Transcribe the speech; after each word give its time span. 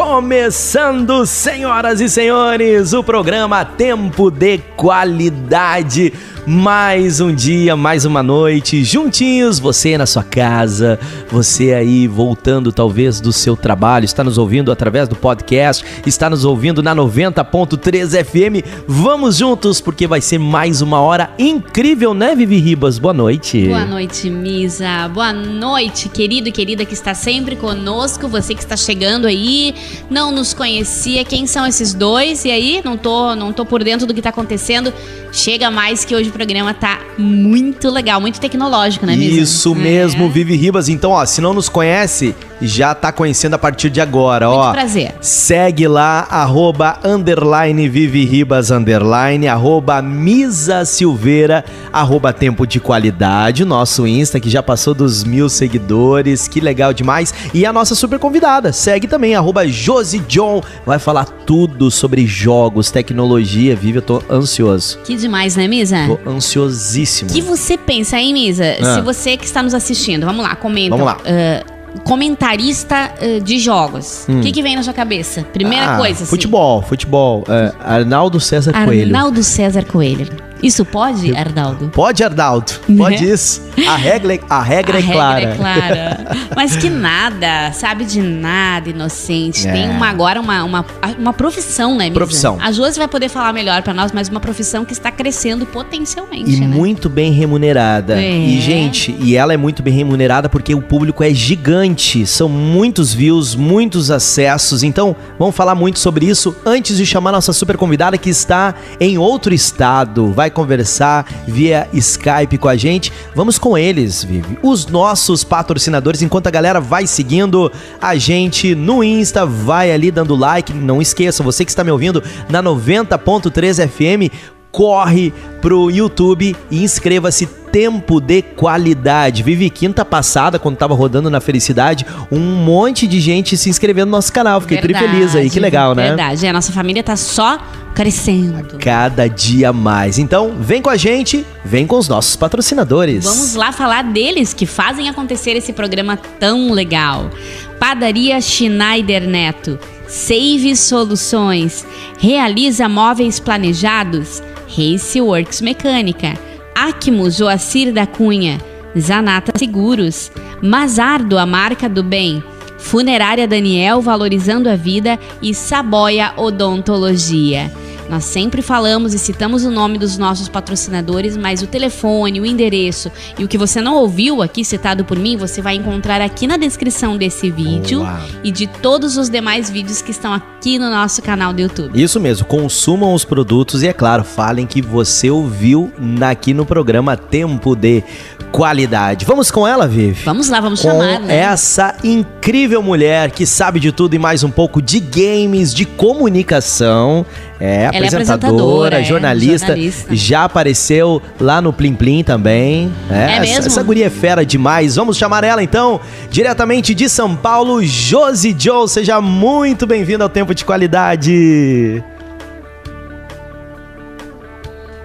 Começando, 0.00 1.26
senhoras 1.26 2.00
e 2.00 2.08
senhores, 2.08 2.94
o 2.94 3.04
programa 3.04 3.66
Tempo 3.66 4.30
de 4.30 4.56
Qualidade 4.74 6.10
mais 6.46 7.20
um 7.20 7.34
dia, 7.34 7.76
mais 7.76 8.04
uma 8.04 8.22
noite, 8.22 8.82
juntinhos, 8.82 9.58
você 9.58 9.96
na 9.98 10.06
sua 10.06 10.24
casa, 10.24 10.98
você 11.30 11.72
aí 11.72 12.06
voltando 12.06 12.72
talvez 12.72 13.20
do 13.20 13.32
seu 13.32 13.56
trabalho, 13.56 14.04
está 14.04 14.24
nos 14.24 14.38
ouvindo 14.38 14.72
através 14.72 15.08
do 15.08 15.14
podcast, 15.14 15.84
está 16.06 16.30
nos 16.30 16.44
ouvindo 16.44 16.82
na 16.82 16.94
90.3 16.94 18.24
FM. 18.24 18.66
Vamos 18.86 19.36
juntos 19.36 19.80
porque 19.80 20.06
vai 20.06 20.20
ser 20.20 20.38
mais 20.38 20.80
uma 20.82 21.00
hora 21.00 21.30
incrível, 21.38 22.14
né, 22.14 22.34
Vivi 22.34 22.58
Ribas? 22.58 22.98
Boa 22.98 23.14
noite. 23.14 23.68
Boa 23.68 23.84
noite, 23.84 24.30
Misa. 24.30 25.08
Boa 25.08 25.32
noite, 25.32 26.08
querido 26.08 26.48
e 26.48 26.52
querida 26.52 26.84
que 26.84 26.94
está 26.94 27.14
sempre 27.14 27.54
conosco, 27.54 28.28
você 28.28 28.54
que 28.54 28.62
está 28.62 28.76
chegando 28.76 29.26
aí, 29.26 29.74
não 30.10 30.32
nos 30.32 30.52
conhecia, 30.54 31.24
quem 31.24 31.46
são 31.46 31.66
esses 31.66 31.94
dois? 31.94 32.44
E 32.44 32.50
aí, 32.50 32.80
não 32.84 32.96
tô, 32.96 33.34
não 33.34 33.52
tô 33.52 33.64
por 33.64 33.82
dentro 33.82 34.06
do 34.06 34.12
que 34.12 34.20
está 34.20 34.30
acontecendo. 34.30 34.92
Chega 35.32 35.70
mais 35.70 36.04
que 36.04 36.14
hoje 36.14 36.30
o 36.30 36.32
programa 36.32 36.74
tá 36.74 37.00
muito 37.16 37.88
legal, 37.90 38.20
muito 38.20 38.40
tecnológico, 38.40 39.06
né, 39.06 39.16
Misa? 39.16 39.40
Isso 39.40 39.74
mesmo, 39.74 40.24
é. 40.24 40.28
Vivi 40.28 40.56
Ribas. 40.56 40.88
Então, 40.88 41.12
ó, 41.12 41.24
se 41.24 41.40
não 41.40 41.54
nos 41.54 41.68
conhece, 41.68 42.34
já 42.60 42.94
tá 42.94 43.12
conhecendo 43.12 43.54
a 43.54 43.58
partir 43.58 43.90
de 43.90 44.00
agora, 44.00 44.48
muito 44.48 44.60
ó. 44.60 44.72
prazer. 44.72 45.14
Segue 45.20 45.88
lá, 45.88 46.26
arroba, 46.30 46.98
underline, 47.04 47.88
Vivi 47.88 48.24
Ribas, 48.24 48.70
underline, 48.70 49.48
arroba, 49.48 50.02
Misa 50.02 50.84
Silveira, 50.84 51.64
arroba 51.92 52.32
Tempo 52.32 52.66
de 52.66 52.80
Qualidade, 52.80 53.64
nosso 53.64 54.06
Insta, 54.06 54.38
que 54.38 54.50
já 54.50 54.62
passou 54.62 54.94
dos 54.94 55.24
mil 55.24 55.48
seguidores, 55.48 56.48
que 56.48 56.60
legal 56.60 56.92
demais. 56.92 57.32
E 57.54 57.64
a 57.64 57.72
nossa 57.72 57.94
super 57.94 58.18
convidada, 58.18 58.72
segue 58.72 59.06
também, 59.06 59.34
arroba 59.34 59.66
Josi 59.66 60.18
John, 60.20 60.62
vai 60.84 60.98
falar 60.98 61.24
tudo 61.24 61.90
sobre 61.90 62.26
jogos, 62.26 62.90
tecnologia, 62.90 63.74
Vivi, 63.74 63.96
eu 63.96 64.02
tô 64.02 64.22
ansioso. 64.30 64.98
Que 65.04 65.16
demais, 65.16 65.56
né, 65.56 65.66
Misa? 65.66 65.96
Tô 66.06 66.30
ansiosíssimo. 66.30 67.30
O 67.30 67.32
que 67.32 67.42
você 67.42 67.76
pensa, 67.76 68.18
hein, 68.18 68.32
Misa? 68.32 68.76
Ah. 68.80 68.94
Se 68.94 69.00
você 69.00 69.36
que 69.36 69.44
está 69.44 69.62
nos 69.62 69.74
assistindo, 69.74 70.26
vamos 70.26 70.42
lá, 70.42 70.54
comenta. 70.54 70.96
Vamos 70.96 71.06
lá. 71.06 71.18
Uh, 71.18 71.79
comentarista 72.04 73.12
uh, 73.20 73.40
de 73.40 73.58
jogos. 73.58 74.26
O 74.28 74.32
hum. 74.32 74.40
que, 74.40 74.52
que, 74.52 74.62
vem 74.62 74.76
na 74.76 74.82
sua 74.82 74.92
cabeça? 74.92 75.42
Primeira 75.52 75.94
ah, 75.94 75.98
coisa. 75.98 76.22
Assim. 76.22 76.30
Futebol, 76.30 76.82
futebol. 76.82 77.44
É, 77.48 77.72
Arnaldo 77.80 78.40
César 78.40 78.70
Arnaldo 78.70 78.92
Coelho. 78.92 79.16
Arnaldo 79.16 79.42
César 79.42 79.84
Coelho. 79.84 80.49
Isso 80.62 80.84
pode, 80.84 81.34
Arnaldo? 81.36 81.88
Pode, 81.88 82.22
Arnaldo. 82.22 82.72
Pode 82.96 83.24
né? 83.24 83.32
isso. 83.32 83.62
A 83.86 83.96
regra, 83.96 84.34
é, 84.34 84.40
a 84.48 84.62
regra 84.62 84.98
a 84.98 85.00
é 85.00 85.02
clara. 85.02 85.38
Regra 85.38 85.54
é 85.54 85.56
clara. 85.56 86.26
Mas 86.54 86.76
que 86.76 86.90
nada, 86.90 87.72
sabe 87.72 88.04
de 88.04 88.20
nada, 88.20 88.90
inocente. 88.90 89.66
É. 89.66 89.72
Tem 89.72 89.88
uma, 89.88 90.08
agora 90.08 90.40
uma, 90.40 90.64
uma, 90.64 90.86
uma 91.18 91.32
profissão, 91.32 91.96
né, 91.96 92.04
Misa? 92.04 92.14
Profissão. 92.14 92.58
A 92.60 92.70
Josi 92.72 92.98
vai 92.98 93.08
poder 93.08 93.28
falar 93.28 93.52
melhor 93.52 93.82
para 93.82 93.94
nós, 93.94 94.12
mas 94.12 94.28
uma 94.28 94.40
profissão 94.40 94.84
que 94.84 94.92
está 94.92 95.10
crescendo 95.10 95.64
potencialmente. 95.64 96.50
E 96.50 96.60
né? 96.60 96.66
muito 96.66 97.08
bem 97.08 97.32
remunerada. 97.32 98.20
É. 98.20 98.30
E, 98.30 98.60
gente, 98.60 99.16
e 99.20 99.36
ela 99.36 99.54
é 99.54 99.56
muito 99.56 99.82
bem 99.82 99.94
remunerada 99.94 100.48
porque 100.48 100.74
o 100.74 100.82
público 100.82 101.22
é 101.22 101.32
gigante. 101.32 102.26
São 102.26 102.48
muitos 102.48 103.14
views, 103.14 103.54
muitos 103.54 104.10
acessos. 104.10 104.82
Então, 104.82 105.16
vamos 105.38 105.54
falar 105.54 105.74
muito 105.74 105.98
sobre 105.98 106.26
isso 106.26 106.54
antes 106.66 106.96
de 106.96 107.06
chamar 107.06 107.32
nossa 107.32 107.52
super 107.52 107.76
convidada 107.76 108.18
que 108.18 108.28
está 108.28 108.74
em 108.98 109.16
outro 109.16 109.54
estado. 109.54 110.32
Vai 110.32 110.49
conversar 110.50 111.26
via 111.46 111.88
Skype 111.92 112.58
com 112.58 112.68
a 112.68 112.76
gente. 112.76 113.12
Vamos 113.34 113.58
com 113.58 113.76
eles, 113.76 114.24
Vivi. 114.24 114.58
Os 114.62 114.86
nossos 114.86 115.44
patrocinadores, 115.44 116.22
enquanto 116.22 116.46
a 116.46 116.50
galera 116.50 116.80
vai 116.80 117.06
seguindo 117.06 117.70
a 118.00 118.16
gente 118.16 118.74
no 118.74 119.02
Insta, 119.02 119.46
vai 119.46 119.92
ali 119.92 120.10
dando 120.10 120.34
like. 120.34 120.72
Não 120.72 121.00
esqueça, 121.00 121.42
você 121.42 121.64
que 121.64 121.70
está 121.70 121.84
me 121.84 121.90
ouvindo 121.90 122.22
na 122.48 122.62
90.3 122.62 123.88
FM, 123.88 124.32
corre 124.70 125.32
pro 125.60 125.90
YouTube 125.90 126.56
e 126.70 126.82
inscreva-se 126.82 127.46
tempo 127.46 128.20
de 128.20 128.42
qualidade. 128.42 129.42
Vivi 129.42 129.70
quinta 129.70 130.04
passada, 130.04 130.58
quando 130.58 130.76
tava 130.76 130.94
rodando 130.94 131.30
na 131.30 131.40
Felicidade, 131.40 132.04
um 132.30 132.40
monte 132.40 133.06
de 133.06 133.20
gente 133.20 133.56
se 133.56 133.70
inscrevendo 133.70 134.06
no 134.06 134.12
nosso 134.12 134.32
canal. 134.32 134.60
Fiquei 134.60 134.80
verdade, 134.80 135.08
feliz 135.08 135.36
aí, 135.36 135.48
que 135.48 135.60
legal, 135.60 135.94
né? 135.94 136.08
Verdade, 136.08 136.46
a 136.46 136.52
nossa 136.52 136.72
família 136.72 137.02
tá 137.02 137.16
só 137.16 137.58
crescendo. 137.94 138.78
Cada 138.78 139.28
dia 139.28 139.72
mais. 139.72 140.18
Então, 140.18 140.54
vem 140.58 140.82
com 140.82 140.90
a 140.90 140.96
gente, 140.96 141.44
vem 141.64 141.86
com 141.86 141.98
os 141.98 142.08
nossos 142.08 142.36
patrocinadores. 142.36 143.24
Vamos 143.24 143.54
lá 143.54 143.72
falar 143.72 144.02
deles 144.02 144.52
que 144.52 144.66
fazem 144.66 145.08
acontecer 145.08 145.52
esse 145.52 145.72
programa 145.72 146.16
tão 146.16 146.72
legal. 146.72 147.30
Padaria 147.78 148.40
Schneider 148.40 149.28
Neto. 149.28 149.78
Save 150.06 150.74
Soluções. 150.76 151.86
Realiza 152.18 152.88
móveis 152.88 153.38
planejados. 153.38 154.42
Race 154.76 155.20
Works 155.20 155.60
Mecânica. 155.60 156.38
Acmo 156.74 157.28
Joacir 157.30 157.92
da 157.92 158.06
Cunha, 158.06 158.58
Zanata 158.98 159.52
Seguros, 159.58 160.30
Mazardo, 160.62 161.36
a 161.36 161.44
marca 161.44 161.88
do 161.88 162.02
bem, 162.02 162.42
Funerária 162.78 163.46
Daniel 163.46 164.00
valorizando 164.00 164.68
a 164.68 164.76
vida 164.76 165.18
e 165.42 165.52
Saboia 165.52 166.32
Odontologia. 166.36 167.70
Nós 168.10 168.24
sempre 168.24 168.60
falamos 168.60 169.14
e 169.14 169.20
citamos 169.20 169.64
o 169.64 169.70
nome 169.70 169.96
dos 169.96 170.18
nossos 170.18 170.48
patrocinadores, 170.48 171.36
mas 171.36 171.62
o 171.62 171.68
telefone, 171.68 172.40
o 172.40 172.44
endereço 172.44 173.08
e 173.38 173.44
o 173.44 173.48
que 173.48 173.56
você 173.56 173.80
não 173.80 173.94
ouviu 173.94 174.42
aqui 174.42 174.64
citado 174.64 175.04
por 175.04 175.16
mim, 175.16 175.36
você 175.36 175.62
vai 175.62 175.76
encontrar 175.76 176.20
aqui 176.20 176.44
na 176.44 176.56
descrição 176.56 177.16
desse 177.16 177.52
vídeo 177.52 178.04
e 178.42 178.50
de 178.50 178.66
todos 178.66 179.16
os 179.16 179.30
demais 179.30 179.70
vídeos 179.70 180.02
que 180.02 180.10
estão 180.10 180.32
aqui 180.32 180.76
no 180.76 180.90
nosso 180.90 181.22
canal 181.22 181.52
do 181.52 181.60
YouTube. 181.60 182.02
Isso 182.02 182.18
mesmo, 182.18 182.44
consumam 182.46 183.14
os 183.14 183.24
produtos 183.24 183.84
e 183.84 183.86
é 183.86 183.92
claro, 183.92 184.24
falem 184.24 184.66
que 184.66 184.82
você 184.82 185.30
ouviu 185.30 185.92
aqui 186.28 186.52
no 186.52 186.66
programa 186.66 187.16
Tempo 187.16 187.76
de 187.76 188.02
Qualidade. 188.50 189.24
Vamos 189.24 189.52
com 189.52 189.64
ela, 189.64 189.86
Vivi? 189.86 190.24
Vamos 190.24 190.48
lá, 190.48 190.60
vamos 190.60 190.82
com 190.82 190.88
chamar, 190.88 191.20
né? 191.20 191.36
Essa 191.36 191.94
incrível 192.02 192.82
mulher 192.82 193.30
que 193.30 193.46
sabe 193.46 193.78
de 193.78 193.92
tudo 193.92 194.14
e 194.14 194.18
mais 194.18 194.42
um 194.42 194.50
pouco 194.50 194.82
de 194.82 194.98
games, 194.98 195.72
de 195.72 195.84
comunicação. 195.84 197.24
É, 197.60 197.86
apresentadora, 197.86 197.99
é 198.04 198.08
apresentadora, 198.08 199.02
jornalista, 199.02 199.66
é, 199.66 199.68
jornalista, 199.68 200.16
Já 200.16 200.44
apareceu 200.44 201.20
lá 201.40 201.60
no 201.60 201.72
Plim 201.72 201.94
Plim 201.94 202.22
também. 202.22 202.92
É, 203.10 203.36
é 203.36 203.40
mesmo? 203.40 203.58
Essa, 203.58 203.68
essa 203.68 203.82
guria 203.82 204.06
é 204.06 204.10
fera 204.10 204.44
demais. 204.44 204.96
Vamos 204.96 205.16
chamar 205.16 205.44
ela 205.44 205.62
então, 205.62 206.00
diretamente 206.30 206.94
de 206.94 207.08
São 207.08 207.36
Paulo, 207.36 207.82
Josi 207.84 208.54
Joe. 208.58 208.88
Seja 208.88 209.20
muito 209.20 209.86
bem-vinda 209.86 210.24
ao 210.24 210.30
Tempo 210.30 210.54
de 210.54 210.64
Qualidade. 210.64 212.02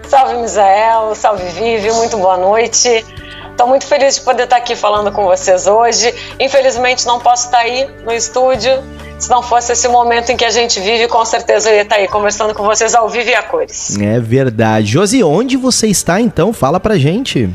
Salve, 0.07 0.35
Misael. 0.35 1.15
Salve, 1.15 1.43
Vivi. 1.49 1.91
Muito 1.91 2.17
boa 2.17 2.37
noite. 2.37 3.05
Estou 3.51 3.67
muito 3.67 3.85
feliz 3.85 4.15
de 4.15 4.21
poder 4.21 4.43
estar 4.43 4.57
aqui 4.57 4.75
falando 4.75 5.11
com 5.11 5.23
vocês 5.23 5.65
hoje. 5.65 6.13
Infelizmente, 6.39 7.05
não 7.07 7.19
posso 7.19 7.45
estar 7.45 7.59
aí 7.59 7.89
no 8.03 8.11
estúdio 8.11 8.83
se 9.25 9.31
não 9.31 9.41
fosse 9.41 9.71
esse 9.71 9.87
momento 9.87 10.31
em 10.31 10.37
que 10.37 10.45
a 10.45 10.51
gente 10.51 10.79
vive, 10.79 11.07
com 11.07 11.25
certeza 11.25 11.71
eu 11.71 11.75
ia 11.75 11.81
estar 11.81 11.95
aí 11.95 12.07
conversando 12.07 12.53
com 12.53 12.63
vocês 12.63 12.93
ao 12.93 13.09
vivo 13.09 13.27
e 13.27 13.33
a 13.33 13.41
cores. 13.41 13.97
É 13.99 14.19
verdade. 14.19 14.85
Josi, 14.85 15.23
onde 15.23 15.57
você 15.57 15.87
está 15.87 16.21
então? 16.21 16.53
Fala 16.53 16.79
pra 16.79 16.95
gente. 16.95 17.49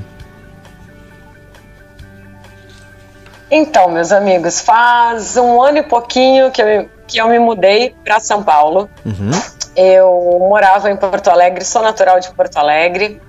Então, 3.49 3.89
meus 3.89 4.11
amigos, 4.11 4.61
faz 4.61 5.37
um 5.37 5.63
ano 5.63 5.79
e 5.79 5.83
pouquinho 5.85 6.51
que 6.51 6.61
eu, 6.61 6.89
que 7.07 7.19
eu 7.19 7.29
me 7.29 7.39
mudei 7.39 7.95
para 8.05 8.19
São 8.19 8.43
Paulo. 8.43 8.91
Uhum. 9.07 9.31
Eu 9.77 10.39
morava 10.41 10.91
em 10.91 10.97
Porto 10.97 11.29
Alegre, 11.29 11.65
sou 11.65 11.83
natural 11.83 12.19
de 12.19 12.31
Porto 12.31 12.57
Alegre. 12.57 13.23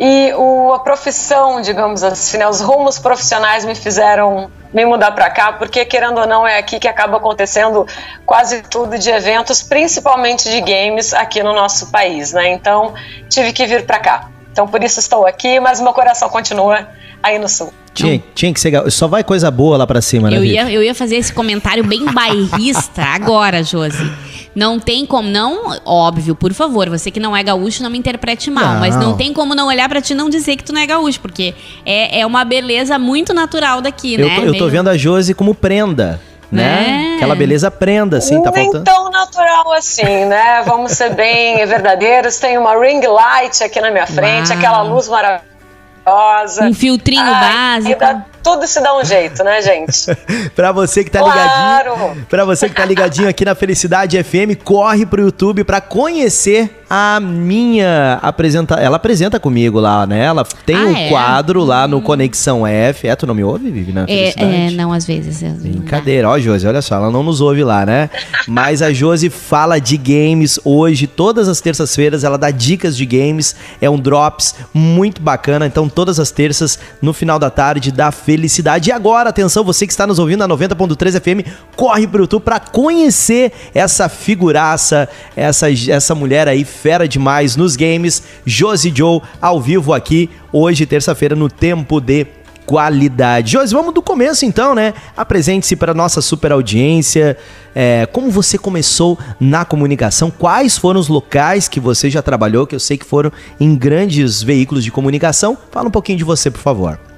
E 0.00 0.32
o, 0.32 0.72
a 0.72 0.78
profissão, 0.78 1.60
digamos 1.60 2.02
assim, 2.02 2.38
né, 2.38 2.48
os 2.48 2.62
rumos 2.62 2.98
profissionais 2.98 3.66
me 3.66 3.74
fizeram 3.74 4.50
me 4.72 4.86
mudar 4.86 5.10
para 5.10 5.28
cá, 5.28 5.52
porque 5.52 5.84
querendo 5.84 6.18
ou 6.20 6.26
não 6.26 6.46
é 6.46 6.58
aqui 6.58 6.78
que 6.78 6.88
acaba 6.88 7.18
acontecendo 7.18 7.86
quase 8.24 8.62
tudo 8.62 8.98
de 8.98 9.10
eventos, 9.10 9.62
principalmente 9.62 10.48
de 10.48 10.60
games 10.62 11.12
aqui 11.12 11.42
no 11.42 11.52
nosso 11.52 11.90
país, 11.90 12.32
né? 12.32 12.50
Então 12.50 12.94
tive 13.28 13.52
que 13.52 13.66
vir 13.66 13.84
para 13.84 13.98
cá. 13.98 14.30
Então 14.50 14.66
por 14.66 14.82
isso 14.82 15.00
estou 15.00 15.26
aqui, 15.26 15.60
mas 15.60 15.80
meu 15.82 15.92
coração 15.92 16.30
continua 16.30 16.88
aí 17.22 17.38
no 17.38 17.48
sul. 17.48 17.70
Tinha, 17.92 18.22
tinha 18.34 18.54
que 18.54 18.60
ser. 18.60 18.90
Só 18.90 19.06
vai 19.06 19.22
coisa 19.22 19.50
boa 19.50 19.76
lá 19.76 19.86
pra 19.86 20.00
cima, 20.00 20.30
né? 20.30 20.38
Eu 20.38 20.44
ia, 20.44 20.70
eu 20.70 20.82
ia 20.82 20.94
fazer 20.94 21.16
esse 21.16 21.32
comentário 21.32 21.84
bem 21.84 22.06
bairrista 22.06 23.02
agora, 23.02 23.62
Josi. 23.62 24.10
Não 24.54 24.80
tem 24.80 25.06
como, 25.06 25.28
não, 25.28 25.78
óbvio, 25.84 26.34
por 26.34 26.52
favor, 26.52 26.88
você 26.88 27.10
que 27.10 27.20
não 27.20 27.36
é 27.36 27.42
gaúcho, 27.42 27.82
não 27.82 27.90
me 27.90 27.98
interprete 27.98 28.50
mal, 28.50 28.74
não. 28.74 28.80
mas 28.80 28.96
não 28.96 29.16
tem 29.16 29.32
como 29.32 29.54
não 29.54 29.68
olhar 29.68 29.88
para 29.88 30.00
ti 30.00 30.12
não 30.12 30.28
dizer 30.28 30.56
que 30.56 30.64
tu 30.64 30.72
não 30.72 30.80
é 30.80 30.86
gaúcho, 30.86 31.20
porque 31.20 31.54
é, 31.86 32.20
é 32.20 32.26
uma 32.26 32.44
beleza 32.44 32.98
muito 32.98 33.32
natural 33.32 33.80
daqui, 33.80 34.14
eu 34.14 34.26
né? 34.26 34.36
Tô, 34.36 34.42
eu 34.42 34.58
tô 34.58 34.68
vendo 34.68 34.90
a 34.90 34.96
Josi 34.96 35.34
como 35.34 35.54
prenda. 35.54 36.20
Né? 36.50 37.12
É. 37.12 37.16
Aquela 37.16 37.36
beleza 37.36 37.70
prenda, 37.70 38.16
assim, 38.18 38.42
tá 38.42 38.50
Nem 38.50 38.64
faltando. 38.64 38.84
tão 38.84 39.08
natural 39.08 39.72
assim, 39.72 40.24
né? 40.24 40.62
Vamos 40.66 40.90
ser 40.92 41.14
bem 41.14 41.62
verdadeiros. 41.64 42.38
Tem 42.38 42.58
uma 42.58 42.74
ring 42.76 43.00
light 43.06 43.62
aqui 43.62 43.80
na 43.80 43.90
minha 43.92 44.06
frente, 44.06 44.48
Uau. 44.48 44.58
aquela 44.58 44.82
luz 44.82 45.08
maravilhosa. 45.08 46.64
Um 46.64 46.74
filtrinho 46.74 47.22
Ai, 47.22 47.80
básico. 47.80 48.04
Tudo 48.42 48.66
se 48.66 48.80
dá 48.80 48.96
um 48.96 49.04
jeito, 49.04 49.42
né, 49.44 49.60
gente? 49.62 50.06
para 50.54 50.72
você 50.72 51.04
que 51.04 51.10
tá 51.10 51.20
claro. 51.20 51.92
ligadinho, 51.92 52.26
para 52.26 52.44
você 52.44 52.68
que 52.68 52.74
tá 52.74 52.84
ligadinho 52.84 53.28
aqui 53.28 53.44
na 53.44 53.54
Felicidade 53.54 54.22
FM, 54.22 54.62
corre 54.62 55.06
pro 55.06 55.22
YouTube 55.22 55.64
para 55.64 55.80
conhecer 55.80 56.79
a 56.92 57.20
minha 57.20 58.18
apresenta, 58.20 58.74
ela 58.74 58.96
apresenta 58.96 59.38
comigo 59.38 59.78
lá, 59.78 60.04
né? 60.08 60.24
Ela 60.24 60.44
tem 60.66 60.74
ah, 60.74 60.86
um 60.86 60.96
é? 60.96 61.08
quadro 61.08 61.62
lá 61.62 61.86
no 61.86 61.98
hum. 61.98 62.00
Conexão 62.00 62.66
F. 62.66 63.06
É, 63.06 63.14
tu 63.14 63.28
não 63.28 63.34
me 63.34 63.44
ouve, 63.44 63.70
Vivi, 63.70 63.92
na 63.92 64.06
é, 64.08 64.34
é, 64.36 64.70
não, 64.72 64.92
às 64.92 65.06
vezes. 65.06 65.40
Brincadeira. 65.60 66.28
Ó, 66.28 66.36
Josi, 66.40 66.66
olha 66.66 66.82
só, 66.82 66.96
ela 66.96 67.08
não 67.08 67.22
nos 67.22 67.40
ouve 67.40 67.62
lá, 67.62 67.86
né? 67.86 68.10
Mas 68.48 68.82
a 68.82 68.92
Josi 68.92 69.30
fala 69.30 69.78
de 69.78 69.96
games 69.96 70.58
hoje, 70.64 71.06
todas 71.06 71.48
as 71.48 71.60
terças-feiras, 71.60 72.24
ela 72.24 72.36
dá 72.36 72.50
dicas 72.50 72.96
de 72.96 73.06
games, 73.06 73.54
é 73.80 73.88
um 73.88 73.96
drops 73.96 74.56
muito 74.74 75.22
bacana. 75.22 75.66
Então, 75.66 75.88
todas 75.88 76.18
as 76.18 76.32
terças, 76.32 76.76
no 77.00 77.12
final 77.12 77.38
da 77.38 77.50
tarde, 77.50 77.92
dá 77.92 78.10
felicidade. 78.10 78.90
E 78.90 78.92
agora, 78.92 79.30
atenção, 79.30 79.62
você 79.62 79.86
que 79.86 79.92
está 79.92 80.08
nos 80.08 80.18
ouvindo 80.18 80.40
na 80.40 80.48
90.3 80.48 81.20
FM, 81.20 81.48
corre 81.76 82.08
pro 82.08 82.22
YouTube 82.22 82.42
para 82.42 82.58
conhecer 82.58 83.52
essa 83.72 84.08
figuraça, 84.08 85.08
essa, 85.36 85.68
essa 85.70 86.16
mulher 86.16 86.48
aí 86.48 86.64
fera 86.80 87.06
demais 87.06 87.56
nos 87.56 87.76
games. 87.76 88.22
Josi 88.44 88.92
Joe 88.94 89.20
ao 89.40 89.60
vivo 89.60 89.92
aqui, 89.92 90.30
hoje, 90.52 90.86
terça-feira, 90.86 91.36
no 91.36 91.48
Tempo 91.48 92.00
de 92.00 92.26
qualidade. 92.64 93.52
Josi, 93.52 93.74
vamos 93.74 93.92
do 93.92 94.00
começo 94.00 94.46
então, 94.46 94.74
né? 94.74 94.94
Apresente-se 95.16 95.74
para 95.74 95.92
nossa 95.92 96.22
super 96.22 96.52
audiência. 96.52 97.36
É, 97.74 98.06
como 98.06 98.30
você 98.30 98.56
começou 98.56 99.18
na 99.40 99.64
comunicação? 99.64 100.30
Quais 100.30 100.78
foram 100.78 101.00
os 101.00 101.08
locais 101.08 101.66
que 101.66 101.80
você 101.80 102.08
já 102.08 102.22
trabalhou? 102.22 102.66
Que 102.66 102.74
eu 102.74 102.80
sei 102.80 102.96
que 102.96 103.04
foram 103.04 103.32
em 103.58 103.74
grandes 103.74 104.42
veículos 104.42 104.84
de 104.84 104.92
comunicação. 104.92 105.58
Fala 105.70 105.88
um 105.88 105.90
pouquinho 105.90 106.18
de 106.18 106.24
você, 106.24 106.50
por 106.50 106.60
favor. 106.60 107.09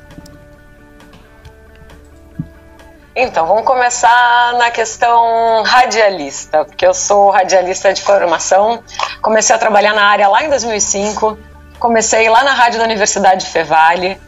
Então, 3.15 3.47
vamos 3.47 3.65
começar 3.65 4.55
na 4.55 4.71
questão 4.71 5.63
radialista, 5.65 6.65
porque 6.65 6.87
eu 6.87 6.95
sou 6.95 7.31
radialista 7.31 7.93
de 7.93 8.01
formação. 8.01 8.83
Comecei 9.21 9.55
a 9.55 9.59
trabalhar 9.59 9.93
na 9.93 10.05
área 10.05 10.29
lá 10.29 10.43
em 10.43 10.49
2005. 10.49 11.39
Comecei 11.79 12.31
lá 12.31 12.43
na 12.43 12.55
rádio 12.55 12.79
da 12.79 12.85
Universidade 12.85 13.45
Fevale 13.47 14.19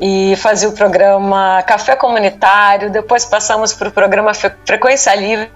e 0.00 0.34
fazia 0.36 0.70
o 0.70 0.72
programa 0.72 1.62
Café 1.66 1.96
Comunitário. 1.96 2.90
Depois 2.90 3.26
passamos 3.26 3.74
para 3.74 3.88
o 3.88 3.92
programa 3.92 4.32
Frequência 4.32 5.14
Livre 5.14 5.52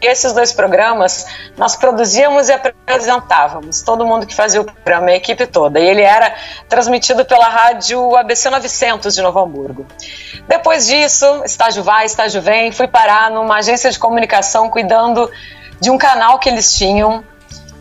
esses 0.00 0.32
dois 0.32 0.52
programas 0.52 1.26
nós 1.56 1.76
produzíamos 1.76 2.48
e 2.48 2.52
apresentávamos, 2.52 3.82
todo 3.82 4.06
mundo 4.06 4.26
que 4.26 4.34
fazia 4.34 4.60
o 4.60 4.64
programa, 4.64 5.10
a 5.10 5.16
equipe 5.16 5.46
toda. 5.46 5.78
E 5.78 5.86
ele 5.86 6.02
era 6.02 6.34
transmitido 6.68 7.24
pela 7.24 7.48
rádio 7.48 8.16
ABC 8.16 8.50
900 8.50 9.14
de 9.14 9.22
Novo 9.22 9.38
Hamburgo. 9.38 9.86
Depois 10.48 10.86
disso, 10.86 11.42
estágio 11.44 11.82
vai, 11.82 12.06
estágio 12.06 12.40
vem, 12.40 12.72
fui 12.72 12.88
parar 12.88 13.30
numa 13.30 13.56
agência 13.58 13.90
de 13.90 13.98
comunicação 13.98 14.68
cuidando 14.68 15.30
de 15.80 15.90
um 15.90 15.98
canal 15.98 16.38
que 16.38 16.48
eles 16.48 16.74
tinham, 16.74 17.24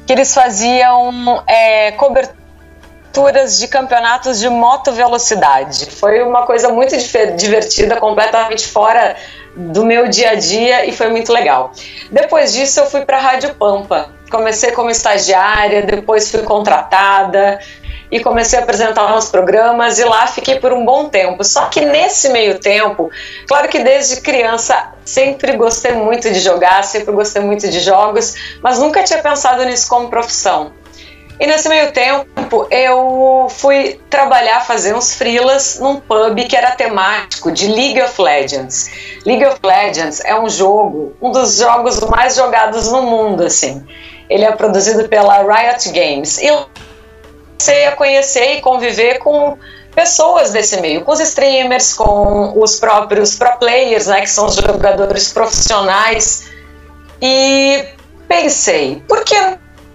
que 0.06 0.14
eles 0.14 0.34
faziam 0.34 1.44
é, 1.48 1.92
coberturas 1.92 3.60
de 3.60 3.68
campeonatos 3.68 4.40
de 4.40 4.50
moto 4.50 4.92
velocidade. 4.92 5.88
Foi 5.88 6.22
uma 6.22 6.46
coisa 6.46 6.70
muito 6.70 6.96
divertida, 7.36 7.98
completamente 7.98 8.68
fora 8.68 9.16
do 9.56 9.86
meu 9.86 10.08
dia 10.08 10.32
a 10.32 10.36
dia 10.36 10.86
e 10.86 10.92
foi 10.92 11.10
muito 11.10 11.32
legal. 11.32 11.72
Depois 12.12 12.54
disso, 12.54 12.80
eu 12.80 12.86
fui 12.86 13.02
para 13.02 13.18
a 13.18 13.22
Rádio 13.22 13.54
Pampa. 13.56 14.10
Comecei 14.30 14.72
como 14.72 14.90
estagiária, 14.90 15.82
depois 15.82 16.30
fui 16.30 16.44
contratada 16.44 17.60
e 18.12 18.20
comecei 18.20 18.58
a 18.58 18.64
apresentar 18.64 19.16
uns 19.16 19.30
programas 19.30 20.00
e 20.00 20.04
lá 20.04 20.26
fiquei 20.28 20.60
por 20.60 20.74
um 20.74 20.84
bom 20.84 21.10
tempo. 21.10 21.44
Só 21.44 21.66
que 21.66 21.82
nesse 21.82 22.30
meio 22.30 22.60
tempo, 22.60 23.10
claro 23.48 23.68
que 23.68 23.80
desde 23.80 24.22
criança 24.22 24.94
sempre 25.06 25.56
gostei 25.56 25.94
muito 25.94 26.32
de 26.32 26.40
jogar, 26.40 26.84
sempre 26.84 27.14
gostei 27.14 27.42
muito 27.42 27.68
de 27.70 27.80
jogos, 27.80 28.58
mas 28.62 28.80
nunca 28.80 29.04
tinha 29.04 29.22
pensado 29.22 29.64
nisso 29.66 29.88
como 29.88 30.10
profissão. 30.10 30.72
E 31.40 31.48
nesse 31.48 31.70
meio 31.70 31.94
tempo, 31.94 32.68
eu 32.70 33.48
fui 33.50 34.00
trabalhar, 34.10 34.60
fazer 34.66 34.94
uns 34.94 35.14
frilas 35.14 35.80
num 35.80 35.98
pub 35.98 36.36
que 36.46 36.56
era 36.56 36.72
temático 36.72 37.50
de 37.50 37.68
League 37.68 38.02
of 38.02 38.22
Legends. 38.22 38.90
League 39.26 39.46
of 39.46 39.58
Legends 39.64 40.20
é 40.26 40.38
um 40.38 40.50
jogo, 40.50 41.16
um 41.22 41.32
dos 41.32 41.58
jogos 41.58 42.02
mais 42.02 42.36
jogados 42.36 42.92
no 42.92 43.04
mundo, 43.04 43.44
assim. 43.44 43.86
Ele 44.30 44.44
é 44.44 44.52
produzido 44.52 45.08
pela 45.08 45.42
Riot 45.42 45.90
Games. 45.92 46.40
E 46.40 46.48
eu 46.48 46.68
comecei 47.58 47.86
a 47.86 47.92
conhecer 47.94 48.58
e 48.58 48.62
conviver 48.62 49.20
com 49.20 49.58
pessoas 49.96 50.52
desse 50.52 50.82
meio, 50.82 51.06
com 51.06 51.14
os 51.14 51.22
streamers, 51.22 51.94
com 51.94 52.54
os 52.62 52.80
próprios 52.80 53.36
pro 53.36 53.58
players, 53.58 54.08
né, 54.08 54.22
que 54.22 54.30
são 54.30 54.46
os 54.46 54.56
jogadores 54.56 55.32
profissionais. 55.32 56.50
E 57.22 57.86
pensei, 58.28 59.02
por 59.08 59.24
que 59.24 59.36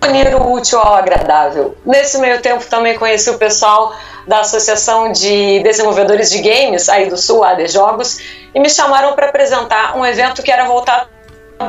unir 0.09 0.35
o 0.35 0.53
útil 0.53 0.79
ao 0.79 0.95
agradável. 0.95 1.77
Nesse 1.85 2.19
meio 2.19 2.41
tempo 2.41 2.65
também 2.67 2.99
conheci 2.99 3.31
o 3.31 3.39
pessoal 3.39 3.95
da 4.27 4.41
Associação 4.41 5.13
de 5.13 5.61
Desenvolvedores 5.61 6.31
de 6.31 6.41
Games, 6.41 6.89
aí 6.89 7.09
do 7.09 7.17
Sul, 7.17 7.45
AD 7.45 7.67
Jogos, 7.69 8.19
e 8.55 8.61
me 8.61 8.71
chamaram 8.71 9.15
para 9.15 9.27
apresentar 9.27 9.97
um 9.97 10.05
evento 10.05 10.43
que 10.43 10.51
era 10.51 10.65
voltado 10.65 11.09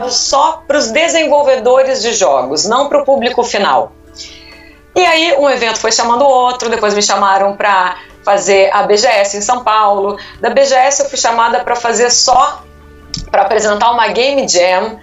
só 0.10 0.64
para 0.68 0.78
os 0.78 0.92
desenvolvedores 0.92 2.02
de 2.02 2.14
jogos, 2.14 2.66
não 2.66 2.90
para 2.90 3.02
o 3.02 3.06
público 3.06 3.44
final. 3.44 3.92
E 4.96 5.06
aí 5.06 5.36
um 5.38 5.50
evento 5.50 5.78
foi 5.80 5.92
chamando 5.92 6.24
o 6.24 6.30
outro, 6.30 6.70
depois 6.70 6.94
me 6.94 7.02
chamaram 7.02 7.56
para 7.56 7.98
fazer 8.24 8.70
a 8.74 8.84
BGS 8.84 9.38
em 9.38 9.42
São 9.42 9.64
Paulo. 9.64 10.18
Da 10.40 10.50
BGS 10.50 11.04
eu 11.04 11.10
fui 11.10 11.18
chamada 11.18 11.60
para 11.60 11.76
fazer 11.76 12.10
só 12.10 12.64
para 13.30 13.44
apresentar 13.44 13.92
uma 13.92 14.08
Game 14.08 14.48
Jam 14.48 15.00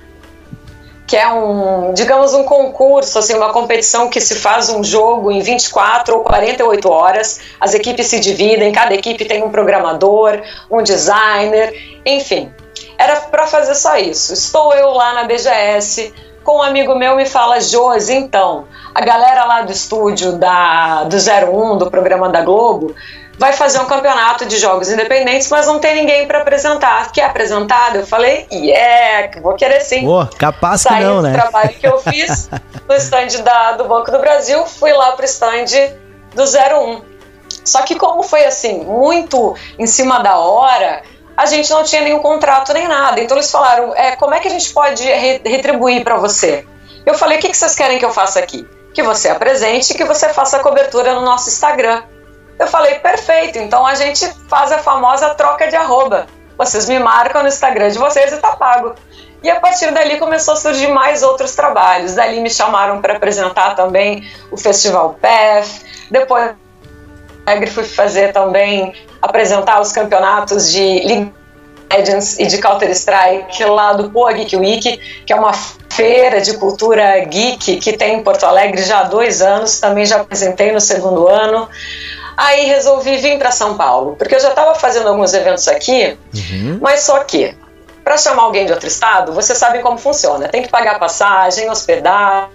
que 1.12 1.16
é 1.18 1.30
um, 1.30 1.92
digamos, 1.92 2.32
um 2.32 2.42
concurso, 2.42 3.18
assim, 3.18 3.34
uma 3.34 3.52
competição 3.52 4.08
que 4.08 4.18
se 4.18 4.34
faz 4.34 4.70
um 4.70 4.82
jogo 4.82 5.30
em 5.30 5.42
24 5.42 6.16
ou 6.16 6.22
48 6.22 6.90
horas. 6.90 7.38
As 7.60 7.74
equipes 7.74 8.06
se 8.06 8.18
dividem, 8.18 8.72
cada 8.72 8.94
equipe 8.94 9.26
tem 9.26 9.42
um 9.42 9.50
programador, 9.50 10.40
um 10.70 10.82
designer, 10.82 12.00
enfim. 12.06 12.50
Era 12.96 13.20
para 13.20 13.46
fazer 13.46 13.74
só 13.74 13.98
isso. 13.98 14.32
Estou 14.32 14.72
eu 14.72 14.88
lá 14.92 15.12
na 15.12 15.24
BGS, 15.24 16.14
com 16.42 16.60
um 16.60 16.62
amigo 16.62 16.94
meu 16.94 17.14
me 17.14 17.26
fala, 17.26 17.60
Josi, 17.60 18.14
então, 18.14 18.66
a 18.94 19.02
galera 19.02 19.44
lá 19.44 19.60
do 19.60 19.70
estúdio 19.70 20.38
da, 20.38 21.04
do 21.04 21.16
01, 21.16 21.76
do 21.76 21.90
programa 21.90 22.30
da 22.30 22.40
Globo, 22.40 22.94
vai 23.42 23.52
fazer 23.52 23.80
um 23.80 23.86
campeonato 23.86 24.46
de 24.46 24.56
jogos 24.56 24.88
independentes, 24.88 25.48
mas 25.50 25.66
não 25.66 25.80
tem 25.80 25.96
ninguém 25.96 26.28
para 26.28 26.42
apresentar. 26.42 27.10
Quer 27.10 27.24
apresentado? 27.24 27.96
Eu 27.96 28.06
falei, 28.06 28.46
yeah, 28.52 29.40
vou 29.40 29.56
querer 29.56 29.80
sim. 29.80 30.04
Pô, 30.04 30.24
capaz 30.38 30.82
Saí 30.82 30.98
que 30.98 31.02
não, 31.02 31.20
né? 31.20 31.32
trabalho 31.32 31.70
que 31.70 31.84
eu 31.84 31.98
fiz 32.08 32.48
no 32.88 32.94
stand 32.94 33.42
da, 33.42 33.72
do 33.72 33.84
Banco 33.88 34.12
do 34.12 34.20
Brasil, 34.20 34.64
fui 34.64 34.92
lá 34.92 35.10
pro 35.12 35.24
stand 35.24 35.64
do 36.36 36.44
01. 36.44 37.02
Só 37.64 37.82
que 37.82 37.96
como 37.96 38.22
foi 38.22 38.44
assim, 38.44 38.84
muito 38.84 39.56
em 39.76 39.88
cima 39.88 40.20
da 40.20 40.38
hora, 40.38 41.02
a 41.36 41.44
gente 41.46 41.68
não 41.68 41.82
tinha 41.82 42.02
nenhum 42.02 42.20
contrato 42.20 42.72
nem 42.72 42.86
nada. 42.86 43.20
Então 43.20 43.36
eles 43.36 43.50
falaram, 43.50 43.92
é, 43.96 44.14
como 44.14 44.34
é 44.34 44.38
que 44.38 44.46
a 44.46 44.52
gente 44.52 44.72
pode 44.72 45.02
re 45.02 45.40
retribuir 45.44 46.04
para 46.04 46.16
você? 46.16 46.64
Eu 47.04 47.14
falei, 47.14 47.38
o 47.38 47.40
que, 47.40 47.48
que 47.48 47.56
vocês 47.56 47.74
querem 47.74 47.98
que 47.98 48.04
eu 48.04 48.12
faça 48.12 48.38
aqui? 48.38 48.64
Que 48.94 49.02
você 49.02 49.30
apresente 49.30 49.92
e 49.92 49.96
que 49.96 50.04
você 50.04 50.28
faça 50.28 50.58
a 50.58 50.60
cobertura 50.60 51.12
no 51.12 51.22
nosso 51.22 51.48
Instagram. 51.48 52.04
Eu 52.58 52.66
falei, 52.66 52.96
perfeito, 52.96 53.58
então 53.58 53.86
a 53.86 53.94
gente 53.94 54.26
faz 54.48 54.70
a 54.72 54.78
famosa 54.78 55.34
troca 55.34 55.68
de 55.68 55.76
arroba. 55.76 56.26
Vocês 56.56 56.88
me 56.88 56.98
marcam 56.98 57.42
no 57.42 57.48
Instagram 57.48 57.88
de 57.90 57.98
vocês 57.98 58.32
e 58.32 58.36
tá 58.36 58.56
pago. 58.56 58.94
E 59.42 59.50
a 59.50 59.58
partir 59.58 59.90
dali 59.90 60.18
começou 60.18 60.54
a 60.54 60.56
surgir 60.56 60.88
mais 60.88 61.22
outros 61.22 61.54
trabalhos. 61.54 62.14
Dali 62.14 62.40
me 62.40 62.50
chamaram 62.50 63.00
para 63.00 63.16
apresentar 63.16 63.74
também 63.74 64.24
o 64.50 64.56
Festival 64.56 65.18
PEF. 65.20 65.82
Depois 66.10 66.52
fui 67.72 67.84
fazer 67.84 68.32
também, 68.32 68.94
apresentar 69.20 69.80
os 69.80 69.90
campeonatos 69.90 70.70
de 70.70 71.00
League 71.04 71.34
Legends 71.92 72.38
e 72.38 72.46
de 72.46 72.58
Counter-Strike 72.58 73.64
lá 73.64 73.92
do 73.92 74.10
Poa 74.10 74.32
Geek 74.32 74.56
Week, 74.56 74.96
que 75.26 75.32
é 75.32 75.36
uma 75.36 75.52
feira 75.90 76.40
de 76.40 76.56
cultura 76.56 77.18
geek 77.24 77.76
que 77.76 77.92
tem 77.92 78.18
em 78.18 78.22
Porto 78.22 78.44
Alegre 78.44 78.82
já 78.82 79.00
há 79.00 79.04
dois 79.04 79.42
anos. 79.42 79.80
Também 79.80 80.06
já 80.06 80.20
apresentei 80.20 80.72
no 80.72 80.80
segundo 80.80 81.28
ano. 81.28 81.68
Aí 82.36 82.66
resolvi 82.66 83.18
vir 83.18 83.38
para 83.38 83.50
São 83.50 83.76
Paulo, 83.76 84.16
porque 84.16 84.34
eu 84.34 84.40
já 84.40 84.50
estava 84.50 84.74
fazendo 84.74 85.08
alguns 85.08 85.34
eventos 85.34 85.68
aqui, 85.68 86.18
uhum. 86.34 86.78
mas 86.80 87.00
só 87.00 87.22
que 87.24 87.56
para 88.02 88.16
chamar 88.16 88.42
alguém 88.42 88.66
de 88.66 88.72
outro 88.72 88.88
estado, 88.88 89.32
você 89.32 89.54
sabe 89.54 89.80
como 89.80 89.96
funciona. 89.96 90.48
Tem 90.48 90.62
que 90.62 90.68
pagar 90.68 90.98
passagem, 90.98 91.70
hospedagem, 91.70 92.50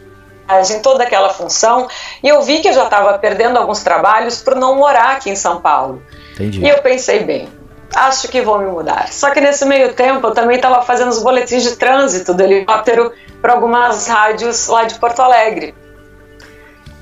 toda 0.83 1.03
aquela 1.03 1.29
função. 1.29 1.87
E 2.21 2.27
eu 2.27 2.41
vi 2.41 2.59
que 2.59 2.67
eu 2.67 2.73
já 2.73 2.83
estava 2.83 3.17
perdendo 3.17 3.57
alguns 3.57 3.81
trabalhos 3.81 4.41
por 4.41 4.55
não 4.55 4.75
morar 4.75 5.15
aqui 5.15 5.29
em 5.29 5.35
São 5.35 5.61
Paulo. 5.61 6.03
Entendi. 6.33 6.61
E 6.61 6.69
eu 6.69 6.79
pensei, 6.79 7.23
bem, 7.23 7.47
acho 7.95 8.27
que 8.27 8.41
vou 8.41 8.59
me 8.59 8.65
mudar. 8.65 9.07
Só 9.11 9.29
que 9.29 9.39
nesse 9.39 9.65
meio 9.65 9.93
tempo 9.93 10.27
eu 10.27 10.31
também 10.31 10.57
estava 10.57 10.81
fazendo 10.81 11.09
os 11.09 11.23
boletins 11.23 11.63
de 11.63 11.75
trânsito 11.77 12.33
do 12.33 12.43
helicóptero 12.43 13.13
para 13.41 13.53
algumas 13.53 14.07
rádios 14.07 14.67
lá 14.67 14.83
de 14.83 14.95
Porto 14.95 15.21
Alegre. 15.21 15.73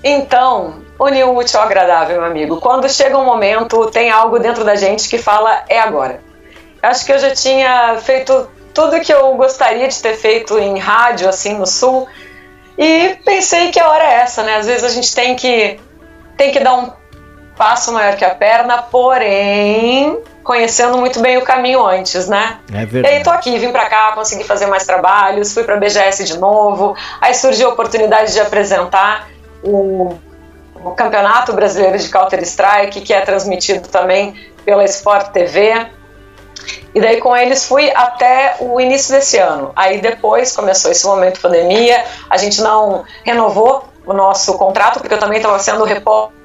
Então, 0.04 0.85
unir 1.00 1.26
o 1.26 1.36
útil 1.36 1.60
ao 1.60 1.66
agradável, 1.66 2.18
meu 2.18 2.26
amigo. 2.26 2.62
Quando 2.62 2.90
chega 2.90 3.18
um 3.18 3.26
momento, 3.26 3.86
tem 3.88 4.10
algo 4.10 4.40
dentro 4.40 4.64
da 4.64 4.76
gente 4.76 5.10
que 5.10 5.18
fala 5.18 5.64
é 5.68 5.80
agora. 5.80 6.22
Acho 6.82 7.06
que 7.06 7.12
eu 7.12 7.20
já 7.20 7.32
tinha 7.32 7.98
feito 7.98 8.50
tudo 8.74 9.00
que 9.00 9.14
eu 9.14 9.34
gostaria 9.36 9.88
de 9.88 10.02
ter 10.02 10.16
feito 10.16 10.60
em 10.60 10.78
rádio, 10.78 11.28
assim, 11.30 11.58
no 11.58 11.66
Sul, 11.66 12.08
e 12.78 13.18
pensei 13.24 13.72
que 13.72 13.80
a 13.80 13.90
hora 13.90 14.04
é 14.04 14.14
essa, 14.16 14.44
né? 14.44 14.58
Às 14.58 14.66
vezes 14.66 14.84
a 14.84 14.90
gente 14.90 15.16
tem 15.16 15.36
que, 15.36 15.80
tem 16.36 16.52
que 16.52 16.60
dar 16.60 16.74
um 16.74 16.92
passo 17.58 17.94
maior 17.94 18.16
que 18.18 18.26
a 18.26 18.36
perna, 18.36 18.82
porém 18.84 20.22
conhecendo 20.44 20.98
muito 20.98 21.20
bem 21.22 21.38
o 21.38 21.42
caminho 21.42 21.84
antes, 21.84 22.28
né? 22.28 22.60
É 22.72 22.86
verdade. 22.86 23.16
E 23.16 23.18
aí 23.18 23.24
tô 23.24 23.32
aqui, 23.32 23.58
vim 23.58 23.72
para 23.72 23.90
cá, 23.90 24.12
consegui 24.12 24.44
fazer 24.44 24.68
mais 24.68 24.86
trabalhos, 24.86 25.54
fui 25.54 25.64
para 25.64 25.78
BGS 25.78 26.24
de 26.24 26.38
novo, 26.38 26.96
aí 27.20 27.34
surgiu 27.34 27.70
a 27.70 27.74
oportunidade 27.74 28.32
de 28.32 28.40
apresentar 28.40 29.28
o, 29.64 30.16
o 30.86 30.92
Campeonato 30.92 31.52
Brasileiro 31.52 31.98
de 31.98 32.08
Counter 32.10 32.42
Strike, 32.44 33.02
que 33.02 33.12
é 33.12 33.22
transmitido 33.22 33.88
também 33.90 34.36
pela 34.64 34.84
Sport 34.86 35.32
TV. 35.32 35.88
E 36.94 37.02
daí 37.02 37.18
com 37.20 37.36
eles 37.36 37.66
fui 37.66 37.92
até 37.94 38.56
o 38.60 38.80
início 38.80 39.14
desse 39.14 39.38
ano. 39.38 39.72
Aí 39.76 40.00
depois 40.00 40.56
começou 40.56 40.92
esse 40.92 41.06
momento 41.06 41.36
de 41.36 41.40
pandemia, 41.42 42.06
a 42.30 42.38
gente 42.38 42.62
não 42.62 43.04
renovou 43.24 43.86
o 44.06 44.14
nosso 44.14 44.56
contrato, 44.58 45.00
porque 45.00 45.16
eu 45.16 45.20
também 45.20 45.38
estava 45.38 45.58
sendo 45.60 45.84
repórter 45.84 46.36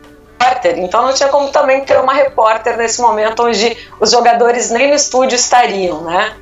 então 0.79 1.03
não 1.03 1.13
tinha 1.13 1.29
como 1.29 1.51
também 1.51 1.85
ter 1.85 2.01
uma 2.01 2.15
repórter 2.15 2.77
nesse 2.79 3.01
momento 3.03 3.45
onde 3.45 3.77
os 4.01 4.11
jogadores 4.11 4.71
nem 4.71 4.89
no 4.89 4.95
estúdio 4.95 5.37
estariam, 5.37 6.01
né? 6.01 6.35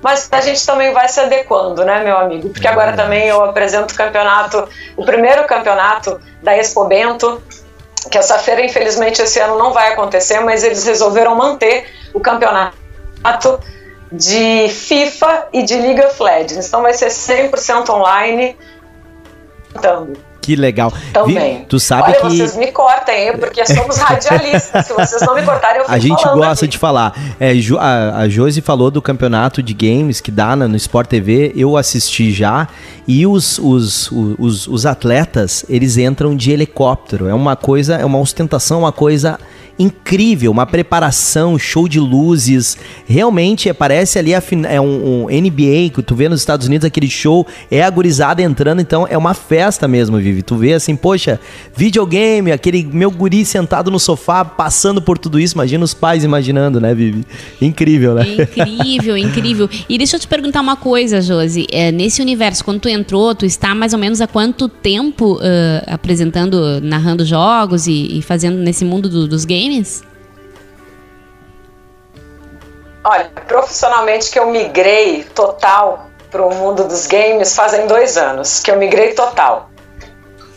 Mas 0.00 0.28
a 0.30 0.40
gente 0.40 0.64
também 0.64 0.92
vai 0.92 1.08
se 1.08 1.18
adequando, 1.18 1.84
né, 1.84 2.04
meu 2.04 2.16
amigo? 2.16 2.50
Porque 2.50 2.68
agora 2.68 2.92
também 2.92 3.26
eu 3.26 3.42
apresento 3.44 3.94
o 3.94 3.96
campeonato, 3.96 4.68
o 4.96 5.04
primeiro 5.04 5.44
campeonato 5.46 6.20
da 6.42 6.56
Expo 6.56 6.84
Bento, 6.84 7.42
que 8.10 8.16
essa 8.16 8.38
feira, 8.38 8.64
infelizmente, 8.64 9.20
esse 9.20 9.40
ano 9.40 9.58
não 9.58 9.72
vai 9.72 9.92
acontecer, 9.92 10.38
mas 10.40 10.62
eles 10.62 10.84
resolveram 10.84 11.34
manter 11.34 11.86
o 12.14 12.20
campeonato 12.20 12.78
de 14.10 14.68
FIFA 14.68 15.48
e 15.52 15.62
de 15.62 15.74
League 15.74 16.00
of 16.00 16.22
Legends. 16.22 16.68
Então 16.68 16.80
vai 16.80 16.94
ser 16.94 17.08
100% 17.08 17.90
online. 17.90 18.56
Então, 19.74 20.12
que 20.48 20.56
legal. 20.56 20.90
Também. 21.12 21.66
tu 21.68 21.78
sabe 21.78 22.04
Olha, 22.04 22.14
que. 22.14 22.22
vocês 22.22 22.56
me 22.56 22.72
cortem, 22.72 23.36
porque 23.36 23.66
somos 23.66 23.98
radialistas. 23.98 24.86
Se 24.86 24.94
vocês 24.94 25.20
não 25.20 25.34
me 25.34 25.42
cortarem, 25.42 25.78
eu 25.78 25.84
fico 25.84 25.94
A 25.94 25.98
gente 25.98 26.22
gosta 26.24 26.64
aqui. 26.64 26.68
de 26.72 26.78
falar. 26.78 27.14
É, 27.38 27.52
a, 27.78 28.20
a 28.20 28.28
Josi 28.30 28.62
falou 28.62 28.90
do 28.90 29.02
campeonato 29.02 29.62
de 29.62 29.74
games 29.74 30.22
que 30.22 30.30
dá 30.30 30.56
no 30.56 30.74
Sport 30.76 31.08
TV. 31.08 31.52
Eu 31.54 31.76
assisti 31.76 32.32
já. 32.32 32.66
E 33.06 33.26
os, 33.26 33.58
os, 33.58 34.10
os, 34.10 34.66
os 34.66 34.86
atletas, 34.86 35.66
eles 35.68 35.98
entram 35.98 36.34
de 36.34 36.50
helicóptero. 36.50 37.28
É 37.28 37.34
uma 37.34 37.54
coisa, 37.54 37.96
é 37.96 38.04
uma 38.04 38.18
ostentação, 38.18 38.80
uma 38.80 38.92
coisa 38.92 39.38
incrível, 39.78 40.50
uma 40.50 40.66
preparação, 40.66 41.58
show 41.58 41.88
de 41.88 42.00
luzes. 42.00 42.76
Realmente 43.06 43.72
parece 43.72 44.18
ali 44.18 44.34
a, 44.34 44.42
é 44.68 44.80
um, 44.80 45.24
um, 45.24 45.26
NBA 45.28 45.90
que 45.94 46.02
tu 46.02 46.14
vê 46.14 46.28
nos 46.28 46.40
Estados 46.40 46.66
Unidos, 46.66 46.84
aquele 46.84 47.08
show, 47.08 47.46
é 47.70 47.82
a 47.82 47.90
gurizada 47.90 48.42
entrando, 48.42 48.80
então 48.80 49.06
é 49.08 49.16
uma 49.16 49.34
festa 49.34 49.86
mesmo, 49.86 50.18
Vivi. 50.18 50.42
Tu 50.42 50.56
vê 50.56 50.72
assim, 50.72 50.96
poxa, 50.96 51.40
videogame, 51.76 52.50
aquele 52.50 52.82
meu 52.84 53.10
guri 53.10 53.44
sentado 53.44 53.90
no 53.90 54.00
sofá, 54.00 54.44
passando 54.44 55.00
por 55.00 55.16
tudo 55.16 55.38
isso. 55.38 55.54
Imagina 55.54 55.84
os 55.84 55.94
pais 55.94 56.24
imaginando, 56.24 56.80
né, 56.80 56.94
Vivi? 56.94 57.24
Incrível, 57.60 58.14
né? 58.14 58.26
Incrível, 58.32 59.16
incrível. 59.18 59.70
E 59.88 59.96
deixa 59.96 60.16
eu 60.16 60.20
te 60.20 60.26
perguntar 60.26 60.60
uma 60.60 60.76
coisa, 60.76 61.20
Josi. 61.20 61.66
É, 61.70 61.92
nesse 61.92 62.20
universo, 62.20 62.64
quando 62.64 62.80
tu 62.80 62.88
entrou, 62.88 63.34
tu 63.34 63.46
está 63.46 63.74
mais 63.74 63.92
ou 63.92 63.98
menos 63.98 64.20
há 64.20 64.26
quanto 64.26 64.68
tempo 64.68 65.36
uh, 65.36 65.40
apresentando, 65.86 66.80
narrando 66.80 67.24
jogos 67.24 67.86
e, 67.86 68.18
e 68.18 68.22
fazendo 68.22 68.58
nesse 68.58 68.84
mundo 68.84 69.08
do, 69.08 69.28
dos 69.28 69.44
games? 69.44 69.67
Games? 69.68 70.02
Olha, 73.04 73.30
profissionalmente 73.46 74.30
que 74.30 74.38
eu 74.38 74.46
migrei 74.46 75.24
total 75.34 76.06
para 76.30 76.44
o 76.44 76.54
mundo 76.54 76.84
dos 76.84 77.06
games 77.06 77.54
fazem 77.54 77.86
dois 77.86 78.16
anos 78.16 78.60
que 78.60 78.70
eu 78.70 78.76
migrei 78.76 79.14
total. 79.14 79.70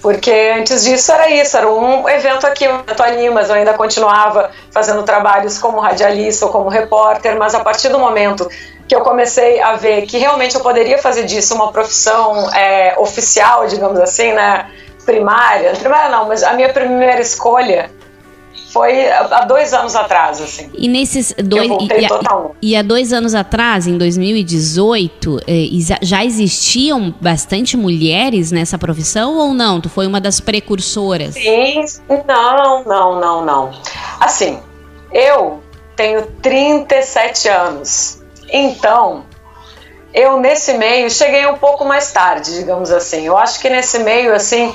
Porque 0.02 0.32
antes 0.58 0.84
disso 0.84 1.12
era 1.12 1.30
isso, 1.30 1.56
era 1.56 1.70
um 1.70 2.10
evento 2.10 2.48
aqui, 2.48 2.68
um 2.68 2.80
evento 2.80 3.04
ali, 3.04 3.30
mas 3.30 3.50
eu 3.50 3.56
ainda 3.56 3.74
continuava 3.76 4.50
fazendo 4.72 5.04
trabalhos 5.04 5.60
como 5.60 5.80
radialista 5.80 6.48
ou 6.48 6.52
como 6.52 6.70
repórter, 6.70 7.38
mas 7.38 7.54
a 7.54 7.60
partir 7.60 7.90
do 7.90 8.00
momento 8.00 8.50
que 8.88 8.96
eu 8.96 9.02
comecei 9.02 9.62
a 9.62 9.76
ver 9.76 10.02
que 10.08 10.18
realmente 10.18 10.56
eu 10.56 10.62
poderia 10.62 10.98
fazer 10.98 11.24
disso 11.24 11.54
uma 11.54 11.72
profissão 11.72 12.52
é, 12.54 12.96
oficial, 12.98 13.68
digamos 13.68 14.00
assim, 14.00 14.34
né, 14.34 14.72
primária, 15.06 15.72
primária 15.74 16.10
não, 16.10 16.28
mas 16.28 16.44
a 16.44 16.54
minha 16.54 16.74
primeira 16.74 17.22
escolha 17.22 17.92
foi 18.72 19.10
há 19.10 19.44
dois 19.46 19.74
anos 19.74 19.96
atrás, 19.96 20.42
assim. 20.42 20.70
E 20.74 20.88
nesses 20.88 21.34
dois. 21.38 21.70
E, 22.62 22.68
e, 22.68 22.76
há 22.76 22.82
dois 22.82 23.12
anos 23.12 23.36
atrás, 23.36 23.86
em 23.86 23.98
2018, 23.98 25.40
eh, 25.46 25.98
já 26.02 26.24
existiam 26.24 27.14
bastante 27.20 27.76
mulheres 27.76 28.52
nessa 28.52 28.78
profissão 28.78 29.38
ou 29.38 29.54
não? 29.54 29.82
Tu 29.82 29.90
foi 29.90 30.08
uma 30.08 30.22
das 30.22 30.40
precursoras? 30.40 31.34
Sim, 31.34 31.84
não, 32.28 32.84
não, 32.86 33.20
não, 33.20 33.46
não. 33.46 33.72
Assim, 34.20 34.60
eu 35.12 35.62
tenho 35.96 36.26
37 36.42 37.50
anos. 37.50 38.22
Então, 38.50 39.26
eu 40.14 40.40
nesse 40.40 40.74
meio 40.78 41.10
cheguei 41.10 41.46
um 41.46 41.58
pouco 41.58 41.84
mais 41.84 42.12
tarde, 42.12 42.56
digamos 42.56 42.90
assim. 42.90 43.26
Eu 43.28 43.38
acho 43.38 43.60
que 43.60 43.70
nesse 43.70 44.00
meio, 44.00 44.34
assim 44.34 44.74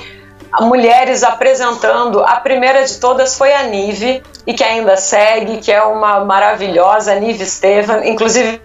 mulheres 0.61 1.23
apresentando. 1.23 2.23
A 2.23 2.37
primeira 2.37 2.85
de 2.85 2.97
todas 2.97 3.37
foi 3.37 3.53
a 3.53 3.63
Nive, 3.63 4.23
e 4.45 4.53
que 4.53 4.63
ainda 4.63 4.95
segue, 4.97 5.57
que 5.57 5.71
é 5.71 5.83
uma 5.83 6.23
maravilhosa 6.23 7.15
Nive 7.15 7.43
Estevan, 7.43 8.05
inclusive 8.05 8.61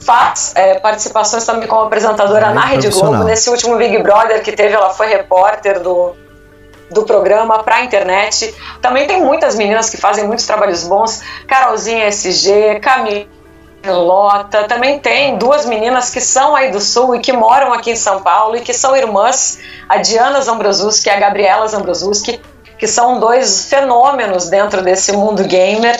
faz 0.00 0.52
é, 0.56 0.80
participações 0.80 1.44
também 1.44 1.68
como 1.68 1.82
apresentadora 1.82 2.48
é 2.48 2.52
na 2.52 2.64
Rede 2.64 2.88
Globo. 2.88 3.24
Nesse 3.24 3.48
último 3.48 3.76
Big 3.76 3.96
Brother 3.98 4.42
que 4.42 4.52
teve, 4.52 4.74
ela 4.74 4.90
foi 4.90 5.06
repórter 5.06 5.80
do, 5.80 6.14
do 6.90 7.04
programa 7.04 7.62
para 7.62 7.76
a 7.76 7.84
internet. 7.84 8.54
Também 8.80 9.06
tem 9.06 9.22
muitas 9.22 9.54
meninas 9.54 9.88
que 9.88 9.96
fazem 9.96 10.26
muitos 10.26 10.44
trabalhos 10.44 10.82
bons. 10.84 11.22
Carolzinha 11.46 12.08
SG, 12.08 12.80
Camila 12.80 13.41
Lota, 13.90 14.64
também 14.64 14.98
tem 14.98 15.36
duas 15.36 15.66
meninas 15.66 16.10
que 16.10 16.20
são 16.20 16.54
aí 16.54 16.70
do 16.70 16.80
Sul 16.80 17.16
e 17.16 17.20
que 17.20 17.32
moram 17.32 17.72
aqui 17.72 17.90
em 17.90 17.96
São 17.96 18.22
Paulo 18.22 18.56
e 18.56 18.60
que 18.60 18.72
são 18.72 18.96
irmãs, 18.96 19.58
a 19.88 19.96
Diana 19.96 20.40
Zambrosuski 20.40 21.08
e 21.08 21.12
a 21.12 21.18
Gabriela 21.18 21.66
Zambrosuski, 21.66 22.40
que 22.78 22.86
são 22.86 23.18
dois 23.18 23.66
fenômenos 23.66 24.48
dentro 24.48 24.82
desse 24.82 25.12
mundo 25.12 25.42
gamer. 25.44 25.98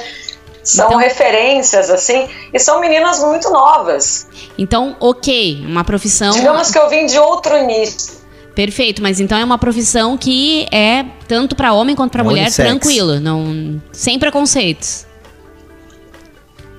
São 0.62 0.86
então, 0.86 0.98
referências, 0.98 1.90
assim, 1.90 2.28
e 2.54 2.58
são 2.58 2.78
meninas 2.78 3.18
muito 3.18 3.50
novas. 3.50 4.28
Então, 4.56 4.94
ok, 5.00 5.64
uma 5.66 5.82
profissão. 5.82 6.30
Digamos 6.30 6.70
que 6.70 6.78
eu 6.78 6.88
vim 6.88 7.06
de 7.06 7.18
outro 7.18 7.60
nicho. 7.64 8.22
Perfeito, 8.54 9.02
mas 9.02 9.18
então 9.18 9.36
é 9.36 9.44
uma 9.44 9.58
profissão 9.58 10.16
que 10.16 10.68
é 10.70 11.04
tanto 11.26 11.56
para 11.56 11.72
homem 11.72 11.96
quanto 11.96 12.12
para 12.12 12.22
mulher 12.22 12.52
tranquilo, 12.52 13.18
não 13.18 13.82
sem 13.92 14.18
preconceitos. 14.18 15.06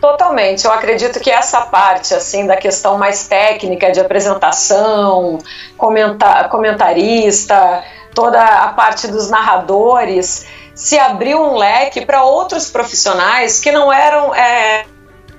Totalmente. 0.04 0.66
Eu 0.66 0.74
acredito 0.74 1.18
que 1.22 1.32
essa 1.32 1.62
parte 1.62 2.14
assim 2.14 2.46
da 2.46 2.58
questão 2.58 2.98
mais 2.98 3.26
técnica 3.26 3.90
de 3.90 4.02
apresentação, 4.02 5.40
comentar, 5.78 6.50
comentarista, 6.50 7.82
toda 8.14 8.44
a 8.44 8.68
parte 8.74 9.08
dos 9.08 9.30
narradores, 9.30 10.46
se 10.76 11.00
abriu 11.00 11.42
um 11.42 11.56
leque 11.56 12.06
para 12.06 12.22
outros 12.22 12.70
profissionais 12.70 13.62
que 13.62 13.72
não 13.72 13.94
eram 13.94 14.36
é, 14.36 14.86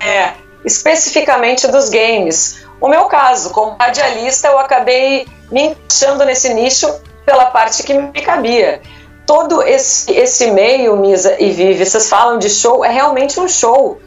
é, 0.01 0.33
especificamente 0.65 1.69
dos 1.69 1.91
games. 1.91 2.65
O 2.81 2.89
meu 2.89 3.05
caso, 3.05 3.51
como 3.51 3.77
radialista, 3.79 4.49
eu 4.49 4.59
acabei 4.59 5.29
me 5.53 5.65
encaixando 5.65 6.25
nesse 6.25 6.55
nicho 6.55 6.89
pela 7.27 7.51
parte 7.51 7.83
que 7.83 7.93
me 7.93 8.23
cabia. 8.23 8.81
Todo 9.27 9.63
esse, 9.63 10.11
esse 10.13 10.53
meio, 10.53 10.97
Misa 10.97 11.37
e 11.39 11.51
Vivi, 11.51 11.85
vocês 11.85 12.09
falam 12.09 12.39
de 12.39 12.49
show, 12.49 12.83
é 12.83 12.91
realmente 12.91 13.39
um 13.39 13.47
show 13.47 14.01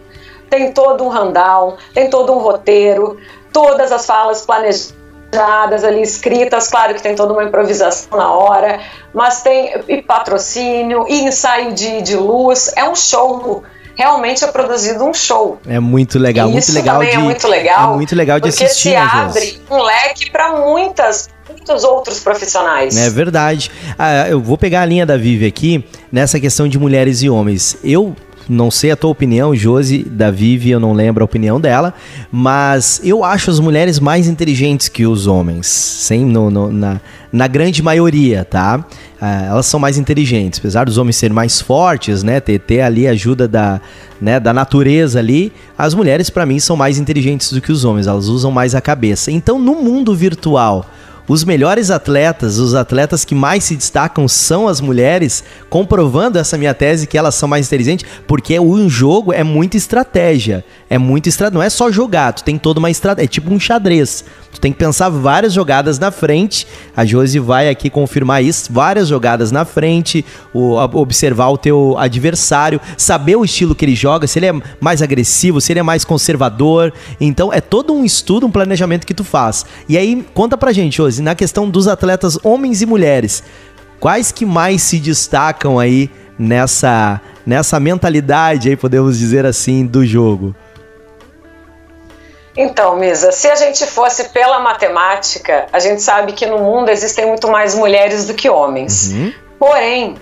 tem 0.50 0.72
todo 0.72 1.04
um 1.04 1.10
rundown, 1.10 1.76
tem 1.94 2.10
todo 2.10 2.34
um 2.34 2.40
roteiro, 2.40 3.18
todas 3.52 3.92
as 3.92 4.06
falas 4.06 4.46
planejadas 4.46 5.84
ali, 5.84 6.02
escritas, 6.02 6.68
claro 6.68 6.94
que 6.94 7.02
tem 7.02 7.16
toda 7.16 7.34
uma 7.34 7.44
improvisação 7.44 8.18
na 8.18 8.32
hora, 8.32 8.80
mas 9.14 9.42
tem 9.42 9.74
e 9.88 10.02
patrocínio, 10.02 11.06
e 11.08 11.22
ensaio 11.22 11.74
de, 11.74 12.02
de 12.02 12.16
luz, 12.16 12.72
é 12.76 12.88
um 12.88 12.96
show 12.96 13.64
realmente 13.98 14.44
é 14.44 14.48
produzido 14.48 15.04
um 15.04 15.14
show. 15.14 15.60
É 15.68 15.80
muito 15.80 16.20
legal, 16.20 16.50
muito 16.50 16.72
legal 16.72 17.00
também 17.00 17.10
de, 17.10 17.16
é 17.16 17.20
muito 17.20 17.48
legal. 17.48 17.94
É 17.94 17.96
muito 17.96 18.16
legal 18.16 18.40
de 18.40 18.50
porque 18.50 18.64
assistir. 18.64 18.90
se 18.90 18.96
abre 18.96 19.60
um 19.72 19.82
leque 19.82 20.30
para 20.30 20.56
muitas 20.56 21.30
muitos 21.50 21.84
outros 21.84 22.20
profissionais. 22.20 22.96
É 22.96 23.10
verdade. 23.10 23.72
Ah, 23.98 24.30
eu 24.30 24.40
vou 24.40 24.58
pegar 24.58 24.82
a 24.82 24.86
linha 24.86 25.06
da 25.06 25.18
Vivi 25.18 25.46
aqui 25.46 25.84
nessa 26.12 26.40
questão 26.40 26.68
de 26.68 26.78
mulheres 26.78 27.22
e 27.24 27.30
homens. 27.30 27.78
Eu 27.84 28.16
não 28.50 28.72
sei 28.72 28.92
a 28.92 28.96
tua 28.96 29.10
opinião, 29.10 29.56
Josi, 29.56 30.04
da 30.04 30.32
Vivi, 30.32 30.72
eu 30.72 30.80
não 30.80 30.94
lembro 30.94 31.24
a 31.24 31.26
opinião 31.26 31.60
dela, 31.60 31.94
mas 32.32 33.02
eu 33.04 33.24
acho 33.24 33.50
as 33.50 33.60
mulheres 33.60 34.00
mais 34.00 34.28
inteligentes 34.28 34.88
que 34.88 35.06
os 35.06 35.28
homens, 35.28 35.68
sem 35.68 36.26
no, 36.26 36.50
no 36.50 36.72
na, 36.72 37.02
na 37.32 37.48
grande 37.48 37.82
maioria, 37.82 38.46
tá? 38.46 38.86
Ah, 39.20 39.46
elas 39.46 39.66
são 39.66 39.80
mais 39.80 39.98
inteligentes, 39.98 40.60
apesar 40.60 40.86
dos 40.86 40.98
homens 40.98 41.16
serem 41.16 41.36
mais 41.36 41.60
fortes, 41.60 42.24
né? 42.24 42.40
Ter, 42.40 42.60
ter 42.60 42.82
ali 42.82 43.08
a 43.08 43.12
ajuda 43.12 43.48
da, 43.48 43.82
né, 44.22 44.40
da 44.40 44.54
natureza 44.54 45.20
ali, 45.20 45.52
as 45.78 45.94
mulheres 45.94 46.30
para 46.30 46.46
mim 46.46 46.60
são 46.60 46.76
mais 46.76 46.98
inteligentes 46.98 47.52
do 47.52 47.60
que 47.60 47.72
os 47.72 47.84
homens, 47.84 48.08
elas 48.08 48.28
usam 48.28 48.52
mais 48.52 48.76
a 48.76 48.82
cabeça. 48.82 49.32
Então, 49.32 49.60
no 49.60 49.76
mundo 49.76 50.16
virtual, 50.16 50.86
os 51.28 51.44
melhores 51.44 51.92
atletas, 51.92 52.58
os 52.58 52.74
atletas 52.74 53.26
que 53.26 53.36
mais 53.36 53.64
se 53.64 53.76
destacam 53.76 54.28
são 54.28 54.68
as 54.68 54.80
mulheres, 54.80 55.44
comprovando 55.70 56.40
essa 56.40 56.58
minha 56.58 56.74
tese 56.74 57.06
que 57.06 57.18
elas 57.18 57.36
são 57.36 57.50
mais 57.50 57.68
inteligentes, 57.68 58.10
porque 58.26 58.58
o 58.58 58.88
jogo 58.88 59.34
é 59.34 59.44
muita 59.44 59.76
estratégia. 59.76 60.64
É 60.90 60.98
muito 60.98 61.28
estratégia. 61.28 61.58
Não 61.58 61.64
é 61.64 61.70
só 61.70 61.92
jogar, 61.92 62.34
tu 62.34 62.44
tem 62.44 62.58
toda 62.58 62.80
uma 62.80 62.90
estratégia. 62.90 63.26
É 63.26 63.28
tipo 63.28 63.54
um 63.54 63.60
xadrez. 63.60 64.24
Tu 64.52 64.62
tem 64.62 64.72
que 64.72 64.80
pensar 64.80 65.10
várias 65.10 65.54
jogadas 65.54 66.00
na 66.00 66.12
frente. 66.12 66.66
A 66.96 67.06
Josi 67.06 67.40
vai 67.40 67.70
aqui 67.70 67.90
confirmar 67.90 68.44
isso. 68.44 68.72
Várias 68.72 69.08
jogadas 69.08 69.52
na 69.52 69.66
frente, 69.66 70.26
o, 70.54 70.76
observar 70.76 71.50
o 71.50 71.58
teu 71.58 71.96
adversário, 71.98 72.80
saber 72.98 73.36
o 73.36 73.44
estilo 73.44 73.76
que 73.76 73.84
ele 73.86 73.96
joga, 73.96 74.26
se 74.28 74.40
ele 74.40 74.48
é 74.48 74.54
mais 74.80 75.02
agressivo, 75.02 75.60
se 75.60 75.74
ele 75.74 75.80
é 75.80 75.84
mais 75.84 76.06
conservador. 76.06 76.94
Então 77.20 77.52
é 77.52 77.60
todo 77.60 77.94
um 77.94 78.06
estudo, 78.06 78.48
um 78.48 78.52
planejamento 78.52 79.06
que 79.06 79.14
tu 79.14 79.24
faz. 79.24 79.66
E 79.90 79.98
aí, 79.98 80.26
conta 80.34 80.58
pra 80.58 80.72
gente, 80.72 80.98
Josi, 80.98 81.22
na 81.22 81.36
questão 81.36 81.70
dos 81.70 81.88
atletas 81.88 82.40
homens 82.44 82.82
e 82.82 82.86
mulheres, 82.86 83.44
quais 84.00 84.32
que 84.32 84.46
mais 84.46 84.82
se 84.82 85.00
destacam 85.00 85.78
aí 85.78 86.10
nessa, 86.40 87.20
nessa 87.46 87.80
mentalidade 87.80 88.70
aí, 88.70 88.76
podemos 88.76 89.20
dizer 89.20 89.46
assim, 89.46 89.86
do 89.86 90.06
jogo? 90.06 90.56
Então, 92.58 92.96
Misa, 92.96 93.32
se 93.32 93.48
a 93.48 93.56
gente 93.56 93.86
fosse 93.86 94.30
pela 94.30 94.60
matemática, 94.60 95.68
a 95.72 95.78
gente 95.78 96.02
sabe 96.02 96.34
que 96.34 96.48
no 96.48 96.58
mundo 96.58 96.90
existem 96.90 97.28
muito 97.28 97.48
mais 97.48 97.76
mulheres 97.76 98.26
do 98.26 98.34
que 98.34 98.50
homens. 98.50 99.12
Uhum. 99.12 99.34
Porém, 99.60 100.18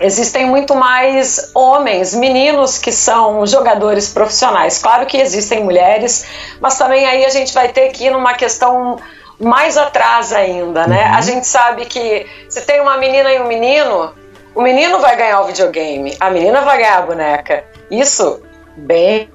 existem 0.00 0.46
muito 0.46 0.74
mais 0.74 1.52
homens, 1.54 2.12
meninos 2.12 2.76
que 2.76 2.90
são 2.90 3.46
jogadores 3.46 4.08
profissionais. 4.08 4.78
Claro 4.78 5.06
que 5.06 5.16
existem 5.16 5.62
mulheres, 5.62 6.26
mas 6.60 6.76
também 6.76 7.06
aí 7.06 7.24
a 7.24 7.30
gente 7.30 7.54
vai 7.54 7.68
ter 7.68 7.90
que 7.90 8.06
ir 8.06 8.10
numa 8.10 8.34
questão 8.34 8.98
mais 9.38 9.76
atrás 9.76 10.32
ainda, 10.32 10.88
né? 10.88 11.04
Uhum. 11.04 11.14
A 11.14 11.20
gente 11.20 11.46
sabe 11.46 11.86
que 11.86 12.26
se 12.48 12.62
tem 12.62 12.80
uma 12.80 12.96
menina 12.96 13.32
e 13.32 13.40
um 13.40 13.46
menino, 13.46 14.12
o 14.56 14.60
menino 14.60 14.98
vai 14.98 15.16
ganhar 15.16 15.40
o 15.40 15.44
videogame, 15.44 16.16
a 16.18 16.30
menina 16.30 16.62
vai 16.62 16.78
ganhar 16.78 16.98
a 16.98 17.02
boneca. 17.02 17.64
Isso 17.88 18.42
bem 18.76 19.32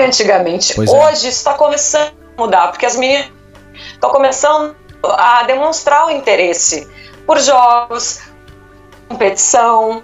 antigamente. 0.00 0.74
Pois 0.74 0.92
é. 0.92 0.96
Hoje 0.96 1.28
está 1.28 1.54
começando 1.54 2.12
a 2.36 2.40
mudar, 2.40 2.68
porque 2.68 2.86
as 2.86 2.96
meninas 2.96 3.30
estão 3.92 4.10
começando 4.10 4.76
a 5.02 5.42
demonstrar 5.44 6.06
o 6.06 6.10
interesse 6.10 6.88
por 7.26 7.38
jogos, 7.38 8.20
competição. 9.08 10.02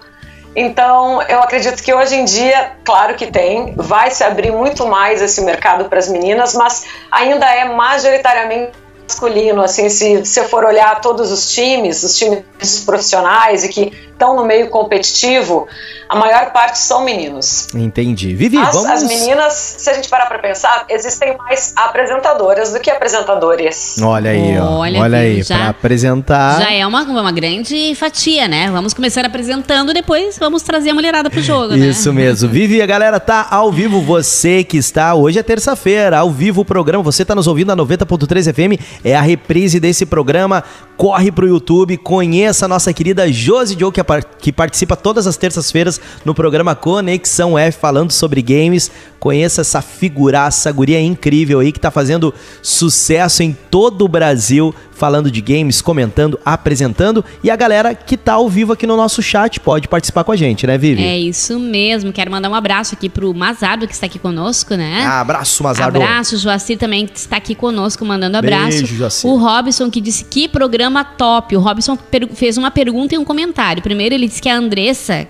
Então, 0.56 1.22
eu 1.22 1.40
acredito 1.40 1.82
que 1.82 1.92
hoje 1.92 2.16
em 2.16 2.24
dia, 2.24 2.76
claro 2.84 3.14
que 3.14 3.26
tem, 3.26 3.74
vai 3.76 4.10
se 4.10 4.24
abrir 4.24 4.50
muito 4.50 4.86
mais 4.86 5.22
esse 5.22 5.40
mercado 5.42 5.84
para 5.84 5.98
as 5.98 6.08
meninas, 6.08 6.54
mas 6.54 6.86
ainda 7.10 7.46
é 7.46 7.64
majoritariamente 7.64 8.72
masculino, 9.08 9.62
assim, 9.62 9.88
se 9.88 10.18
você 10.18 10.44
for 10.44 10.64
olhar 10.64 11.00
todos 11.00 11.32
os 11.32 11.50
times, 11.50 12.02
os 12.02 12.14
times 12.14 12.44
profissionais 12.84 13.64
e 13.64 13.68
que 13.68 14.07
estão 14.18 14.34
no 14.34 14.44
meio 14.44 14.68
competitivo, 14.68 15.68
a 16.08 16.16
maior 16.16 16.52
parte 16.52 16.78
são 16.78 17.04
meninos. 17.04 17.68
Entendi. 17.72 18.34
Vivi, 18.34 18.58
as, 18.58 18.74
vamos... 18.74 18.90
As 18.90 19.02
meninas, 19.04 19.52
se 19.78 19.88
a 19.88 19.94
gente 19.94 20.08
parar 20.08 20.26
para 20.26 20.40
pensar, 20.40 20.84
existem 20.88 21.36
mais 21.36 21.72
apresentadoras 21.76 22.72
do 22.72 22.80
que 22.80 22.90
apresentadores. 22.90 23.96
Olha 24.02 24.32
aí, 24.32 24.58
ó. 24.58 24.78
Olha, 24.78 25.00
Olha 25.00 25.18
aí, 25.18 25.44
para 25.44 25.68
apresentar... 25.68 26.60
Já 26.60 26.72
é 26.72 26.84
uma, 26.84 27.02
uma 27.02 27.30
grande 27.30 27.94
fatia, 27.94 28.48
né? 28.48 28.68
Vamos 28.72 28.92
começar 28.92 29.24
apresentando, 29.24 29.94
depois 29.94 30.36
vamos 30.38 30.62
trazer 30.62 30.90
a 30.90 30.94
mulherada 30.94 31.30
pro 31.30 31.40
jogo, 31.40 31.76
né? 31.76 31.86
Isso 31.86 32.12
mesmo. 32.12 32.48
Vivi, 32.48 32.82
a 32.82 32.86
galera 32.86 33.20
tá 33.20 33.46
ao 33.50 33.70
vivo, 33.70 34.00
você 34.00 34.64
que 34.64 34.76
está... 34.76 35.14
Hoje 35.14 35.38
é 35.38 35.42
terça-feira, 35.42 36.18
ao 36.18 36.30
vivo 36.30 36.62
o 36.62 36.64
programa, 36.64 37.04
você 37.04 37.24
tá 37.24 37.34
nos 37.34 37.46
ouvindo 37.46 37.68
na 37.68 37.84
90.3 37.84 38.52
FM, 38.52 38.82
é 39.04 39.14
a 39.14 39.20
reprise 39.20 39.78
desse 39.78 40.04
programa. 40.04 40.64
Corre 40.96 41.30
pro 41.30 41.46
YouTube, 41.46 41.96
conheça 41.98 42.64
a 42.64 42.68
nossa 42.68 42.92
querida 42.92 43.30
Josi 43.30 43.76
Joe, 43.78 43.92
que, 43.92 44.00
que 44.38 44.52
participa 44.52 44.96
todas 44.96 45.26
as 45.26 45.36
terças-feiras 45.36 46.00
no 46.24 46.34
programa 46.34 46.74
Conexão 46.74 47.58
F, 47.58 47.78
falando 47.78 48.10
sobre 48.10 48.42
games. 48.42 48.90
Conheça 49.20 49.60
essa 49.60 49.82
figuraça, 49.82 50.72
guria 50.72 51.00
incrível 51.00 51.60
aí, 51.60 51.72
que 51.72 51.80
tá 51.80 51.90
fazendo 51.90 52.32
sucesso 52.62 53.42
em 53.42 53.56
todo 53.70 54.04
o 54.04 54.08
Brasil, 54.08 54.74
falando 54.98 55.30
de 55.30 55.40
games, 55.40 55.80
comentando, 55.80 56.38
apresentando. 56.44 57.24
E 57.42 57.50
a 57.50 57.56
galera 57.56 57.94
que 57.94 58.16
tá 58.16 58.34
ao 58.34 58.48
vivo 58.48 58.72
aqui 58.72 58.86
no 58.86 58.96
nosso 58.96 59.22
chat 59.22 59.60
pode 59.60 59.88
participar 59.88 60.24
com 60.24 60.32
a 60.32 60.36
gente, 60.36 60.66
né, 60.66 60.76
Vivi? 60.76 61.02
É 61.02 61.18
isso 61.18 61.58
mesmo. 61.58 62.12
Quero 62.12 62.30
mandar 62.30 62.50
um 62.50 62.54
abraço 62.54 62.94
aqui 62.94 63.08
pro 63.08 63.32
Mazardo, 63.32 63.86
que 63.86 63.94
está 63.94 64.06
aqui 64.06 64.18
conosco, 64.18 64.74
né? 64.74 65.04
Ah, 65.06 65.20
abraço, 65.20 65.62
Mazardo. 65.62 66.02
Abraço, 66.02 66.36
Joacir 66.36 66.76
também, 66.76 67.06
que 67.06 67.16
está 67.16 67.36
aqui 67.36 67.54
conosco, 67.54 68.04
mandando 68.04 68.36
abraço. 68.36 68.78
Beijo, 68.78 68.96
Joacir. 68.96 69.30
O 69.30 69.36
Robson, 69.36 69.88
que 69.90 70.00
disse 70.00 70.24
que 70.24 70.48
programa 70.48 71.04
top. 71.04 71.56
O 71.56 71.60
Robson 71.60 71.96
fez 72.34 72.58
uma 72.58 72.70
pergunta 72.70 73.14
e 73.14 73.18
um 73.18 73.24
comentário. 73.24 73.82
Primeiro, 73.82 74.14
ele 74.14 74.26
disse 74.26 74.42
que 74.42 74.48
a 74.48 74.56
Andressa 74.56 75.28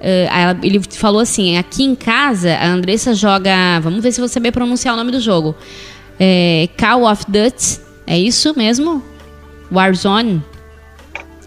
Uh, 0.00 0.56
ele 0.62 0.80
falou 0.92 1.20
assim: 1.20 1.58
aqui 1.58 1.84
em 1.84 1.94
casa, 1.94 2.54
a 2.54 2.66
Andressa 2.68 3.14
joga. 3.14 3.78
Vamos 3.82 4.02
ver 4.02 4.12
se 4.12 4.18
você 4.18 4.32
saber 4.32 4.50
pronunciar 4.50 4.94
o 4.94 4.96
nome 4.96 5.12
do 5.12 5.20
jogo. 5.20 5.54
É, 6.18 6.70
Call 6.78 7.04
of 7.04 7.24
Duty. 7.28 7.89
É 8.10 8.18
isso 8.18 8.52
mesmo? 8.56 9.00
Warzone? 9.70 10.42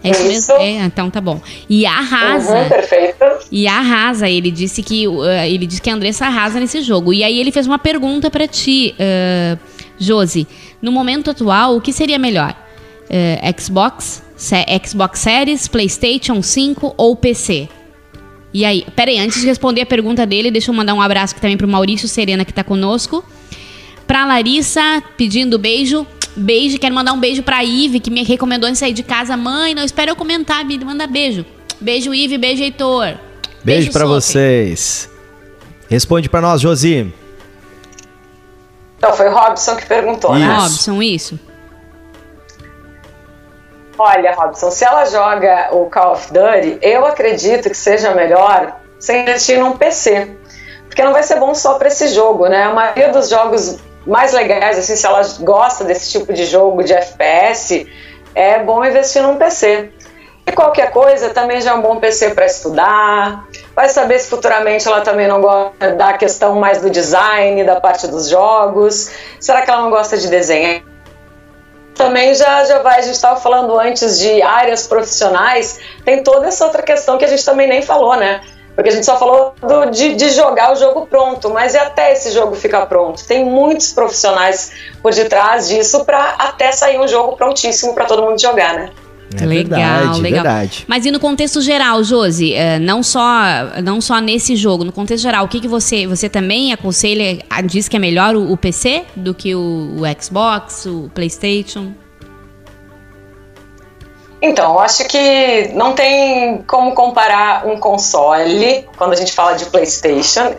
É 0.02 0.10
isso, 0.10 0.22
isso. 0.22 0.52
mesmo? 0.52 0.54
É, 0.54 0.86
então 0.86 1.10
tá 1.10 1.20
bom. 1.20 1.38
E 1.68 1.84
arrasa. 1.84 2.56
Uhum, 2.56 2.68
perfeito. 2.70 3.24
E 3.52 3.66
arrasa. 3.66 4.30
Ele 4.30 4.50
disse 4.50 4.82
que 4.82 5.06
uh, 5.06 5.22
ele 5.46 5.66
disse 5.66 5.82
que 5.82 5.90
a 5.90 5.94
Andressa 5.94 6.24
arrasa 6.24 6.58
nesse 6.58 6.80
jogo. 6.80 7.12
E 7.12 7.22
aí 7.22 7.38
ele 7.38 7.52
fez 7.52 7.66
uma 7.66 7.78
pergunta 7.78 8.30
para 8.30 8.48
ti, 8.48 8.94
uh, 8.94 9.58
Josi. 9.98 10.48
No 10.80 10.90
momento 10.90 11.30
atual, 11.30 11.76
o 11.76 11.82
que 11.82 11.92
seria 11.92 12.18
melhor? 12.18 12.56
Uh, 13.10 13.60
Xbox, 13.60 14.22
Xbox 14.86 15.18
Series, 15.18 15.68
PlayStation 15.68 16.40
5 16.40 16.94
ou 16.96 17.14
PC? 17.14 17.68
E 18.54 18.64
aí, 18.64 18.86
peraí, 18.96 19.18
antes 19.18 19.42
de 19.42 19.46
responder 19.46 19.82
a 19.82 19.86
pergunta 19.86 20.24
dele, 20.24 20.50
deixa 20.50 20.70
eu 20.70 20.74
mandar 20.74 20.94
um 20.94 21.02
abraço 21.02 21.34
aqui 21.34 21.42
também 21.42 21.58
pro 21.58 21.68
Maurício 21.68 22.08
Serena, 22.08 22.42
que 22.42 22.54
tá 22.54 22.64
conosco. 22.64 23.22
Pra 24.06 24.24
Larissa, 24.24 25.02
pedindo 25.18 25.58
beijo. 25.58 26.06
Beijo, 26.36 26.78
quero 26.78 26.94
mandar 26.94 27.12
um 27.12 27.20
beijo 27.20 27.42
pra 27.42 27.62
Ive, 27.62 28.00
que 28.00 28.10
me 28.10 28.24
recomendou 28.24 28.68
em 28.68 28.74
sair 28.74 28.92
de 28.92 29.02
casa. 29.02 29.36
Mãe, 29.36 29.74
não 29.74 29.84
espera 29.84 30.10
eu 30.10 30.16
comentar, 30.16 30.64
me 30.64 30.76
manda 30.84 31.06
beijo. 31.06 31.44
Beijo, 31.80 32.12
Ive, 32.12 32.38
beijo, 32.38 32.62
Heitor. 32.62 33.04
Beijo, 33.04 33.18
beijo 33.62 33.92
para 33.92 34.04
vocês. 34.04 35.08
Responde 35.88 36.28
para 36.28 36.40
nós, 36.40 36.60
Josi. 36.60 37.12
Então, 38.98 39.12
foi 39.12 39.28
o 39.28 39.32
Robson 39.32 39.76
que 39.76 39.86
perguntou, 39.86 40.34
né? 40.34 40.40
isso. 40.40 40.48
né? 40.48 40.56
Robson, 40.56 41.02
isso. 41.02 41.40
Olha, 43.96 44.34
Robson, 44.34 44.70
se 44.70 44.84
ela 44.84 45.04
joga 45.04 45.68
o 45.72 45.86
Call 45.86 46.14
of 46.14 46.32
Duty, 46.32 46.78
eu 46.82 47.06
acredito 47.06 47.70
que 47.70 47.76
seja 47.76 48.12
melhor 48.12 48.76
você 48.98 49.20
investir 49.22 49.58
num 49.60 49.76
PC. 49.76 50.36
Porque 50.86 51.02
não 51.02 51.12
vai 51.12 51.22
ser 51.22 51.38
bom 51.38 51.54
só 51.54 51.74
para 51.74 51.88
esse 51.88 52.08
jogo, 52.08 52.48
né? 52.48 52.64
A 52.64 52.74
maioria 52.74 53.12
dos 53.12 53.28
jogos 53.28 53.78
mais 54.06 54.32
legais, 54.32 54.78
assim, 54.78 54.96
se 54.96 55.06
ela 55.06 55.22
gosta 55.40 55.84
desse 55.84 56.10
tipo 56.10 56.32
de 56.32 56.44
jogo 56.44 56.82
de 56.82 56.92
FPS, 56.92 57.86
é 58.34 58.58
bom 58.58 58.84
investir 58.84 59.22
num 59.22 59.36
PC. 59.36 59.90
E 60.46 60.52
qualquer 60.52 60.90
coisa 60.90 61.30
também 61.30 61.60
já 61.60 61.70
é 61.70 61.74
um 61.74 61.80
bom 61.80 61.96
PC 61.96 62.30
para 62.30 62.44
estudar. 62.44 63.46
Vai 63.74 63.88
saber 63.88 64.18
se 64.18 64.28
futuramente 64.28 64.86
ela 64.86 65.00
também 65.00 65.26
não 65.26 65.40
gosta 65.40 65.92
da 65.92 66.12
questão 66.14 66.56
mais 66.56 66.82
do 66.82 66.90
design, 66.90 67.64
da 67.64 67.80
parte 67.80 68.06
dos 68.06 68.28
jogos. 68.28 69.10
Será 69.40 69.62
que 69.62 69.70
ela 69.70 69.80
não 69.80 69.90
gosta 69.90 70.18
de 70.18 70.28
desenhar? 70.28 70.82
também 71.94 72.34
já, 72.34 72.64
já 72.64 72.80
vai, 72.80 72.98
a 72.98 73.02
gente 73.02 73.14
estava 73.14 73.40
falando 73.40 73.78
antes 73.78 74.18
de 74.18 74.42
áreas 74.42 74.86
profissionais, 74.86 75.78
tem 76.04 76.22
toda 76.22 76.48
essa 76.48 76.64
outra 76.64 76.82
questão 76.82 77.16
que 77.16 77.24
a 77.24 77.28
gente 77.28 77.44
também 77.44 77.68
nem 77.68 77.82
falou, 77.82 78.16
né? 78.16 78.40
Porque 78.74 78.90
a 78.90 78.92
gente 78.92 79.06
só 79.06 79.18
falou 79.18 79.54
do, 79.60 79.90
de, 79.90 80.14
de, 80.14 80.30
jogar 80.30 80.72
o 80.72 80.76
jogo 80.76 81.06
pronto, 81.06 81.48
mas 81.50 81.74
e 81.74 81.78
até 81.78 82.12
esse 82.12 82.32
jogo 82.32 82.56
ficar 82.56 82.86
pronto? 82.86 83.24
Tem 83.24 83.44
muitos 83.44 83.92
profissionais 83.92 84.72
por 85.00 85.14
detrás 85.14 85.68
disso 85.68 86.04
para 86.04 86.34
até 86.38 86.72
sair 86.72 86.98
um 86.98 87.06
jogo 87.06 87.36
prontíssimo 87.36 87.94
para 87.94 88.04
todo 88.04 88.22
mundo 88.22 88.40
jogar, 88.40 88.74
né? 88.74 88.90
É 89.40 89.46
legal, 89.46 89.80
verdade, 89.80 90.20
legal. 90.20 90.42
Verdade. 90.44 90.84
Mas 90.86 91.06
e 91.06 91.10
no 91.10 91.18
contexto 91.18 91.60
geral, 91.60 92.04
Josi, 92.04 92.52
eh, 92.52 92.78
não 92.78 93.02
só, 93.02 93.22
não 93.82 94.00
só 94.00 94.20
nesse 94.20 94.54
jogo, 94.54 94.84
no 94.84 94.92
contexto 94.92 95.22
geral, 95.22 95.44
o 95.44 95.48
que, 95.48 95.60
que 95.60 95.66
você, 95.66 96.06
você 96.06 96.28
também 96.28 96.72
aconselha, 96.72 97.38
diz 97.64 97.88
que 97.88 97.96
é 97.96 97.98
melhor 97.98 98.36
o, 98.36 98.52
o 98.52 98.56
PC 98.56 99.04
do 99.16 99.34
que 99.34 99.54
o, 99.54 99.96
o 99.98 100.22
Xbox, 100.22 100.86
o 100.86 101.10
PlayStation? 101.12 101.92
Então, 104.46 104.74
eu 104.74 104.80
acho 104.80 105.04
que 105.04 105.70
não 105.72 105.94
tem 105.94 106.62
como 106.66 106.92
comparar 106.92 107.66
um 107.66 107.80
console, 107.80 108.86
quando 108.98 109.14
a 109.14 109.16
gente 109.16 109.32
fala 109.32 109.54
de 109.54 109.64
PlayStation, 109.64 110.54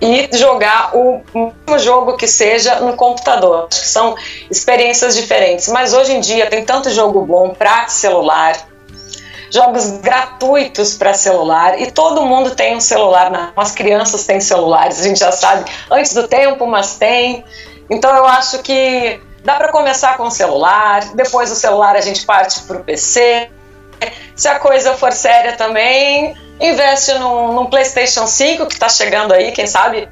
e 0.00 0.30
jogar 0.32 0.96
o 0.96 1.20
mesmo 1.34 1.78
jogo 1.78 2.16
que 2.16 2.26
seja 2.26 2.76
no 2.76 2.94
computador. 2.94 3.68
Acho 3.70 3.80
que 3.82 3.88
são 3.88 4.16
experiências 4.50 5.14
diferentes. 5.14 5.68
Mas 5.68 5.92
hoje 5.92 6.14
em 6.14 6.20
dia 6.20 6.46
tem 6.46 6.64
tanto 6.64 6.88
jogo 6.88 7.20
bom 7.26 7.50
para 7.50 7.88
celular, 7.88 8.56
jogos 9.50 9.90
gratuitos 9.98 10.94
para 10.94 11.12
celular 11.12 11.78
e 11.78 11.90
todo 11.90 12.24
mundo 12.24 12.54
tem 12.54 12.74
um 12.74 12.80
celular. 12.80 13.52
As 13.54 13.72
crianças 13.72 14.24
têm 14.24 14.40
celulares, 14.40 14.98
a 14.98 15.02
gente 15.02 15.20
já 15.20 15.30
sabe 15.30 15.70
antes 15.90 16.14
do 16.14 16.26
tempo, 16.26 16.66
mas 16.66 16.96
tem. 16.96 17.44
Então 17.90 18.16
eu 18.16 18.24
acho 18.24 18.60
que 18.60 19.20
Dá 19.44 19.54
para 19.54 19.72
começar 19.72 20.16
com 20.16 20.24
o 20.24 20.30
celular, 20.30 21.14
depois 21.14 21.50
do 21.50 21.56
celular 21.56 21.96
a 21.96 22.00
gente 22.00 22.24
parte 22.26 22.60
para 22.62 22.76
o 22.78 22.84
PC. 22.84 23.48
Se 24.36 24.48
a 24.48 24.58
coisa 24.58 24.94
for 24.94 25.12
séria 25.12 25.52
também, 25.52 26.34
investe 26.60 27.14
num, 27.14 27.52
num 27.54 27.66
PlayStation 27.66 28.26
5 28.26 28.66
que 28.66 28.74
está 28.74 28.88
chegando 28.88 29.32
aí, 29.32 29.52
quem 29.52 29.66
sabe? 29.66 30.08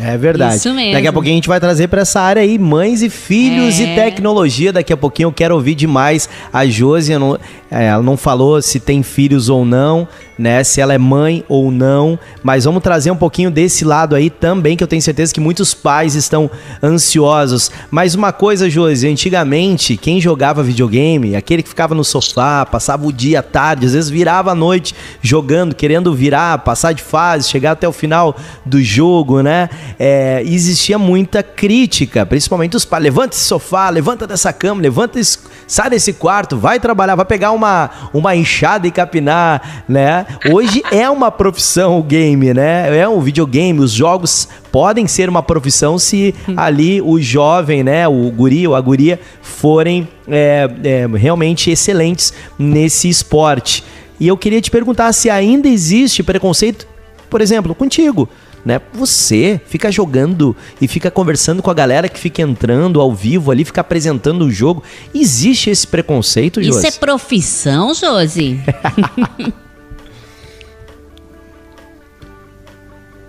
É 0.00 0.16
verdade. 0.16 0.56
Isso 0.56 0.72
mesmo. 0.72 0.94
Daqui 0.94 1.06
a 1.06 1.12
pouquinho 1.12 1.34
a 1.34 1.36
gente 1.36 1.48
vai 1.48 1.60
trazer 1.60 1.88
para 1.88 2.00
essa 2.00 2.20
área 2.20 2.42
aí 2.42 2.58
mães 2.58 3.02
e 3.02 3.10
filhos 3.10 3.78
é. 3.78 3.82
e 3.82 3.94
tecnologia. 3.94 4.72
Daqui 4.72 4.92
a 4.92 4.96
pouquinho 4.96 5.28
eu 5.28 5.32
quero 5.32 5.54
ouvir 5.54 5.74
demais 5.74 6.28
a 6.52 6.66
Josi. 6.66 7.16
Não, 7.18 7.38
é, 7.70 7.86
ela 7.86 8.02
não 8.02 8.16
falou 8.16 8.60
se 8.62 8.80
tem 8.80 9.02
filhos 9.02 9.48
ou 9.48 9.64
não, 9.64 10.08
né? 10.42 10.64
Se 10.64 10.80
ela 10.80 10.92
é 10.92 10.98
mãe 10.98 11.44
ou 11.48 11.70
não. 11.70 12.18
Mas 12.42 12.64
vamos 12.64 12.82
trazer 12.82 13.12
um 13.12 13.16
pouquinho 13.16 13.48
desse 13.48 13.84
lado 13.84 14.16
aí 14.16 14.28
também, 14.28 14.76
que 14.76 14.82
eu 14.82 14.88
tenho 14.88 15.00
certeza 15.00 15.32
que 15.32 15.38
muitos 15.38 15.72
pais 15.72 16.16
estão 16.16 16.50
ansiosos. 16.82 17.70
Mas 17.92 18.16
uma 18.16 18.32
coisa, 18.32 18.68
Josi, 18.68 19.06
antigamente, 19.06 19.96
quem 19.96 20.20
jogava 20.20 20.60
videogame, 20.60 21.36
aquele 21.36 21.62
que 21.62 21.68
ficava 21.68 21.94
no 21.94 22.02
sofá, 22.02 22.66
passava 22.66 23.06
o 23.06 23.12
dia 23.12 23.40
tarde, 23.40 23.86
às 23.86 23.92
vezes 23.92 24.10
virava 24.10 24.50
a 24.50 24.54
noite 24.54 24.96
jogando, 25.20 25.76
querendo 25.76 26.12
virar, 26.12 26.58
passar 26.58 26.92
de 26.92 27.02
fase, 27.02 27.48
chegar 27.48 27.72
até 27.72 27.86
o 27.86 27.92
final 27.92 28.36
do 28.66 28.82
jogo, 28.82 29.42
né? 29.42 29.70
É, 29.96 30.42
existia 30.44 30.98
muita 30.98 31.40
crítica, 31.40 32.26
principalmente 32.26 32.76
os 32.76 32.84
pais. 32.84 33.04
Levanta 33.04 33.36
esse 33.36 33.44
sofá, 33.44 33.88
levanta 33.90 34.26
dessa 34.26 34.52
cama, 34.52 34.82
levanta 34.82 35.20
esse, 35.20 35.38
sai 35.68 35.88
desse 35.88 36.12
quarto, 36.12 36.56
vai 36.56 36.80
trabalhar, 36.80 37.14
vai 37.14 37.24
pegar 37.24 37.52
uma, 37.52 37.90
uma 38.12 38.34
enxada 38.34 38.88
e 38.88 38.90
capinar, 38.90 39.84
né? 39.88 40.26
Hoje 40.50 40.82
é 40.90 41.08
uma 41.08 41.30
profissão 41.30 41.98
o 41.98 42.02
game, 42.02 42.52
né? 42.52 42.96
É 42.98 43.08
um 43.08 43.20
videogame, 43.20 43.80
os 43.80 43.92
jogos 43.92 44.48
podem 44.70 45.06
ser 45.06 45.28
uma 45.28 45.42
profissão 45.42 45.98
se 45.98 46.34
ali 46.56 47.00
o 47.00 47.20
jovem, 47.20 47.82
né, 47.82 48.08
o 48.08 48.30
guri 48.30 48.66
ou 48.66 48.74
a 48.74 48.80
guria 48.80 49.20
forem 49.42 50.08
é, 50.26 50.68
é, 50.82 51.06
realmente 51.16 51.70
excelentes 51.70 52.32
nesse 52.58 53.08
esporte. 53.08 53.84
E 54.18 54.28
eu 54.28 54.36
queria 54.36 54.60
te 54.60 54.70
perguntar 54.70 55.12
se 55.12 55.28
ainda 55.28 55.68
existe 55.68 56.22
preconceito, 56.22 56.86
por 57.28 57.40
exemplo, 57.40 57.74
contigo 57.74 58.28
né? 58.64 58.80
Você 58.94 59.60
fica 59.66 59.90
jogando 59.90 60.56
e 60.80 60.86
fica 60.86 61.10
conversando 61.10 61.62
com 61.62 61.70
a 61.70 61.74
galera 61.74 62.08
que 62.08 62.18
fica 62.18 62.42
entrando 62.42 63.00
ao 63.00 63.12
vivo 63.12 63.50
ali, 63.50 63.64
fica 63.64 63.80
apresentando 63.80 64.44
o 64.44 64.50
jogo. 64.50 64.82
Existe 65.14 65.70
esse 65.70 65.86
preconceito, 65.86 66.62
Josi? 66.62 66.78
Isso 66.78 66.96
é 66.96 66.98
profissão, 66.98 67.94
Josi? 67.94 68.60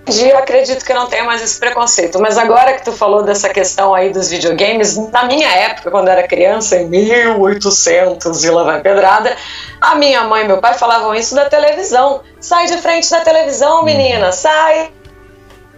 eu 0.06 0.38
acredito 0.38 0.84
que 0.84 0.94
não 0.94 1.08
tenha 1.08 1.24
mais 1.24 1.42
esse 1.42 1.58
preconceito. 1.58 2.20
Mas 2.20 2.38
agora 2.38 2.74
que 2.74 2.84
tu 2.84 2.92
falou 2.92 3.24
dessa 3.24 3.50
questão 3.50 3.94
aí 3.94 4.12
dos 4.12 4.30
videogames, 4.30 4.98
na 5.12 5.24
minha 5.24 5.50
época, 5.50 5.89
quando 5.89 6.10
era 6.10 6.28
criança, 6.28 6.78
em 6.78 6.88
1800 6.88 8.44
e 8.44 8.50
lá 8.50 8.63
vai 8.63 8.82
pedrada, 8.82 9.36
a 9.80 9.96
minha 9.96 10.24
mãe 10.24 10.44
e 10.44 10.48
meu 10.48 10.58
pai 10.58 10.74
falavam 10.74 11.16
isso 11.16 11.34
da 11.34 11.46
televisão. 11.46 12.22
Sai 12.39 12.68
de 12.68 12.78
frente 12.78 13.10
da 13.10 13.22
televisão, 13.22 13.84
menina, 13.84 14.32
sai 14.32 14.92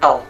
não. 0.02 0.22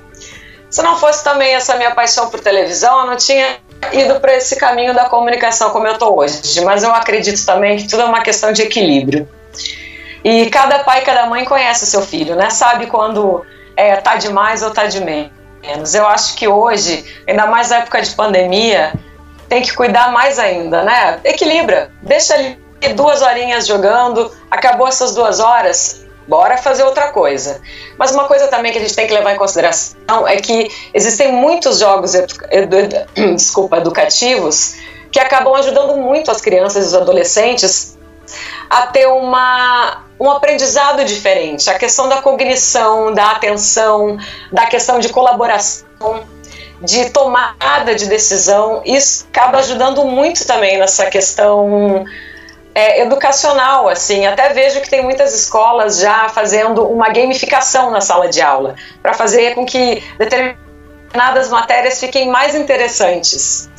Se 0.69 0.81
não 0.81 0.97
fosse 0.97 1.23
também 1.23 1.53
essa 1.53 1.75
minha 1.77 1.91
paixão 1.91 2.29
por 2.29 2.41
televisão, 2.41 3.01
eu 3.01 3.05
não 3.07 3.15
tinha 3.15 3.57
ido 3.93 4.19
para 4.19 4.35
esse 4.35 4.57
caminho 4.57 4.93
da 4.93 5.05
comunicação 5.05 5.69
como 5.69 5.87
eu 5.87 5.93
estou 5.93 6.17
hoje. 6.17 6.59
Mas 6.65 6.83
eu 6.83 6.93
acredito 6.93 7.45
também 7.45 7.77
que 7.77 7.87
tudo 7.87 8.01
é 8.01 8.05
uma 8.05 8.21
questão 8.21 8.51
de 8.51 8.61
equilíbrio. 8.61 9.27
E 10.21 10.49
cada 10.49 10.79
pai 10.79 11.01
e 11.01 11.05
cada 11.05 11.27
mãe 11.27 11.45
conhece 11.45 11.85
o 11.85 11.87
seu 11.87 12.01
filho, 12.01 12.35
né? 12.35 12.49
Sabe 12.49 12.87
quando 12.87 13.45
é, 13.75 13.95
tá 13.97 14.15
demais 14.15 14.63
ou 14.63 14.71
tá 14.71 14.85
de 14.85 14.99
menos. 15.01 15.93
Eu 15.93 16.07
acho 16.07 16.35
que 16.35 16.47
hoje, 16.47 17.05
ainda 17.27 17.47
mais 17.47 17.69
na 17.69 17.77
época 17.77 18.01
de 18.01 18.11
pandemia, 18.11 18.93
tem 19.49 19.61
que 19.61 19.73
cuidar 19.73 20.11
mais 20.11 20.39
ainda, 20.39 20.83
né? 20.83 21.19
Equilibra. 21.23 21.91
Deixa 22.01 22.35
ele 22.35 22.57
duas 22.93 23.21
horinhas 23.21 23.65
jogando, 23.65 24.31
acabou 24.49 24.87
essas 24.87 25.15
duas 25.15 25.39
horas, 25.39 26.05
bora 26.27 26.57
fazer 26.57 26.83
outra 26.83 27.09
coisa. 27.09 27.61
Mas 27.97 28.11
uma 28.11 28.25
coisa 28.25 28.47
também 28.47 28.71
que 28.71 28.77
a 28.77 28.81
gente 28.81 28.95
tem 28.95 29.07
que 29.07 29.13
levar 29.13 29.33
em 29.33 29.37
consideração 29.37 30.27
é 30.27 30.37
que 30.37 30.69
existem 30.93 31.31
muitos 31.31 31.79
jogos 31.79 32.13
edu 32.15 32.35
edu 32.51 32.77
desculpa, 33.35 33.77
educativos 33.77 34.75
que 35.11 35.19
acabam 35.19 35.55
ajudando 35.55 35.95
muito 35.95 36.29
as 36.29 36.41
crianças 36.41 36.83
e 36.83 36.87
os 36.87 36.93
adolescentes 36.93 37.97
a 38.69 38.87
ter 38.87 39.07
uma, 39.07 40.03
um 40.19 40.29
aprendizado 40.29 41.03
diferente. 41.03 41.69
A 41.69 41.77
questão 41.77 42.07
da 42.07 42.21
cognição, 42.21 43.13
da 43.13 43.31
atenção, 43.31 44.17
da 44.51 44.65
questão 44.65 44.99
de 44.99 45.09
colaboração, 45.09 46.23
de 46.81 47.09
tomada 47.09 47.95
de 47.95 48.07
decisão, 48.07 48.81
isso 48.85 49.25
acaba 49.31 49.59
ajudando 49.59 50.03
muito 50.05 50.45
também 50.45 50.77
nessa 50.77 51.05
questão 51.07 52.05
é, 52.73 53.01
educacional, 53.01 53.87
assim. 53.87 54.25
Até 54.25 54.49
vejo 54.49 54.81
que 54.81 54.89
tem 54.89 55.01
muitas 55.01 55.33
escolas 55.33 55.99
já 55.99 56.29
fazendo 56.29 56.85
uma 56.85 57.09
gamificação 57.09 57.89
na 57.91 58.01
sala 58.01 58.27
de 58.27 58.41
aula, 58.41 58.75
para 59.01 59.13
fazer 59.13 59.55
com 59.55 59.65
que 59.65 60.03
determinadas 60.17 61.49
matérias 61.49 61.99
fiquem 61.99 62.29
mais 62.29 62.53
interessantes. 62.55 63.69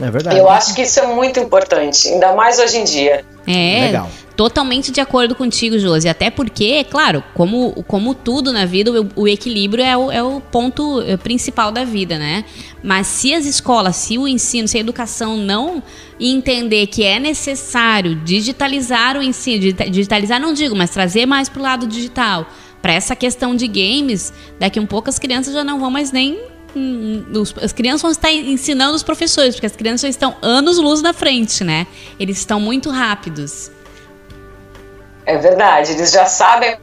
É 0.00 0.10
verdade. 0.10 0.36
Eu 0.36 0.48
acho 0.48 0.74
que 0.74 0.82
isso 0.82 1.00
é 1.00 1.06
muito 1.06 1.38
importante, 1.38 2.08
ainda 2.08 2.32
mais 2.32 2.58
hoje 2.58 2.78
em 2.78 2.84
dia. 2.84 3.24
É. 3.46 3.86
Legal. 3.86 4.08
Totalmente 4.36 4.90
de 4.90 5.00
acordo 5.00 5.34
contigo, 5.34 5.78
Josi. 5.78 6.08
Até 6.08 6.30
porque, 6.30 6.84
claro, 6.84 7.22
como, 7.34 7.84
como 7.86 8.14
tudo 8.14 8.50
na 8.50 8.64
vida, 8.64 8.90
o, 8.90 9.22
o 9.22 9.28
equilíbrio 9.28 9.84
é 9.84 9.96
o, 9.96 10.10
é 10.10 10.22
o 10.22 10.40
ponto 10.40 11.02
eh, 11.02 11.18
principal 11.18 11.70
da 11.70 11.84
vida, 11.84 12.18
né? 12.18 12.44
Mas 12.82 13.06
se 13.08 13.34
as 13.34 13.44
escolas, 13.44 13.96
se 13.96 14.16
o 14.16 14.26
ensino, 14.26 14.66
se 14.66 14.78
a 14.78 14.80
educação 14.80 15.36
não 15.36 15.82
entender 16.18 16.86
que 16.86 17.04
é 17.04 17.18
necessário 17.18 18.14
digitalizar 18.14 19.18
o 19.18 19.22
ensino, 19.22 19.72
digitalizar 19.90 20.40
não 20.40 20.54
digo, 20.54 20.74
mas 20.74 20.90
trazer 20.90 21.26
mais 21.26 21.50
para 21.50 21.60
o 21.60 21.62
lado 21.62 21.86
digital, 21.86 22.46
para 22.80 22.94
essa 22.94 23.14
questão 23.14 23.54
de 23.54 23.68
games, 23.68 24.32
daqui 24.58 24.80
um 24.80 24.86
pouco 24.86 25.10
as 25.10 25.18
crianças 25.18 25.52
já 25.52 25.62
não 25.62 25.78
vão 25.78 25.90
mais 25.90 26.10
nem 26.10 26.40
hum, 26.74 27.22
as 27.60 27.72
crianças 27.72 28.02
vão 28.02 28.10
estar 28.10 28.32
ensinando 28.32 28.96
os 28.96 29.02
professores, 29.02 29.54
porque 29.54 29.66
as 29.66 29.76
crianças 29.76 30.00
já 30.00 30.08
estão 30.08 30.36
anos 30.40 30.78
luz 30.78 31.02
na 31.02 31.12
frente, 31.12 31.62
né? 31.62 31.86
Eles 32.18 32.38
estão 32.38 32.58
muito 32.58 32.88
rápidos. 32.88 33.70
É 35.24 35.36
verdade, 35.36 35.92
eles 35.92 36.10
já 36.10 36.26
sabem 36.26 36.76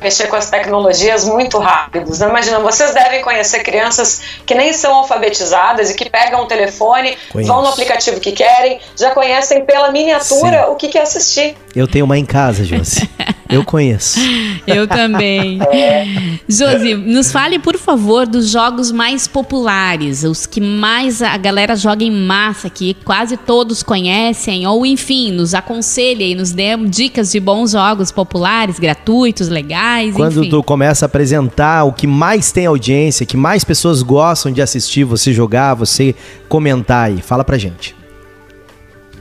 mexer 0.00 0.26
com 0.28 0.36
as 0.36 0.50
tecnologias 0.50 1.24
muito 1.24 1.58
rápidos. 1.58 2.18
Né? 2.18 2.28
Imagina, 2.28 2.60
vocês 2.60 2.94
devem 2.94 3.22
conhecer 3.22 3.62
crianças 3.62 4.22
que 4.46 4.54
nem 4.54 4.72
são 4.72 4.94
alfabetizadas 4.94 5.90
e 5.90 5.94
que 5.94 6.08
pegam 6.08 6.42
o 6.42 6.46
telefone, 6.46 7.16
Conheço. 7.30 7.52
vão 7.52 7.62
no 7.62 7.68
aplicativo 7.68 8.20
que 8.20 8.32
querem, 8.32 8.80
já 8.96 9.10
conhecem 9.10 9.64
pela 9.64 9.90
miniatura 9.90 10.64
Sim. 10.64 10.70
o 10.70 10.76
que 10.76 10.88
quer 10.88 11.02
assistir. 11.02 11.56
Eu 11.74 11.86
tenho 11.86 12.04
uma 12.04 12.18
em 12.18 12.24
casa, 12.24 12.64
Josi. 12.64 13.08
Eu 13.48 13.64
conheço. 13.64 14.20
Eu 14.64 14.86
também. 14.86 15.58
É. 15.72 16.04
Josi, 16.48 16.94
nos 16.94 17.32
fale, 17.32 17.58
por 17.58 17.76
favor, 17.76 18.26
dos 18.26 18.48
jogos 18.48 18.92
mais 18.92 19.26
populares, 19.26 20.22
os 20.22 20.46
que 20.46 20.60
mais 20.60 21.20
a 21.20 21.36
galera 21.36 21.74
joga 21.74 22.04
em 22.04 22.10
massa, 22.10 22.70
que 22.70 22.94
quase 23.04 23.36
todos 23.36 23.82
conhecem, 23.82 24.66
ou 24.66 24.86
enfim, 24.86 25.32
nos 25.32 25.52
aconselhe 25.52 26.30
e 26.30 26.34
nos 26.34 26.52
dê 26.52 26.76
dicas 26.76 27.32
de 27.32 27.40
bons 27.40 27.72
jogos 27.72 28.12
populares, 28.12 28.78
gratuitos, 28.78 29.48
legais. 29.48 29.89
Quando 30.14 30.40
enfim. 30.40 30.50
tu 30.50 30.62
começa 30.62 31.04
a 31.04 31.06
apresentar 31.06 31.84
o 31.84 31.92
que 31.92 32.06
mais 32.06 32.52
tem 32.52 32.66
audiência, 32.66 33.26
que 33.26 33.36
mais 33.36 33.64
pessoas 33.64 34.02
gostam 34.02 34.52
de 34.52 34.62
assistir 34.62 35.04
você 35.04 35.32
jogar, 35.32 35.74
você 35.74 36.14
comentar 36.48 37.06
aí, 37.06 37.20
fala 37.22 37.44
pra 37.44 37.58
gente. 37.58 37.96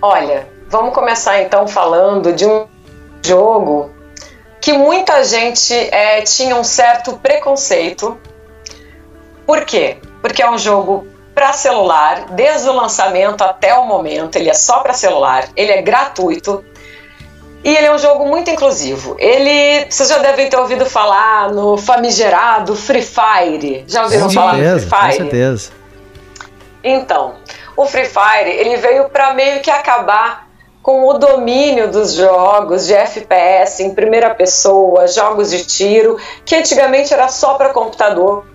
Olha, 0.01 0.47
vamos 0.69 0.93
começar 0.93 1.41
então 1.41 1.67
falando 1.67 2.33
de 2.33 2.45
um 2.45 2.65
jogo 3.25 3.91
que 4.61 4.73
muita 4.73 5.23
gente 5.23 5.73
é, 5.73 6.21
tinha 6.21 6.55
um 6.55 6.63
certo 6.63 7.17
preconceito. 7.17 8.17
Por 9.45 9.65
quê? 9.65 9.97
Porque 10.21 10.41
é 10.41 10.49
um 10.49 10.57
jogo 10.57 11.07
para 11.33 11.53
celular, 11.53 12.25
desde 12.31 12.67
o 12.67 12.73
lançamento 12.73 13.41
até 13.43 13.73
o 13.73 13.85
momento, 13.85 14.35
ele 14.35 14.49
é 14.49 14.53
só 14.53 14.79
para 14.79 14.93
celular, 14.93 15.47
ele 15.55 15.71
é 15.71 15.81
gratuito 15.81 16.63
e 17.63 17.75
ele 17.75 17.87
é 17.87 17.93
um 17.93 17.97
jogo 17.97 18.25
muito 18.25 18.49
inclusivo. 18.49 19.15
Ele, 19.19 19.85
vocês 19.89 20.09
já 20.09 20.17
devem 20.19 20.49
ter 20.49 20.57
ouvido 20.57 20.85
falar 20.85 21.51
no 21.51 21.77
famigerado 21.77 22.75
Free 22.75 23.01
Fire. 23.01 23.83
Já 23.87 24.03
ouviram 24.03 24.27
com 24.27 24.33
falar 24.33 24.55
certeza, 24.55 24.73
no 24.73 24.79
Free 24.79 24.89
Fire? 24.89 25.11
Com 25.11 25.23
certeza. 25.23 25.71
Então, 26.83 27.35
o 27.75 27.85
Free 27.85 28.05
Fire 28.05 28.49
ele 28.49 28.77
veio 28.77 29.09
para 29.09 29.33
meio 29.33 29.59
que 29.61 29.69
acabar 29.69 30.47
com 30.81 31.07
o 31.07 31.13
domínio 31.13 31.91
dos 31.91 32.13
jogos 32.13 32.87
de 32.87 32.93
FPS 32.93 33.83
em 33.83 33.93
primeira 33.93 34.33
pessoa, 34.33 35.07
jogos 35.07 35.51
de 35.51 35.65
tiro, 35.65 36.17
que 36.45 36.55
antigamente 36.55 37.13
era 37.13 37.27
só 37.27 37.55
para 37.55 37.69
computador 37.69 38.45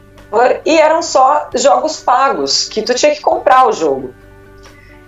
e 0.64 0.78
eram 0.78 1.02
só 1.02 1.48
jogos 1.54 2.00
pagos, 2.00 2.68
que 2.68 2.82
tu 2.82 2.94
tinha 2.94 3.14
que 3.14 3.20
comprar 3.20 3.68
o 3.68 3.72
jogo. 3.72 4.14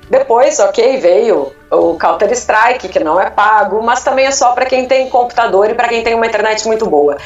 Depois, 0.08 0.58
ok, 0.60 0.98
veio 0.98 1.52
o 1.70 1.98
Counter 1.98 2.30
Strike, 2.32 2.88
que 2.88 3.00
não 3.00 3.20
é 3.20 3.28
pago, 3.28 3.82
mas 3.82 4.04
também 4.04 4.26
é 4.26 4.30
só 4.30 4.52
para 4.52 4.66
quem 4.66 4.86
tem 4.86 5.10
computador 5.10 5.68
e 5.68 5.74
para 5.74 5.88
quem 5.88 6.02
tem 6.02 6.14
uma 6.14 6.26
internet 6.26 6.66
muito 6.66 6.86
boa. 6.86 7.16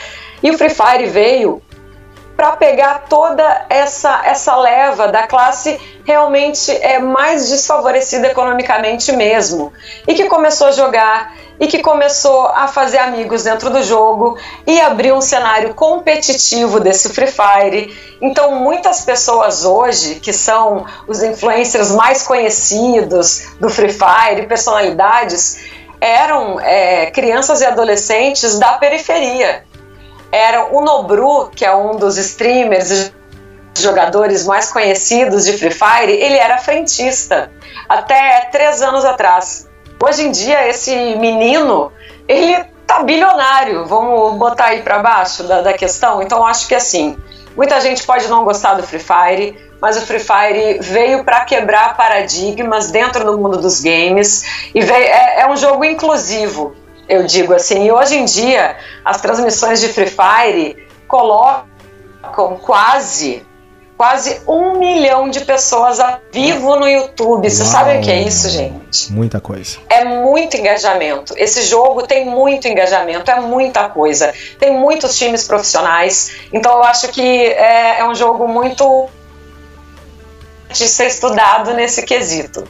E 0.43 0.51
o 0.51 0.57
Free 0.57 0.71
Fire 0.71 1.07
veio 1.07 1.63
para 2.41 2.53
pegar 2.53 3.05
toda 3.07 3.67
essa, 3.69 4.23
essa 4.25 4.57
leva 4.57 5.09
da 5.09 5.27
classe 5.27 5.79
realmente 6.07 6.71
é 6.71 6.99
mais 6.99 7.51
desfavorecida 7.51 8.29
economicamente 8.29 9.13
mesmo 9.13 9.71
e 10.09 10.15
que 10.15 10.25
começou 10.25 10.69
a 10.69 10.73
jogar 10.73 11.35
e 11.61 11.67
que 11.67 11.81
começou 11.81 12.47
a 12.47 12.67
fazer 12.67 12.97
amigos 12.97 13.43
dentro 13.43 13.69
do 13.69 13.83
jogo 13.83 14.39
e 14.67 14.81
abrir 14.81 15.13
um 15.13 15.21
cenário 15.21 15.75
competitivo 15.75 16.81
desse 16.81 17.11
Free 17.11 17.31
Fire. 17.31 17.95
Então, 18.23 18.55
muitas 18.55 19.03
pessoas 19.03 19.67
hoje, 19.67 20.15
que 20.15 20.33
são 20.33 20.87
os 21.07 21.23
influencers 21.23 21.91
mais 21.91 22.23
conhecidos 22.23 23.51
do 23.61 23.69
Free 23.69 23.93
Fire, 23.93 24.47
personalidades, 24.47 25.61
eram 26.01 26.59
é, 26.59 27.11
crianças 27.11 27.61
e 27.61 27.67
adolescentes 27.67 28.59
da 28.59 28.79
periferia 28.79 29.69
era 30.33 30.75
o 30.75 30.81
Nobru, 30.83 31.51
que 31.55 31.65
é 31.65 31.75
um 31.75 31.97
dos 31.97 32.17
streamers 32.17 33.13
jogadores 33.79 34.47
mais 34.47 34.73
conhecidos 34.73 35.45
de 35.45 35.57
Free 35.57 35.71
Fire, 35.71 36.13
ele 36.13 36.37
era 36.37 36.59
frentista 36.59 37.51
até 37.89 38.49
três 38.53 38.83
anos 38.83 39.05
atrás. 39.05 39.69
Hoje 40.03 40.27
em 40.27 40.31
dia, 40.31 40.69
esse 40.69 40.95
menino, 41.17 41.93
ele 42.27 42.65
tá 42.87 43.03
bilionário, 43.03 43.87
vamos 43.87 44.37
botar 44.39 44.67
aí 44.67 44.83
para 44.83 44.99
baixo 44.99 45.45
da, 45.45 45.63
da 45.63 45.73
questão. 45.73 46.23
Então, 46.23 46.45
acho 46.45 46.67
que 46.67 46.75
assim, 46.75 47.17
muita 47.57 47.81
gente 47.81 48.05
pode 48.05 48.27
não 48.29 48.45
gostar 48.45 48.75
do 48.75 48.83
Free 48.83 49.01
Fire, 49.01 49.71
mas 49.81 49.97
o 49.97 50.07
Free 50.07 50.21
Fire 50.21 50.79
veio 50.81 51.25
para 51.25 51.45
quebrar 51.45 51.97
paradigmas 51.97 52.91
dentro 52.91 53.25
do 53.25 53.39
mundo 53.39 53.59
dos 53.59 53.81
games 53.81 54.45
e 54.75 54.81
veio, 54.81 55.05
é, 55.05 55.41
é 55.41 55.51
um 55.51 55.57
jogo 55.57 55.85
inclusivo 55.85 56.75
eu 57.11 57.25
digo 57.25 57.53
assim. 57.53 57.85
E 57.85 57.93
hoje 57.93 58.17
em 58.17 58.25
dia, 58.25 58.77
as 59.05 59.21
transmissões 59.21 59.81
de 59.81 59.89
Free 59.89 60.07
Fire 60.07 60.87
colocam 61.07 62.57
quase 62.63 63.45
quase 64.01 64.41
um 64.49 64.79
milhão 64.79 65.29
de 65.29 65.41
pessoas 65.41 66.01
a 66.01 66.21
vivo 66.33 66.75
no 66.77 66.89
YouTube. 66.89 67.51
Vocês 67.51 67.69
sabem 67.69 67.99
o 67.99 68.03
que 68.03 68.11
é 68.11 68.23
isso, 68.23 68.49
gente? 68.49 69.13
Muita 69.13 69.43
coisa. 69.43 69.77
É 69.91 70.07
muito 70.07 70.57
engajamento. 70.57 71.35
Esse 71.37 71.65
jogo 71.65 72.07
tem 72.07 72.25
muito 72.25 72.67
engajamento, 72.67 73.31
é 73.31 73.39
muita 73.39 73.91
coisa. 73.91 74.33
Tem 74.59 74.73
muitos 74.73 75.19
times 75.19 75.47
profissionais. 75.47 76.31
Então 76.51 76.73
eu 76.79 76.83
acho 76.83 77.09
que 77.09 77.21
é, 77.21 78.01
é 78.01 78.09
um 78.09 78.15
jogo 78.15 78.49
muito 78.49 79.07
de 80.73 80.89
ser 80.89 81.09
estudado 81.09 81.75
nesse 81.75 82.03
quesito. 82.03 82.67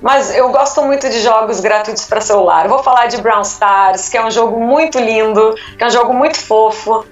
Mas 0.00 0.34
eu 0.34 0.50
gosto 0.50 0.82
muito 0.82 1.08
de 1.10 1.20
jogos 1.20 1.60
gratuitos 1.60 2.04
para 2.06 2.20
celular. 2.20 2.66
vou 2.68 2.82
falar 2.82 3.06
de 3.06 3.20
Brown 3.20 3.42
Stars, 3.42 4.08
que 4.08 4.16
é 4.16 4.24
um 4.24 4.30
jogo 4.30 4.58
muito 4.58 4.98
lindo, 4.98 5.54
que 5.76 5.84
é 5.84 5.86
um 5.86 5.90
jogo 5.90 6.14
muito 6.14 6.38
fofo, 6.38 7.04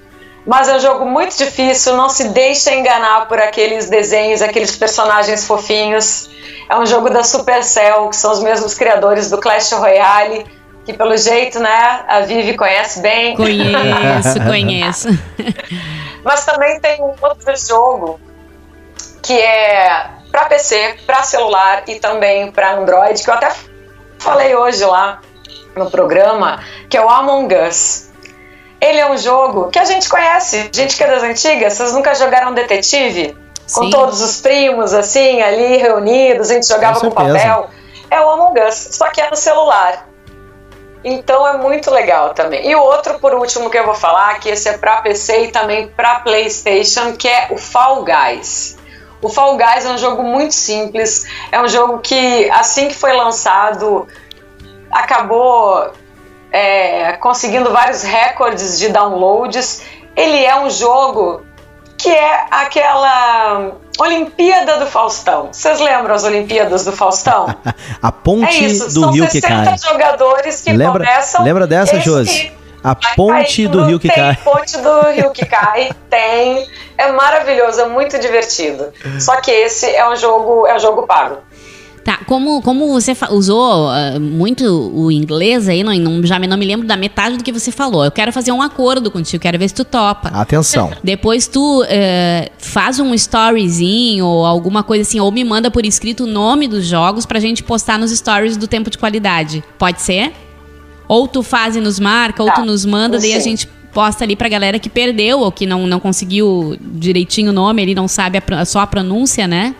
mas 0.46 0.68
é 0.68 0.77
um 0.77 0.81
jogo 0.81 1.05
muito 1.05 1.37
difícil. 1.37 1.96
Não 1.96 2.09
se 2.09 2.29
deixa 2.31 2.72
enganar 2.74 3.29
por 3.29 3.38
aqueles 3.38 3.90
desenhos, 3.90 4.40
aqueles 4.40 4.74
personagens 4.74 5.46
fofinhos. 5.46 6.31
É 6.68 6.77
um 6.77 6.87
jogo 6.87 7.11
da 7.11 7.22
Supercell, 7.22 8.09
que 8.09 8.16
são 8.16 8.33
os 8.33 8.42
mesmos 8.42 8.74
criadores 8.74 9.29
do 9.31 9.38
Clash 9.38 9.72
Royale, 9.72 10.46
que 10.87 10.94
pelo 10.94 11.16
jeito, 11.16 11.61
né, 11.61 12.05
a 12.09 12.20
Vivi 12.20 12.57
conhece 12.57 13.01
bem. 13.01 13.37
Conheço, 13.37 14.40
conheço. 14.48 15.09
mas 16.24 16.46
também 16.46 16.81
tem 16.81 17.03
um 17.03 17.12
outro 17.20 17.55
jogo 17.57 18.18
que 19.22 19.38
é 19.38 20.17
para 20.31 20.45
PC, 20.47 20.97
para 21.07 21.23
celular 21.23 21.85
e 21.87 21.97
também 21.97 22.51
para 22.51 22.75
Android, 22.75 23.23
que 23.23 23.31
eu 23.31 23.35
até 23.35 23.53
falei 24.19 24.55
hoje 24.55 24.85
lá 24.85 25.21
no 25.75 25.91
programa, 25.91 26.62
que 26.88 26.97
é 26.97 27.05
o 27.05 27.09
Among 27.09 27.55
Us. 27.55 28.09
Ele 28.81 28.99
é 28.99 29.11
um 29.11 29.17
jogo 29.17 29.71
que 29.71 29.79
a 29.79 29.85
gente 29.85 30.09
conhece, 30.09 30.71
gente 30.73 30.97
que 30.97 31.03
é 31.03 31.09
das 31.09 31.23
antigas, 31.23 31.73
vocês 31.75 31.93
nunca 31.93 32.14
jogaram 32.14 32.55
detetive? 32.55 33.37
Com 33.75 33.85
Sim. 33.85 33.91
todos 33.91 34.23
os 34.23 34.41
primos, 34.41 34.95
assim, 34.95 35.43
ali 35.43 35.77
reunidos, 35.77 36.51
a 36.51 36.55
gente 36.55 36.67
jogava 36.67 37.01
com, 37.01 37.11
com 37.11 37.14
papel. 37.14 37.69
É 38.11 38.21
o 38.21 38.31
Among 38.31 38.61
Us, 38.61 38.88
só 38.93 39.11
que 39.11 39.21
é 39.21 39.29
no 39.29 39.37
celular. 39.37 40.09
Então 41.05 41.47
é 41.47 41.59
muito 41.59 41.91
legal 41.91 42.35
também. 42.35 42.69
E 42.69 42.75
o 42.75 42.81
outro, 42.81 43.19
por 43.19 43.35
último, 43.35 43.71
que 43.71 43.79
eu 43.79 43.85
vou 43.85 43.95
falar, 43.95 44.41
que 44.41 44.49
esse 44.49 44.69
é 44.69 44.79
para 44.79 45.03
PC 45.03 45.45
e 45.45 45.53
também 45.53 45.88
para 45.88 46.21
PlayStation, 46.21 47.12
que 47.17 47.29
é 47.29 47.49
o 47.51 47.59
Fall 47.59 48.05
Guys. 48.05 48.77
O 49.20 49.28
Fall 49.28 49.57
Guys 49.57 49.85
é 49.85 49.90
um 49.90 49.98
jogo 49.98 50.22
muito 50.22 50.54
simples, 50.54 51.26
é 51.50 51.61
um 51.61 51.68
jogo 51.68 51.98
que, 51.98 52.48
assim 52.50 52.88
que 52.88 52.94
foi 52.94 53.12
lançado, 53.12 54.07
acabou 54.90 55.92
é, 56.52 57.12
conseguindo 57.14 57.70
vários 57.70 58.02
recordes 58.02 58.78
de 58.78 58.88
downloads. 58.88 59.83
Ele 60.16 60.44
é 60.44 60.59
um 60.61 60.70
jogo 60.70 61.42
que 61.96 62.11
é 62.11 62.46
aquela 62.50 63.72
Olimpíada 63.98 64.78
do 64.78 64.87
Faustão. 64.87 65.48
Vocês 65.52 65.81
lembram 65.81 66.14
as 66.14 66.22
Olimpíadas 66.22 66.85
do 66.85 66.92
Faustão? 66.92 67.46
a 68.00 68.12
ponte 68.12 68.57
é 68.57 68.68
isso, 68.68 68.94
do 68.94 69.11
Rio 69.11 69.28
que 69.28 69.40
cai. 69.40 69.76
jogadores 69.78 70.61
que 70.61 70.72
lembra, 70.72 71.04
começam. 71.04 71.42
Lembra 71.42 71.66
dessa, 71.66 71.98
Josi? 71.98 72.52
A 72.90 73.14
ponte 73.14 73.66
do 73.68 73.85
rio 73.85 73.98
que 73.98 74.09
tem 74.09 74.16
cai. 74.16 74.37
ponte 74.37 74.79
do 74.79 75.01
rio 75.11 75.31
que 75.31 75.44
cai, 75.44 75.90
tem. 76.09 76.66
É 76.96 77.12
maravilhoso, 77.12 77.81
é 77.81 77.88
muito 77.88 78.18
divertido. 78.18 78.92
Só 79.20 79.40
que 79.40 79.51
esse 79.51 79.87
é 79.87 80.09
um 80.09 80.16
jogo, 80.16 80.66
é 80.66 80.77
um 80.77 80.81
jogo 80.81 81.07
pago. 81.07 81.38
Tá, 82.09 82.20
como, 82.27 82.62
como 82.62 82.88
você 82.88 83.14
usou 83.31 83.90
uh, 83.90 84.18
muito 84.18 84.64
o 84.64 85.12
inglês 85.12 85.68
aí, 85.68 85.85
não, 85.85 85.92
não, 85.92 86.24
já 86.24 86.38
não 86.38 86.57
me 86.57 86.64
lembro 86.64 86.87
da 86.87 86.96
metade 86.96 87.37
do 87.37 87.44
que 87.44 87.53
você 87.53 87.70
falou. 87.70 88.03
Eu 88.03 88.11
quero 88.11 88.33
fazer 88.33 88.51
um 88.51 88.62
acordo 88.62 89.11
contigo, 89.11 89.42
quero 89.42 89.59
ver 89.59 89.68
se 89.68 89.74
tu 89.74 89.85
topa. 89.85 90.31
Atenção. 90.31 90.90
Depois 91.05 91.46
tu 91.46 91.83
uh, 91.83 91.87
faz 92.57 92.98
um 92.98 93.12
storyzinho 93.12 94.24
ou 94.24 94.46
alguma 94.46 94.83
coisa 94.83 95.03
assim, 95.03 95.20
ou 95.20 95.31
me 95.31 95.44
manda 95.44 95.70
por 95.70 95.85
escrito 95.85 96.24
o 96.24 96.27
nome 96.27 96.66
dos 96.66 96.87
jogos 96.87 97.27
pra 97.27 97.38
gente 97.40 97.62
postar 97.62 97.98
nos 97.98 98.11
stories 98.11 98.57
do 98.57 98.66
tempo 98.66 98.88
de 98.88 98.96
qualidade. 98.96 99.62
Pode 99.79 100.01
ser? 100.01 100.33
Ou 101.09 101.27
tu 101.27 101.42
faz 101.42 101.75
e 101.75 101.81
nos 101.81 101.99
marca, 101.99 102.42
ou 102.42 102.51
tu 102.51 102.57
tá, 102.57 102.64
nos 102.64 102.85
manda, 102.85 103.18
daí 103.18 103.33
a 103.35 103.40
gente 103.40 103.66
posta 103.92 104.25
ali 104.25 104.37
pra 104.37 104.49
galera 104.49 104.79
que 104.79 104.88
perdeu 104.90 105.40
ou 105.40 105.51
que 105.51 105.66
não, 105.66 105.87
não 105.87 105.99
conseguiu 105.99 106.77
direitinho 106.81 107.51
o 107.51 107.55
nome, 107.55 107.83
ele 107.83 107.94
não 107.94 108.07
sabe 108.07 108.38
a, 108.38 108.64
só 108.64 108.81
a 108.81 108.87
pronúncia, 108.87 109.49
né? 109.49 109.75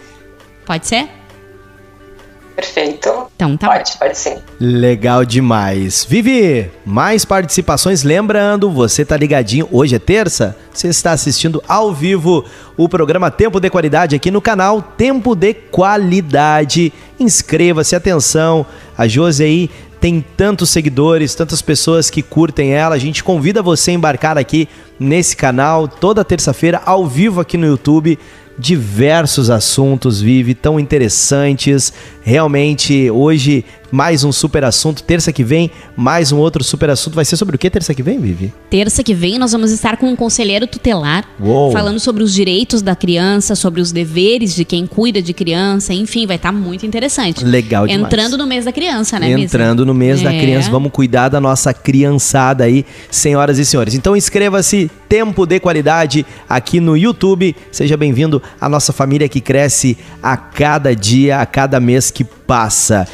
Pode 0.64 0.87
ser? 0.87 1.09
Perfeito. 2.59 3.09
Então 3.37 3.57
tá 3.57 3.69
Pode, 3.69 3.93
bom. 3.93 3.99
pode 4.01 4.19
sim. 4.19 4.37
Legal 4.59 5.25
demais. 5.25 6.05
Vivi, 6.05 6.69
mais 6.85 7.25
participações. 7.25 8.03
Lembrando, 8.03 8.69
você 8.69 9.05
tá 9.05 9.17
ligadinho. 9.17 9.69
Hoje 9.71 9.95
é 9.95 9.99
terça, 10.01 10.57
você 10.75 10.88
está 10.88 11.12
assistindo 11.12 11.62
ao 11.69 11.95
vivo 11.95 12.45
o 12.77 12.88
programa 12.88 13.31
Tempo 13.31 13.61
de 13.61 13.71
Qualidade 13.71 14.17
aqui 14.17 14.29
no 14.29 14.41
canal 14.41 14.83
Tempo 14.83 15.37
de 15.37 15.55
Qualidade. 15.55 16.93
Inscreva-se, 17.21 17.95
atenção. 17.95 18.67
A 18.97 19.07
Josi 19.07 19.45
aí 19.45 19.71
tem 20.01 20.25
tantos 20.37 20.71
seguidores, 20.71 21.35
tantas 21.35 21.61
pessoas 21.61 22.11
que 22.11 22.23
curtem 22.23 22.73
ela. 22.73 22.95
A 22.95 22.99
gente 22.99 23.25
convida 23.25 23.63
você 23.63 23.91
a 23.91 23.95
embarcar 23.95 24.39
aqui 24.39 24.69
nesse 24.99 25.37
canal 25.37 25.89
toda 25.89 26.25
terça-feira 26.25 26.81
ao 26.85 27.07
vivo 27.07 27.41
aqui 27.41 27.57
no 27.57 27.67
YouTube 27.67 28.19
diversos 28.59 29.51
assuntos, 29.51 30.21
Vive, 30.21 30.55
tão 30.55 30.81
interessantes. 30.81 31.93
Realmente, 32.29 33.11
hoje, 33.11 33.64
mais 33.91 34.23
um 34.23 34.31
super 34.31 34.62
assunto. 34.62 35.03
Terça 35.03 35.33
que 35.33 35.43
vem, 35.43 35.71
mais 35.97 36.31
um 36.31 36.37
outro 36.37 36.62
super 36.62 36.91
assunto. 36.91 37.14
Vai 37.14 37.25
ser 37.25 37.37
sobre 37.37 37.57
o 37.57 37.59
que 37.59 37.71
terça 37.71 37.95
que 37.95 38.03
vem, 38.03 38.21
Vivi? 38.21 38.53
Terça 38.69 39.03
que 39.03 39.14
vem, 39.14 39.38
nós 39.38 39.53
vamos 39.53 39.71
estar 39.71 39.97
com 39.97 40.11
um 40.11 40.17
conselheiro 40.17 40.67
tutelar, 40.67 41.25
Uou. 41.41 41.73
falando 41.73 41.99
sobre 41.99 42.23
os 42.23 42.35
direitos 42.35 42.83
da 42.83 42.95
criança, 42.95 43.55
sobre 43.55 43.81
os 43.81 43.93
deveres 43.93 44.55
de 44.55 44.64
quem 44.64 44.87
cuida 44.87 45.23
de 45.23 45.33
criança. 45.33 45.95
Enfim, 45.95 46.27
vai 46.27 46.37
estar 46.37 46.53
muito 46.53 46.85
interessante. 46.85 47.43
Legal 47.43 47.87
demais. 47.87 48.12
Entrando 48.12 48.37
no 48.37 48.47
mês 48.47 48.67
da 48.67 48.73
criança, 48.73 49.19
né, 49.19 49.31
Entrando 49.31 49.87
no 49.87 49.95
mês 49.95 50.21
é. 50.21 50.25
da 50.25 50.31
criança. 50.31 50.71
Vamos 50.71 50.93
cuidar 50.93 51.31
da 51.31 51.41
nossa 51.41 51.73
criançada 51.73 52.64
aí, 52.64 52.85
senhoras 53.11 53.59
e 53.59 53.64
senhores. 53.64 53.95
Então, 53.95 54.14
inscreva-se, 54.14 54.91
Tempo 55.09 55.47
de 55.47 55.59
Qualidade, 55.59 56.27
aqui 56.47 56.81
no 56.81 56.95
YouTube. 56.95 57.57
Seja 57.73 57.97
bem-vindo 57.97 58.43
a 58.61 58.69
nossa 58.69 58.93
família 58.93 59.27
que 59.29 59.41
cresce 59.41 59.97
a 60.23 60.37
cada 60.37 60.95
dia, 60.95 61.41
a 61.41 61.47
cada 61.47 61.81
mês 61.81 62.11
que 62.18 62.24
passa. 62.24 63.07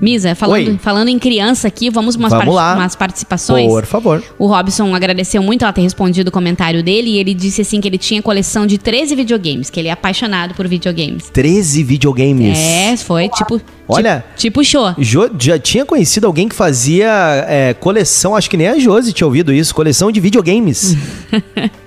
Misa, 0.00 0.34
falando, 0.34 0.78
falando 0.78 1.08
em 1.08 1.18
criança 1.18 1.68
aqui, 1.68 1.88
vamos 1.88 2.16
umas, 2.16 2.32
vamos 2.32 2.56
part 2.56 2.76
umas 2.76 2.96
participações? 2.96 3.68
Por 3.68 3.86
favor. 3.86 4.24
O 4.36 4.48
Robson 4.48 4.92
agradeceu 4.96 5.40
muito 5.40 5.62
ela 5.62 5.72
ter 5.72 5.82
respondido 5.82 6.28
o 6.28 6.32
comentário 6.32 6.82
dele 6.82 7.10
e 7.10 7.18
ele 7.18 7.32
disse 7.32 7.60
assim 7.60 7.80
que 7.80 7.86
ele 7.86 7.98
tinha 7.98 8.20
coleção 8.20 8.66
de 8.66 8.78
13 8.78 9.14
videogames, 9.14 9.70
que 9.70 9.78
ele 9.78 9.88
é 9.88 9.92
apaixonado 9.92 10.54
por 10.54 10.66
videogames. 10.66 11.30
13 11.30 11.84
videogames? 11.84 12.58
É, 12.58 12.96
foi 12.96 13.28
tipo... 13.28 13.60
Olha, 13.86 14.24
tipo, 14.34 14.60
tipo 14.60 14.64
show. 14.64 14.94
Jo, 14.98 15.30
já 15.38 15.58
tinha 15.58 15.84
conhecido 15.84 16.26
alguém 16.26 16.48
que 16.48 16.54
fazia 16.54 17.46
é, 17.46 17.74
coleção, 17.74 18.34
acho 18.34 18.48
que 18.48 18.56
nem 18.56 18.68
a 18.68 18.78
Josi 18.78 19.12
tinha 19.12 19.26
ouvido 19.26 19.52
isso, 19.52 19.72
coleção 19.74 20.10
de 20.10 20.18
videogames. 20.18 20.96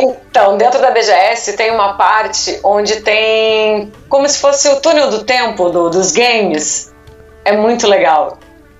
Então, 0.00 0.56
dentro 0.56 0.80
da 0.80 0.90
BGS 0.90 1.56
tem 1.56 1.70
uma 1.70 1.94
parte 1.94 2.58
onde 2.62 3.00
tem 3.00 3.92
como 4.08 4.28
se 4.28 4.38
fosse 4.38 4.68
o 4.68 4.80
túnel 4.80 5.10
do 5.10 5.24
tempo 5.24 5.68
do, 5.70 5.90
dos 5.90 6.12
games. 6.12 6.92
É 7.44 7.56
muito 7.56 7.86
legal. 7.86 8.38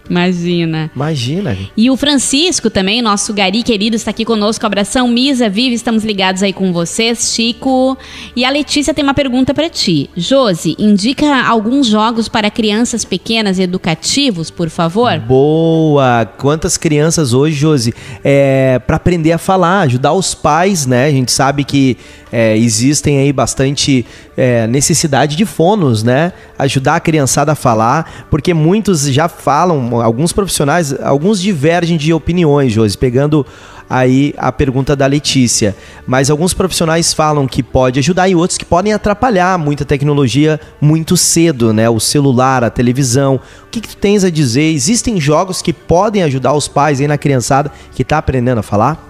Imagina. 0.08 0.90
Imagina. 0.94 1.56
E 1.76 1.90
o 1.90 1.96
Francisco 1.96 2.70
também, 2.70 3.02
nosso 3.02 3.32
gari 3.32 3.62
querido, 3.62 3.96
está 3.96 4.10
aqui 4.10 4.24
conosco. 4.24 4.64
Abração, 4.64 5.08
Misa, 5.08 5.48
Vive, 5.48 5.74
estamos 5.74 6.04
ligados 6.04 6.42
aí 6.42 6.52
com 6.52 6.72
vocês, 6.72 7.32
Chico. 7.34 7.96
E 8.34 8.44
a 8.44 8.50
Letícia 8.50 8.94
tem 8.94 9.04
uma 9.04 9.14
pergunta 9.14 9.52
para 9.52 9.68
ti. 9.68 10.08
Josi, 10.16 10.74
indica 10.78 11.44
alguns 11.46 11.86
jogos 11.86 12.28
para 12.28 12.50
crianças 12.50 13.04
pequenas 13.04 13.58
educativos, 13.58 14.50
por 14.50 14.68
favor? 14.70 15.18
Boa! 15.18 16.24
Quantas 16.38 16.76
crianças 16.76 17.32
hoje, 17.32 17.56
Josi, 17.56 17.94
é, 18.24 18.78
para 18.86 18.96
aprender 18.96 19.32
a 19.32 19.38
falar, 19.38 19.80
ajudar 19.80 20.12
os 20.12 20.34
pais, 20.34 20.86
né? 20.86 21.06
A 21.06 21.10
gente 21.10 21.32
sabe 21.32 21.64
que 21.64 21.96
é, 22.32 22.56
existem 22.56 23.18
aí 23.18 23.32
bastante 23.32 24.04
é, 24.36 24.66
necessidade 24.66 25.36
de 25.36 25.44
fonos, 25.44 26.02
né? 26.02 26.32
Ajudar 26.58 26.96
a 26.96 27.00
criançada 27.00 27.52
a 27.52 27.54
falar, 27.54 28.26
porque 28.30 28.52
muitos 28.52 29.02
já 29.02 29.28
falam, 29.28 29.97
alguns 30.00 30.32
profissionais, 30.32 30.94
alguns 31.00 31.40
divergem 31.40 31.96
de 31.96 32.12
opiniões, 32.12 32.72
Josi, 32.72 32.96
pegando 32.96 33.46
aí 33.88 34.34
a 34.36 34.52
pergunta 34.52 34.94
da 34.94 35.06
Letícia. 35.06 35.74
Mas 36.06 36.30
alguns 36.30 36.52
profissionais 36.52 37.14
falam 37.14 37.46
que 37.46 37.62
pode 37.62 37.98
ajudar 37.98 38.28
e 38.28 38.34
outros 38.34 38.58
que 38.58 38.64
podem 38.64 38.92
atrapalhar 38.92 39.58
muita 39.58 39.84
tecnologia 39.84 40.60
muito 40.80 41.16
cedo, 41.16 41.72
né? 41.72 41.88
O 41.88 41.98
celular, 41.98 42.62
a 42.64 42.70
televisão. 42.70 43.40
O 43.64 43.70
que, 43.70 43.80
que 43.80 43.88
tu 43.88 43.96
tens 43.96 44.24
a 44.24 44.30
dizer? 44.30 44.72
Existem 44.72 45.20
jogos 45.20 45.62
que 45.62 45.72
podem 45.72 46.22
ajudar 46.22 46.52
os 46.52 46.68
pais 46.68 47.00
aí 47.00 47.08
na 47.08 47.18
criançada 47.18 47.72
que 47.94 48.02
está 48.02 48.18
aprendendo 48.18 48.58
a 48.58 48.62
falar? 48.62 49.08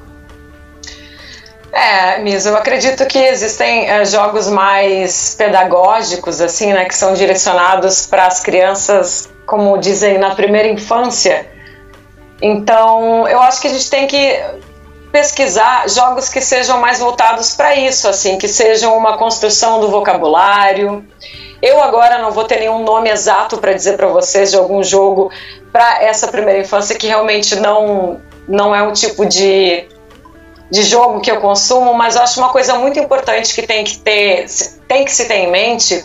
É, 1.72 2.18
Miso, 2.22 2.48
eu 2.48 2.56
acredito 2.56 3.06
que 3.06 3.18
existem 3.18 3.88
é, 3.88 4.04
jogos 4.04 4.48
mais 4.48 5.34
pedagógicos, 5.36 6.40
assim, 6.40 6.72
né, 6.72 6.86
que 6.86 6.94
são 6.94 7.14
direcionados 7.14 8.06
para 8.06 8.26
as 8.26 8.40
crianças, 8.40 9.28
como 9.48 9.78
dizem, 9.78 10.18
na 10.18 10.34
primeira 10.34 10.68
infância. 10.68 11.50
Então, 12.40 13.26
eu 13.26 13.40
acho 13.40 13.62
que 13.62 13.66
a 13.66 13.70
gente 13.70 13.88
tem 13.88 14.06
que 14.06 14.40
pesquisar 15.10 15.88
jogos 15.88 16.28
que 16.28 16.38
sejam 16.42 16.78
mais 16.78 17.00
voltados 17.00 17.56
para 17.56 17.74
isso, 17.74 18.06
assim, 18.06 18.36
que 18.36 18.46
sejam 18.46 18.96
uma 18.96 19.16
construção 19.16 19.80
do 19.80 19.88
vocabulário. 19.90 21.02
Eu 21.62 21.82
agora 21.82 22.18
não 22.18 22.30
vou 22.30 22.44
ter 22.44 22.60
nenhum 22.60 22.84
nome 22.84 23.08
exato 23.08 23.56
para 23.56 23.72
dizer 23.72 23.96
para 23.96 24.06
vocês 24.08 24.50
de 24.50 24.58
algum 24.58 24.82
jogo 24.82 25.32
para 25.72 26.04
essa 26.04 26.28
primeira 26.28 26.60
infância 26.60 26.94
que 26.94 27.06
realmente 27.06 27.56
não 27.56 28.20
não 28.46 28.74
é 28.74 28.82
um 28.82 28.92
tipo 28.92 29.26
de 29.26 29.88
de 30.70 30.82
jogo 30.82 31.20
que 31.20 31.30
eu 31.30 31.40
consumo, 31.40 31.94
mas 31.94 32.14
eu 32.14 32.22
acho 32.22 32.38
uma 32.38 32.50
coisa 32.50 32.74
muito 32.74 32.98
importante 32.98 33.54
que 33.54 33.66
tem 33.66 33.82
que 33.84 33.98
ter, 33.98 34.46
tem 34.86 35.06
que 35.06 35.10
se 35.10 35.26
ter 35.26 35.36
em 35.36 35.50
mente 35.50 36.04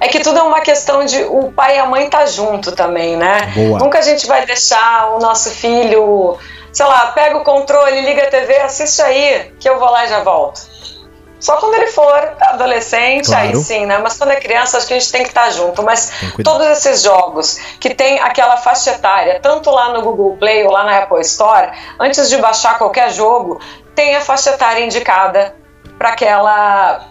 é 0.00 0.08
que 0.08 0.20
tudo 0.20 0.38
é 0.38 0.42
uma 0.42 0.60
questão 0.60 1.04
de 1.04 1.22
o 1.24 1.52
pai 1.52 1.76
e 1.76 1.78
a 1.78 1.86
mãe 1.86 2.04
estar 2.04 2.20
tá 2.20 2.26
junto 2.26 2.72
também, 2.72 3.16
né? 3.16 3.52
Boa. 3.54 3.78
Nunca 3.78 3.98
a 3.98 4.02
gente 4.02 4.26
vai 4.26 4.46
deixar 4.46 5.10
o 5.14 5.18
nosso 5.18 5.50
filho, 5.50 6.38
sei 6.72 6.86
lá, 6.86 7.08
pega 7.08 7.36
o 7.36 7.44
controle, 7.44 8.00
liga 8.02 8.22
a 8.22 8.30
TV, 8.30 8.56
assiste 8.58 9.02
aí, 9.02 9.52
que 9.58 9.68
eu 9.68 9.78
vou 9.78 9.90
lá 9.90 10.04
e 10.04 10.08
já 10.08 10.20
volto. 10.20 10.78
Só 11.40 11.56
quando 11.56 11.74
ele 11.74 11.86
for 11.88 12.36
adolescente, 12.40 13.26
claro. 13.26 13.46
aí 13.46 13.56
sim, 13.56 13.86
né? 13.86 13.98
Mas 13.98 14.18
quando 14.18 14.30
é 14.30 14.36
criança, 14.36 14.76
acho 14.76 14.88
que 14.88 14.94
a 14.94 14.98
gente 14.98 15.12
tem 15.12 15.22
que 15.22 15.28
estar 15.28 15.50
junto. 15.50 15.82
Mas 15.84 16.10
todos 16.42 16.66
esses 16.66 17.02
jogos 17.02 17.58
que 17.78 17.94
tem 17.94 18.18
aquela 18.18 18.56
faixa 18.56 18.90
etária, 18.90 19.38
tanto 19.40 19.70
lá 19.70 19.92
no 19.92 20.02
Google 20.02 20.36
Play 20.36 20.64
ou 20.64 20.72
lá 20.72 20.82
na 20.84 20.98
Apple 20.98 21.20
Store, 21.20 21.70
antes 22.00 22.28
de 22.28 22.36
baixar 22.38 22.76
qualquer 22.76 23.12
jogo, 23.12 23.60
tem 23.94 24.16
a 24.16 24.20
faixa 24.20 24.50
etária 24.50 24.84
indicada 24.84 25.54
para 25.96 26.10
aquela 26.10 27.06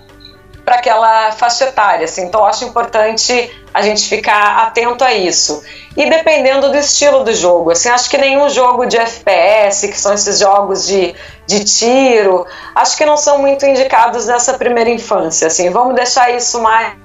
para 0.67 0.75
aquela 0.75 1.31
faixa 1.31 1.63
etária. 1.63 2.03
Assim. 2.03 2.23
Então, 2.25 2.43
acho 2.43 2.65
importante 2.65 3.49
a 3.73 3.81
gente 3.81 4.05
ficar 4.09 4.63
atento 4.63 5.01
a 5.01 5.13
isso. 5.13 5.63
E 5.95 6.09
dependendo 6.09 6.69
do 6.69 6.77
estilo 6.77 7.23
do 7.23 7.33
jogo, 7.33 7.71
assim, 7.71 7.87
acho 7.87 8.09
que 8.09 8.17
nenhum 8.17 8.49
jogo 8.49 8.85
de 8.85 8.97
FPS, 8.97 9.87
que 9.87 9.97
são 9.97 10.13
esses 10.13 10.39
jogos 10.39 10.85
de, 10.85 11.15
de 11.45 11.63
tiro, 11.63 12.45
acho 12.75 12.97
que 12.97 13.05
não 13.05 13.15
são 13.15 13.37
muito 13.39 13.65
indicados 13.65 14.27
nessa 14.27 14.55
primeira 14.55 14.89
infância. 14.89 15.47
Assim. 15.47 15.69
Vamos 15.69 15.95
deixar 15.95 16.31
isso 16.31 16.61
mais 16.61 16.97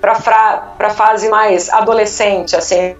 para 0.00 0.76
a 0.78 0.90
fase 0.90 1.28
mais 1.28 1.68
adolescente, 1.70 2.54
assim. 2.54 2.94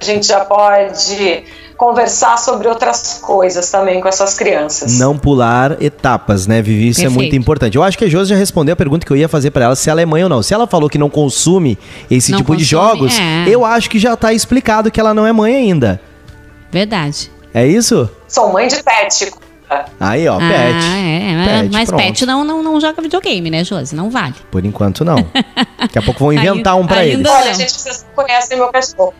A 0.00 0.04
gente 0.04 0.26
já 0.26 0.44
pode 0.44 1.44
conversar 1.82 2.38
sobre 2.38 2.68
outras 2.68 3.18
coisas 3.20 3.68
também 3.68 4.00
com 4.00 4.06
essas 4.06 4.34
crianças. 4.34 5.00
Não 5.00 5.18
pular 5.18 5.82
etapas, 5.82 6.46
né, 6.46 6.62
Vivi? 6.62 6.90
Isso 6.90 7.00
Perfeito. 7.00 7.18
é 7.18 7.22
muito 7.22 7.34
importante. 7.34 7.76
Eu 7.76 7.82
acho 7.82 7.98
que 7.98 8.04
a 8.04 8.08
Josi 8.08 8.30
já 8.30 8.36
respondeu 8.36 8.72
a 8.74 8.76
pergunta 8.76 9.04
que 9.04 9.12
eu 9.12 9.16
ia 9.16 9.28
fazer 9.28 9.50
para 9.50 9.64
ela, 9.64 9.74
se 9.74 9.90
ela 9.90 10.00
é 10.00 10.06
mãe 10.06 10.22
ou 10.22 10.28
não. 10.28 10.44
Se 10.44 10.54
ela 10.54 10.68
falou 10.68 10.88
que 10.88 10.96
não 10.96 11.10
consome 11.10 11.76
esse 12.08 12.30
não 12.30 12.38
tipo 12.38 12.52
consome, 12.52 12.62
de 12.62 12.70
jogos, 12.70 13.18
é. 13.18 13.48
eu 13.48 13.64
acho 13.64 13.90
que 13.90 13.98
já 13.98 14.14
tá 14.14 14.32
explicado 14.32 14.92
que 14.92 15.00
ela 15.00 15.12
não 15.12 15.26
é 15.26 15.32
mãe 15.32 15.56
ainda. 15.56 16.00
Verdade. 16.70 17.32
É 17.52 17.66
isso? 17.66 18.08
Sou 18.28 18.52
mãe 18.52 18.68
de 18.68 18.80
pet. 18.80 19.32
Aí, 19.98 20.28
ó, 20.28 20.36
ah, 20.36 20.38
pet. 20.38 20.86
É, 20.86 21.62
pet, 21.62 21.72
mas 21.72 21.88
pronto. 21.88 22.00
pet 22.00 22.24
não, 22.24 22.44
não, 22.44 22.62
não 22.62 22.80
joga 22.80 23.02
videogame, 23.02 23.50
né, 23.50 23.64
Josi? 23.64 23.96
Não 23.96 24.08
vale. 24.08 24.34
Por 24.52 24.64
enquanto, 24.64 25.04
não. 25.04 25.16
Daqui 25.80 25.98
a 25.98 26.02
pouco 26.02 26.20
vão 26.20 26.32
inventar 26.32 26.76
um 26.76 26.86
pra 26.86 27.04
eles. 27.04 27.28
Olha, 27.28 27.52
gente, 27.52 27.72
vocês 27.72 28.06
conhecem 28.14 28.56
meu 28.56 28.68
cachorro. 28.68 29.12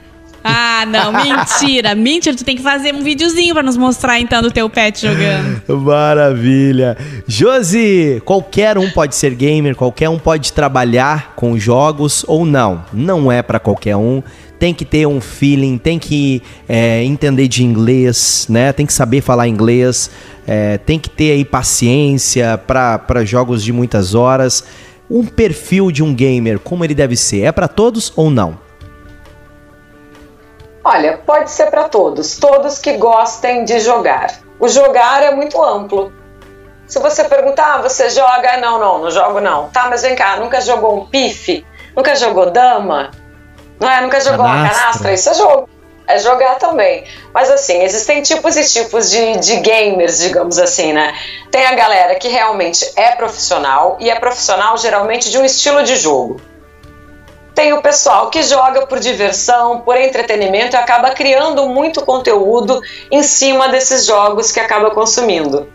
Ah, 0.44 0.84
não, 0.86 1.12
mentira. 1.12 1.94
mentira, 1.96 2.36
tu 2.36 2.44
tem 2.44 2.56
que 2.56 2.62
fazer 2.62 2.94
um 2.94 3.02
videozinho 3.02 3.54
para 3.54 3.62
nos 3.62 3.76
mostrar 3.76 4.18
então 4.18 4.42
do 4.42 4.50
teu 4.50 4.68
pet 4.68 5.00
jogando. 5.00 5.62
Maravilha. 5.82 6.96
Josi, 7.26 8.20
qualquer 8.24 8.76
um 8.76 8.90
pode 8.90 9.14
ser 9.14 9.34
gamer, 9.34 9.76
qualquer 9.76 10.08
um 10.08 10.18
pode 10.18 10.52
trabalhar 10.52 11.34
com 11.36 11.58
jogos 11.58 12.24
ou 12.26 12.44
não. 12.44 12.84
Não 12.92 13.30
é 13.30 13.42
para 13.42 13.58
qualquer 13.58 13.96
um. 13.96 14.22
Tem 14.58 14.72
que 14.72 14.84
ter 14.84 15.06
um 15.06 15.20
feeling, 15.20 15.76
tem 15.76 15.98
que 15.98 16.40
é, 16.68 17.02
entender 17.02 17.48
de 17.48 17.64
inglês, 17.64 18.46
né? 18.48 18.72
Tem 18.72 18.86
que 18.86 18.92
saber 18.92 19.20
falar 19.20 19.48
inglês, 19.48 20.08
é, 20.46 20.78
tem 20.78 21.00
que 21.00 21.10
ter 21.10 21.32
aí 21.32 21.44
paciência 21.44 22.56
para 22.58 23.24
jogos 23.24 23.64
de 23.64 23.72
muitas 23.72 24.14
horas. 24.14 24.64
Um 25.10 25.26
perfil 25.26 25.90
de 25.90 26.02
um 26.02 26.14
gamer, 26.14 26.60
como 26.60 26.84
ele 26.84 26.94
deve 26.94 27.16
ser? 27.16 27.40
É 27.40 27.52
para 27.52 27.66
todos 27.66 28.12
ou 28.14 28.30
não? 28.30 28.61
Olha, 30.84 31.16
pode 31.18 31.50
ser 31.50 31.70
para 31.70 31.84
todos, 31.84 32.36
todos 32.36 32.78
que 32.78 32.96
gostem 32.96 33.64
de 33.64 33.78
jogar. 33.78 34.34
O 34.58 34.68
jogar 34.68 35.22
é 35.22 35.30
muito 35.32 35.62
amplo. 35.62 36.12
Se 36.86 36.98
você 36.98 37.24
perguntar, 37.24 37.74
ah, 37.74 37.82
você 37.82 38.10
joga? 38.10 38.56
Não, 38.56 38.78
não, 38.78 38.98
não 38.98 39.10
jogo 39.10 39.40
não. 39.40 39.68
Tá, 39.70 39.86
mas 39.88 40.02
vem 40.02 40.16
cá, 40.16 40.36
nunca 40.36 40.60
jogou 40.60 40.98
um 40.98 41.06
pife? 41.06 41.64
Nunca 41.96 42.16
jogou 42.16 42.50
dama? 42.50 43.10
Não 43.80 43.88
é? 43.90 44.00
Nunca 44.00 44.20
jogou 44.20 44.44
canastra. 44.44 44.68
uma 44.68 44.74
canastra? 44.74 45.12
Isso 45.12 45.30
é 45.30 45.34
jogo. 45.34 45.68
É 46.06 46.18
jogar 46.18 46.56
também. 46.56 47.04
Mas 47.32 47.48
assim, 47.50 47.80
existem 47.82 48.20
tipos 48.20 48.56
e 48.56 48.64
tipos 48.64 49.08
de, 49.08 49.38
de 49.38 49.56
gamers, 49.60 50.18
digamos 50.18 50.58
assim, 50.58 50.92
né? 50.92 51.14
Tem 51.50 51.64
a 51.64 51.74
galera 51.74 52.16
que 52.16 52.28
realmente 52.28 52.90
é 52.96 53.12
profissional 53.12 53.96
e 54.00 54.10
é 54.10 54.18
profissional 54.18 54.76
geralmente 54.76 55.30
de 55.30 55.38
um 55.38 55.44
estilo 55.44 55.82
de 55.84 55.94
jogo. 55.96 56.40
Tem 57.54 57.72
o 57.72 57.82
pessoal 57.82 58.30
que 58.30 58.42
joga 58.42 58.86
por 58.86 58.98
diversão, 58.98 59.80
por 59.80 59.96
entretenimento 59.96 60.74
e 60.74 60.78
acaba 60.78 61.10
criando 61.10 61.68
muito 61.68 62.04
conteúdo 62.04 62.80
em 63.10 63.22
cima 63.22 63.68
desses 63.68 64.06
jogos 64.06 64.50
que 64.50 64.58
acaba 64.58 64.90
consumindo. 64.90 65.68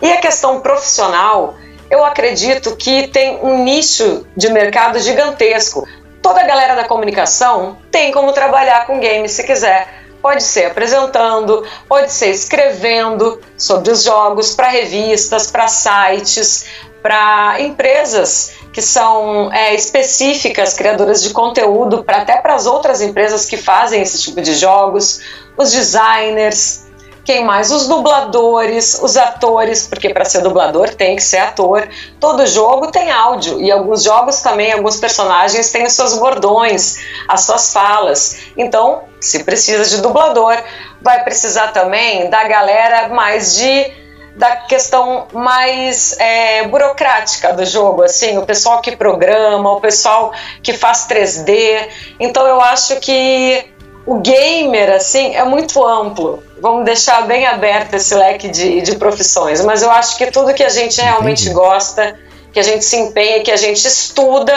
E 0.00 0.10
a 0.10 0.16
questão 0.18 0.60
profissional, 0.60 1.54
eu 1.90 2.04
acredito 2.04 2.76
que 2.76 3.08
tem 3.08 3.38
um 3.42 3.62
nicho 3.62 4.26
de 4.36 4.50
mercado 4.50 4.98
gigantesco. 4.98 5.86
Toda 6.22 6.40
a 6.40 6.46
galera 6.46 6.74
da 6.74 6.84
comunicação 6.84 7.76
tem 7.90 8.10
como 8.10 8.32
trabalhar 8.32 8.86
com 8.86 9.00
games 9.00 9.32
se 9.32 9.44
quiser. 9.44 9.98
Pode 10.20 10.42
ser 10.42 10.66
apresentando, 10.66 11.64
pode 11.88 12.10
ser 12.10 12.30
escrevendo 12.30 13.40
sobre 13.56 13.92
os 13.92 14.02
jogos 14.02 14.54
para 14.54 14.68
revistas, 14.68 15.50
para 15.50 15.68
sites, 15.68 16.66
para 17.02 17.60
empresas 17.60 18.52
que 18.72 18.82
são 18.82 19.52
é, 19.52 19.74
específicas, 19.74 20.74
criadoras 20.74 21.22
de 21.22 21.30
conteúdo, 21.30 22.04
para 22.04 22.18
até 22.18 22.36
para 22.36 22.54
as 22.54 22.66
outras 22.66 23.00
empresas 23.00 23.46
que 23.46 23.56
fazem 23.56 24.02
esse 24.02 24.20
tipo 24.22 24.40
de 24.40 24.54
jogos, 24.54 25.20
os 25.56 25.72
designers, 25.72 26.88
quem 27.28 27.44
mais? 27.44 27.70
Os 27.70 27.86
dubladores, 27.86 28.98
os 29.02 29.14
atores, 29.18 29.86
porque 29.86 30.08
para 30.08 30.24
ser 30.24 30.40
dublador 30.40 30.94
tem 30.94 31.14
que 31.14 31.22
ser 31.22 31.36
ator. 31.36 31.86
Todo 32.18 32.46
jogo 32.46 32.90
tem 32.90 33.10
áudio 33.10 33.60
e 33.60 33.70
alguns 33.70 34.02
jogos 34.02 34.40
também, 34.40 34.72
alguns 34.72 34.96
personagens 34.96 35.70
têm 35.70 35.84
os 35.84 35.92
seus 35.92 36.16
bordões, 36.16 36.96
as 37.28 37.42
suas 37.42 37.70
falas. 37.70 38.38
Então, 38.56 39.02
se 39.20 39.44
precisa 39.44 39.84
de 39.84 40.00
dublador, 40.00 40.56
vai 41.02 41.22
precisar 41.22 41.68
também 41.68 42.30
da 42.30 42.44
galera 42.48 43.08
mais 43.10 43.56
de 43.56 43.92
da 44.38 44.54
questão 44.56 45.26
mais 45.32 46.16
é, 46.18 46.66
burocrática 46.68 47.52
do 47.52 47.66
jogo, 47.66 48.04
assim, 48.04 48.38
o 48.38 48.46
pessoal 48.46 48.80
que 48.80 48.96
programa, 48.96 49.72
o 49.72 49.80
pessoal 49.80 50.32
que 50.62 50.72
faz 50.72 51.08
3D. 51.08 51.88
Então 52.20 52.46
eu 52.46 52.60
acho 52.60 53.00
que 53.00 53.66
o 54.06 54.20
gamer, 54.20 54.92
assim, 54.92 55.34
é 55.34 55.44
muito 55.44 55.84
amplo. 55.84 56.42
Vamos 56.62 56.84
deixar 56.84 57.26
bem 57.26 57.46
aberto 57.46 57.94
esse 57.94 58.14
leque 58.14 58.48
de, 58.48 58.80
de 58.80 58.96
profissões. 58.96 59.62
Mas 59.62 59.82
eu 59.82 59.90
acho 59.90 60.16
que 60.16 60.30
tudo 60.30 60.54
que 60.54 60.62
a 60.62 60.68
gente 60.68 61.00
realmente 61.00 61.42
Entendi. 61.42 61.54
gosta, 61.54 62.16
que 62.52 62.60
a 62.60 62.62
gente 62.62 62.84
se 62.84 62.96
empenha, 62.96 63.42
que 63.42 63.50
a 63.50 63.56
gente 63.56 63.84
estuda, 63.86 64.54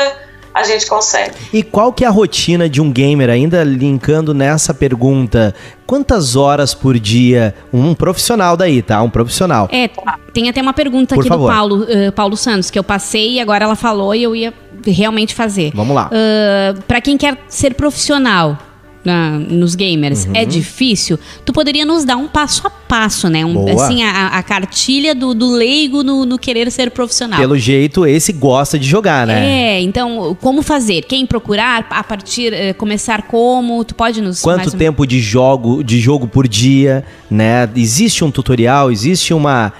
a 0.53 0.63
gente 0.63 0.85
consegue. 0.87 1.35
E 1.53 1.63
qual 1.63 1.93
que 1.93 2.03
é 2.03 2.07
a 2.07 2.11
rotina 2.11 2.69
de 2.69 2.81
um 2.81 2.91
gamer, 2.91 3.29
ainda 3.29 3.63
linkando 3.63 4.33
nessa 4.33 4.73
pergunta? 4.73 5.53
Quantas 5.85 6.35
horas 6.35 6.73
por 6.73 6.97
dia 6.99 7.53
um 7.71 7.93
profissional 7.93 8.55
daí, 8.55 8.81
tá? 8.81 9.01
Um 9.01 9.09
profissional. 9.09 9.67
É, 9.71 9.89
tem 10.33 10.49
até 10.49 10.61
uma 10.61 10.73
pergunta 10.73 11.15
por 11.15 11.21
aqui 11.21 11.29
favor. 11.29 11.49
do 11.49 11.53
Paulo, 11.53 11.83
uh, 11.83 12.11
Paulo 12.11 12.37
Santos, 12.37 12.69
que 12.69 12.79
eu 12.79 12.83
passei 12.83 13.33
e 13.33 13.39
agora 13.39 13.65
ela 13.65 13.75
falou 13.75 14.13
e 14.15 14.23
eu 14.23 14.35
ia 14.35 14.53
realmente 14.85 15.35
fazer. 15.35 15.71
Vamos 15.73 15.95
lá. 15.95 16.09
Uh, 16.09 16.81
para 16.83 17.01
quem 17.01 17.17
quer 17.17 17.37
ser 17.47 17.73
profissional, 17.75 18.57
na, 19.03 19.39
nos 19.39 19.75
gamers 19.75 20.25
uhum. 20.25 20.33
é 20.35 20.45
difícil, 20.45 21.19
tu 21.43 21.51
poderia 21.51 21.85
nos 21.85 22.05
dar 22.05 22.17
um 22.17 22.27
passo 22.27 22.67
a 22.67 22.69
passo, 22.69 23.29
né? 23.29 23.45
Um, 23.45 23.67
assim, 23.79 24.03
a, 24.03 24.27
a, 24.27 24.43
cartilha 24.43 25.15
do, 25.15 25.33
do 25.33 25.51
leigo 25.51 26.03
no, 26.03 26.25
no, 26.25 26.37
querer 26.37 26.69
ser 26.71 26.91
profissional. 26.91 27.39
Pelo 27.39 27.57
jeito, 27.57 28.05
esse 28.05 28.33
gosta 28.33 28.77
de 28.77 28.87
jogar, 28.87 29.25
né? 29.25 29.77
É, 29.77 29.81
então, 29.81 30.37
como 30.41 30.61
fazer? 30.61 31.03
Quem 31.03 31.25
procurar? 31.25 31.87
A 31.89 32.03
partir, 32.03 32.53
eh, 32.53 32.73
começar 32.73 33.23
como? 33.23 33.83
Tu 33.85 33.95
pode 33.95 34.21
nos... 34.21 34.41
Quanto 34.41 34.75
tempo 34.75 35.03
um... 35.03 35.05
de 35.05 35.19
jogo, 35.19 35.83
de 35.83 35.99
jogo 35.99 36.27
por 36.27 36.47
dia, 36.47 37.05
né? 37.29 37.69
Existe 37.75 38.23
um 38.23 38.31
tutorial, 38.31 38.91
existe 38.91 39.33
uma 39.33 39.71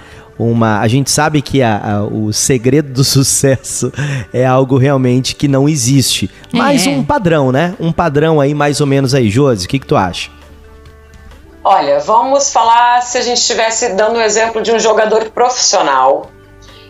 uma. 0.42 0.80
A 0.80 0.88
gente 0.88 1.10
sabe 1.10 1.40
que 1.42 1.62
a, 1.62 1.78
a, 1.78 2.02
o 2.04 2.32
segredo 2.32 2.92
do 2.92 3.04
sucesso 3.04 3.92
é 4.32 4.44
algo 4.44 4.76
realmente 4.76 5.34
que 5.34 5.48
não 5.48 5.68
existe. 5.68 6.30
Mas 6.52 6.86
é. 6.86 6.90
um 6.90 7.04
padrão, 7.04 7.52
né? 7.52 7.74
Um 7.78 7.92
padrão 7.92 8.40
aí, 8.40 8.54
mais 8.54 8.80
ou 8.80 8.86
menos 8.86 9.14
aí. 9.14 9.30
Josi, 9.30 9.66
o 9.66 9.68
que, 9.68 9.78
que 9.78 9.86
tu 9.86 9.96
acha? 9.96 10.30
Olha, 11.64 12.00
vamos 12.00 12.52
falar 12.52 13.02
se 13.02 13.18
a 13.18 13.20
gente 13.20 13.38
estivesse 13.38 13.90
dando 13.94 14.16
o 14.16 14.18
um 14.18 14.22
exemplo 14.22 14.60
de 14.60 14.72
um 14.72 14.78
jogador 14.78 15.30
profissional. 15.30 16.30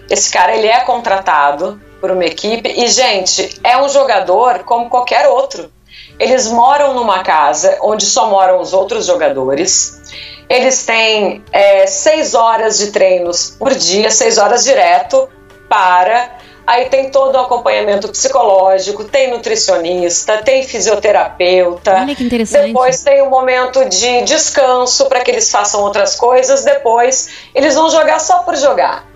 Esse 0.08 0.30
cara 0.30 0.56
ele 0.56 0.66
é 0.66 0.80
contratado 0.80 1.80
por 2.00 2.10
uma 2.10 2.24
equipe 2.24 2.68
e, 2.68 2.88
gente, 2.88 3.60
é 3.62 3.80
um 3.80 3.88
jogador 3.88 4.60
como 4.60 4.88
qualquer 4.88 5.28
outro. 5.28 5.70
Eles 6.18 6.48
moram 6.48 6.94
numa 6.94 7.22
casa 7.22 7.78
onde 7.82 8.04
só 8.04 8.28
moram 8.28 8.60
os 8.60 8.72
outros 8.72 9.06
jogadores. 9.06 10.00
Eles 10.48 10.84
têm 10.84 11.42
é, 11.50 11.86
seis 11.86 12.34
horas 12.34 12.78
de 12.78 12.90
treinos 12.90 13.56
por 13.58 13.74
dia, 13.74 14.10
seis 14.10 14.38
horas 14.38 14.64
direto 14.64 15.28
para. 15.68 16.30
Aí 16.64 16.88
tem 16.88 17.10
todo 17.10 17.34
o 17.34 17.40
acompanhamento 17.40 18.08
psicológico, 18.08 19.04
tem 19.04 19.30
nutricionista, 19.30 20.38
tem 20.38 20.62
fisioterapeuta. 20.62 22.00
Olha 22.00 22.14
que 22.14 22.22
interessante. 22.22 22.66
Depois 22.68 23.02
tem 23.02 23.20
um 23.22 23.30
momento 23.30 23.84
de 23.86 24.22
descanso 24.22 25.06
para 25.06 25.20
que 25.20 25.30
eles 25.30 25.50
façam 25.50 25.80
outras 25.80 26.14
coisas. 26.14 26.62
Depois 26.62 27.30
eles 27.54 27.74
vão 27.74 27.90
jogar 27.90 28.20
só 28.20 28.38
por 28.38 28.54
jogar. 28.56 29.11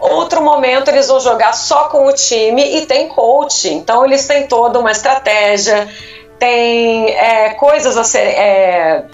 Outro 0.00 0.42
momento 0.42 0.88
eles 0.88 1.08
vão 1.08 1.20
jogar 1.20 1.52
só 1.52 1.88
com 1.88 2.06
o 2.06 2.12
time 2.12 2.78
e 2.78 2.86
tem 2.86 3.08
coach. 3.08 3.68
Então 3.68 4.04
eles 4.04 4.26
têm 4.26 4.46
toda 4.46 4.78
uma 4.78 4.90
estratégia, 4.90 5.88
tem 6.38 7.10
é, 7.10 7.50
coisas 7.50 7.96
a 7.96 8.04
ser. 8.04 8.18
É, 8.18 9.04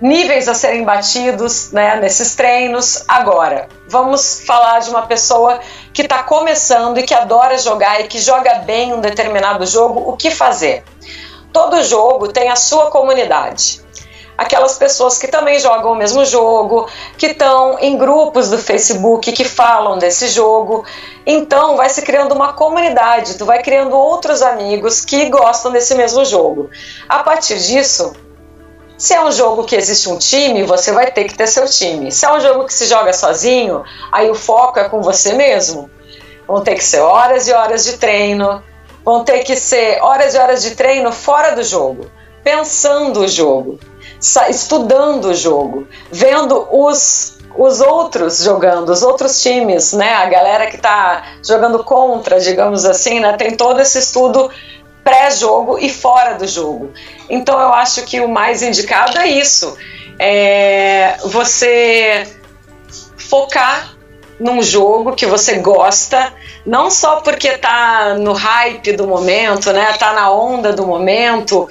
níveis 0.00 0.48
a 0.48 0.54
serem 0.54 0.82
batidos 0.82 1.72
né, 1.72 1.96
nesses 1.96 2.34
treinos. 2.34 3.04
Agora, 3.06 3.68
vamos 3.86 4.40
falar 4.46 4.78
de 4.80 4.88
uma 4.88 5.02
pessoa 5.02 5.60
que 5.92 6.02
está 6.02 6.22
começando 6.22 6.98
e 6.98 7.02
que 7.02 7.14
adora 7.14 7.58
jogar 7.58 8.00
e 8.00 8.08
que 8.08 8.18
joga 8.18 8.54
bem 8.60 8.94
um 8.94 9.00
determinado 9.00 9.66
jogo. 9.66 10.10
O 10.10 10.16
que 10.16 10.30
fazer? 10.30 10.82
Todo 11.52 11.82
jogo 11.82 12.28
tem 12.28 12.48
a 12.48 12.56
sua 12.56 12.90
comunidade. 12.90 13.82
Aquelas 14.40 14.78
pessoas 14.78 15.18
que 15.18 15.28
também 15.28 15.58
jogam 15.60 15.92
o 15.92 15.94
mesmo 15.94 16.24
jogo, 16.24 16.88
que 17.18 17.26
estão 17.26 17.78
em 17.78 17.98
grupos 17.98 18.48
do 18.48 18.56
Facebook 18.56 19.30
que 19.32 19.44
falam 19.44 19.98
desse 19.98 20.28
jogo. 20.28 20.82
Então 21.26 21.76
vai 21.76 21.90
se 21.90 22.00
criando 22.00 22.34
uma 22.34 22.54
comunidade, 22.54 23.36
tu 23.36 23.44
vai 23.44 23.62
criando 23.62 23.94
outros 23.94 24.40
amigos 24.40 25.04
que 25.04 25.28
gostam 25.28 25.70
desse 25.70 25.94
mesmo 25.94 26.24
jogo. 26.24 26.70
A 27.06 27.22
partir 27.22 27.58
disso, 27.58 28.14
se 28.96 29.12
é 29.12 29.22
um 29.22 29.30
jogo 29.30 29.64
que 29.64 29.76
existe 29.76 30.08
um 30.08 30.16
time, 30.16 30.62
você 30.62 30.90
vai 30.90 31.10
ter 31.10 31.24
que 31.24 31.34
ter 31.34 31.46
seu 31.46 31.66
time. 31.66 32.10
Se 32.10 32.24
é 32.24 32.32
um 32.32 32.40
jogo 32.40 32.64
que 32.64 32.72
se 32.72 32.86
joga 32.86 33.12
sozinho, 33.12 33.84
aí 34.10 34.30
o 34.30 34.34
foco 34.34 34.78
é 34.78 34.88
com 34.88 35.02
você 35.02 35.34
mesmo. 35.34 35.90
Vão 36.48 36.62
ter 36.62 36.76
que 36.76 36.84
ser 36.84 37.00
horas 37.00 37.46
e 37.46 37.52
horas 37.52 37.84
de 37.84 37.98
treino, 37.98 38.62
vão 39.04 39.22
ter 39.22 39.40
que 39.40 39.54
ser 39.54 40.00
horas 40.00 40.34
e 40.34 40.38
horas 40.38 40.62
de 40.62 40.70
treino 40.70 41.12
fora 41.12 41.54
do 41.54 41.62
jogo, 41.62 42.10
pensando 42.42 43.20
o 43.20 43.28
jogo, 43.28 43.78
estudando 44.48 45.26
o 45.26 45.34
jogo, 45.34 45.86
vendo 46.10 46.66
os 46.70 47.38
os 47.56 47.80
outros 47.80 48.42
jogando, 48.42 48.90
os 48.90 49.02
outros 49.02 49.42
times, 49.42 49.92
né? 49.92 50.14
A 50.14 50.26
galera 50.26 50.68
que 50.68 50.76
está 50.76 51.34
jogando 51.44 51.82
contra, 51.82 52.38
digamos 52.38 52.84
assim, 52.84 53.20
né? 53.20 53.32
Tem 53.36 53.56
todo 53.56 53.80
esse 53.80 53.98
estudo 53.98 54.50
pré-jogo 55.02 55.78
e 55.78 55.90
fora 55.90 56.34
do 56.34 56.46
jogo. 56.46 56.92
Então 57.28 57.60
eu 57.60 57.72
acho 57.72 58.02
que 58.02 58.20
o 58.20 58.28
mais 58.28 58.62
indicado 58.62 59.18
é 59.18 59.26
isso. 59.26 59.76
É 60.18 61.16
você 61.24 62.26
focar 63.16 63.94
num 64.38 64.62
jogo 64.62 65.12
que 65.14 65.26
você 65.26 65.58
gosta, 65.58 66.32
não 66.64 66.90
só 66.90 67.20
porque 67.20 67.58
tá 67.58 68.14
no 68.14 68.32
hype 68.32 68.92
do 68.92 69.06
momento, 69.06 69.72
né? 69.72 69.92
Tá 69.98 70.12
na 70.12 70.30
onda 70.30 70.72
do 70.72 70.86
momento, 70.86 71.68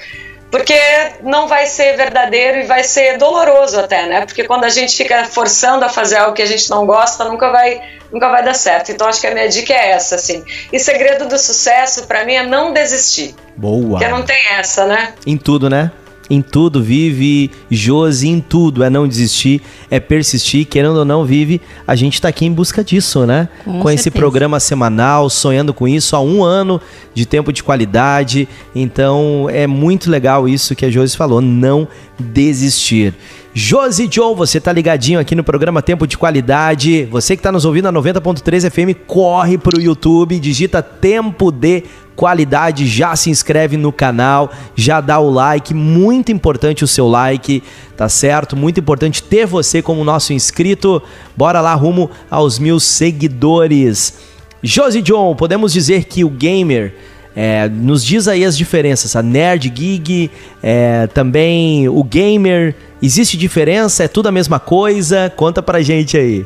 porque 0.51 0.79
não 1.21 1.47
vai 1.47 1.65
ser 1.67 1.95
verdadeiro 1.95 2.59
e 2.59 2.63
vai 2.63 2.83
ser 2.83 3.17
doloroso 3.17 3.79
até, 3.79 4.05
né? 4.07 4.25
Porque 4.25 4.43
quando 4.43 4.63
a 4.63 4.69
gente 4.69 4.95
fica 4.95 5.25
forçando 5.25 5.85
a 5.85 5.89
fazer 5.89 6.17
algo 6.17 6.33
que 6.33 6.41
a 6.41 6.45
gente 6.45 6.69
não 6.69 6.85
gosta, 6.85 7.25
nunca 7.25 7.51
vai, 7.51 7.81
nunca 8.11 8.29
vai 8.29 8.43
dar 8.43 8.55
certo. 8.55 8.91
Então 8.91 9.07
acho 9.07 9.21
que 9.21 9.27
a 9.27 9.33
minha 9.33 9.47
dica 9.47 9.73
é 9.73 9.91
essa, 9.91 10.15
assim. 10.15 10.43
E 10.73 10.79
segredo 10.79 11.27
do 11.27 11.37
sucesso 11.37 12.07
para 12.07 12.25
mim 12.25 12.33
é 12.33 12.43
não 12.43 12.73
desistir. 12.73 13.35
Boa. 13.55 13.99
Porque 13.99 14.07
não 14.07 14.23
tem 14.23 14.47
essa, 14.57 14.85
né? 14.85 15.13
Em 15.25 15.37
tudo, 15.37 15.69
né? 15.69 15.91
Em 16.29 16.41
tudo, 16.41 16.81
vive 16.81 17.49
Josi 17.69 18.27
em 18.27 18.39
tudo, 18.39 18.83
é 18.83 18.89
não 18.89 19.07
desistir, 19.07 19.61
é 19.89 19.99
persistir, 19.99 20.65
querendo 20.65 20.97
ou 20.97 21.05
não, 21.05 21.25
vive. 21.25 21.59
A 21.87 21.95
gente 21.95 22.15
está 22.15 22.27
aqui 22.27 22.45
em 22.45 22.51
busca 22.51 22.83
disso, 22.83 23.25
né? 23.25 23.49
Com, 23.63 23.79
com 23.79 23.89
esse 23.89 24.11
programa 24.11 24.59
semanal, 24.59 25.29
sonhando 25.29 25.73
com 25.73 25.87
isso, 25.87 26.15
há 26.15 26.21
um 26.21 26.43
ano 26.43 26.79
de 27.13 27.25
tempo 27.25 27.51
de 27.51 27.63
qualidade. 27.63 28.47
Então 28.75 29.47
é 29.49 29.65
muito 29.65 30.09
legal 30.09 30.47
isso 30.47 30.75
que 30.75 30.85
a 30.85 30.91
Josi 30.91 31.17
falou, 31.17 31.41
não 31.41 31.87
desistir. 32.19 33.13
Josi 33.53 34.07
John, 34.07 34.35
você 34.35 34.59
tá 34.59 34.71
ligadinho 34.71 35.19
aqui 35.19 35.33
no 35.33 35.43
programa 35.43 35.81
Tempo 35.81 36.05
de 36.05 36.17
Qualidade. 36.17 37.05
Você 37.05 37.35
que 37.35 37.41
tá 37.41 37.51
nos 37.51 37.65
ouvindo 37.65 37.91
na 37.91 37.99
90.3 37.99 38.69
FM, 38.69 38.99
corre 39.07 39.57
pro 39.57 39.81
YouTube, 39.81 40.39
digita 40.39 40.83
Tempo 40.83 41.51
de 41.51 41.83
qualidade, 42.15 42.85
já 42.85 43.15
se 43.15 43.29
inscreve 43.29 43.77
no 43.77 43.93
canal, 43.93 44.51
já 44.75 44.99
dá 44.99 45.19
o 45.19 45.29
like, 45.29 45.73
muito 45.73 46.33
importante 46.33 46.83
o 46.83 46.87
seu 46.87 47.07
like, 47.07 47.63
tá 47.95 48.09
certo? 48.09 48.57
Muito 48.57 48.81
importante 48.81 49.23
ter 49.23 49.47
você 49.47 49.81
como 49.81 50.03
nosso 50.03 50.33
inscrito. 50.33 51.01
Bora 51.35 51.59
lá 51.59 51.73
rumo 51.73 52.11
aos 52.29 52.59
mil 52.59 52.79
seguidores. 52.79 54.19
Josi 54.61 55.01
John, 55.01 55.33
podemos 55.35 55.73
dizer 55.73 56.03
que 56.03 56.23
o 56.23 56.29
gamer 56.29 56.93
é, 57.41 57.69
nos 57.69 58.03
diz 58.03 58.27
aí 58.27 58.43
as 58.43 58.57
diferenças, 58.57 59.15
a 59.15 59.23
nerd, 59.23 59.71
gig, 59.73 60.29
é, 60.61 61.07
também 61.07 61.87
o 61.87 62.03
gamer, 62.03 62.75
existe 63.01 63.37
diferença? 63.37 64.03
É 64.03 64.09
tudo 64.09 64.27
a 64.27 64.31
mesma 64.31 64.59
coisa? 64.59 65.31
Conta 65.33 65.63
pra 65.63 65.81
gente 65.81 66.17
aí 66.17 66.45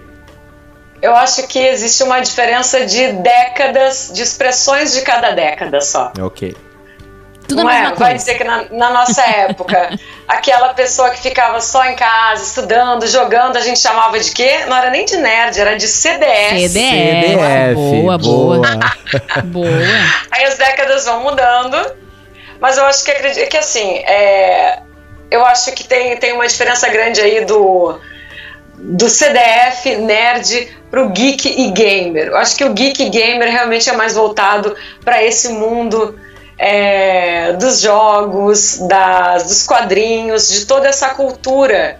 eu 1.01 1.13
acho 1.13 1.45
que 1.49 1.59
existe 1.59 2.01
uma 2.01 2.21
diferença 2.21 2.85
de 2.85 3.11
décadas, 3.11 4.09
de 4.13 4.21
expressões 4.21 4.93
de 4.93 5.01
cada 5.01 5.31
década 5.31 5.81
só. 5.81 6.13
Ok. 6.17 6.55
Tudo 7.47 7.63
não 7.63 7.69
é? 7.69 7.93
Vai 7.93 8.15
dizer 8.15 8.35
que 8.35 8.43
na, 8.43 8.65
na 8.71 8.89
nossa 8.91 9.21
época, 9.21 9.97
aquela 10.27 10.73
pessoa 10.73 11.09
que 11.09 11.21
ficava 11.21 11.59
só 11.59 11.85
em 11.85 11.95
casa, 11.95 12.43
estudando, 12.43 13.05
jogando, 13.07 13.57
a 13.57 13.61
gente 13.61 13.79
chamava 13.79 14.19
de 14.19 14.31
quê? 14.31 14.65
Não 14.67 14.75
era 14.75 14.89
nem 14.89 15.05
de 15.05 15.17
nerd, 15.17 15.59
era 15.59 15.75
de 15.75 15.87
CDS. 15.87 16.71
CDF. 16.71 16.71
CDF. 16.71 17.75
Boa, 17.75 18.17
boa. 18.17 18.61
boa. 19.45 19.67
Aí 20.31 20.45
as 20.45 20.57
décadas 20.57 21.05
vão 21.05 21.21
mudando, 21.21 21.77
mas 22.59 22.77
eu 22.77 22.85
acho 22.85 23.03
que 23.03 23.11
acredito 23.11 23.49
que 23.49 23.57
assim, 23.57 23.97
é, 23.97 24.79
eu 25.29 25.45
acho 25.45 25.71
que 25.73 25.83
tem, 25.83 26.15
tem 26.17 26.33
uma 26.33 26.47
diferença 26.47 26.87
grande 26.89 27.19
aí 27.19 27.43
do, 27.45 27.99
do 28.77 29.09
CDF, 29.09 29.95
nerd, 29.97 30.77
pro 30.89 31.09
geek 31.09 31.61
e 31.61 31.71
gamer. 31.71 32.27
Eu 32.27 32.37
acho 32.37 32.55
que 32.55 32.63
o 32.63 32.73
geek 32.73 33.03
e 33.03 33.09
gamer 33.09 33.49
realmente 33.49 33.89
é 33.89 33.93
mais 33.93 34.13
voltado 34.13 34.75
para 35.03 35.23
esse 35.23 35.49
mundo 35.49 36.17
é, 36.57 37.53
dos 37.53 37.81
jogos, 37.81 38.79
das, 38.87 39.43
dos 39.43 39.65
quadrinhos, 39.65 40.49
de 40.49 40.65
toda 40.65 40.87
essa 40.87 41.09
cultura 41.09 41.99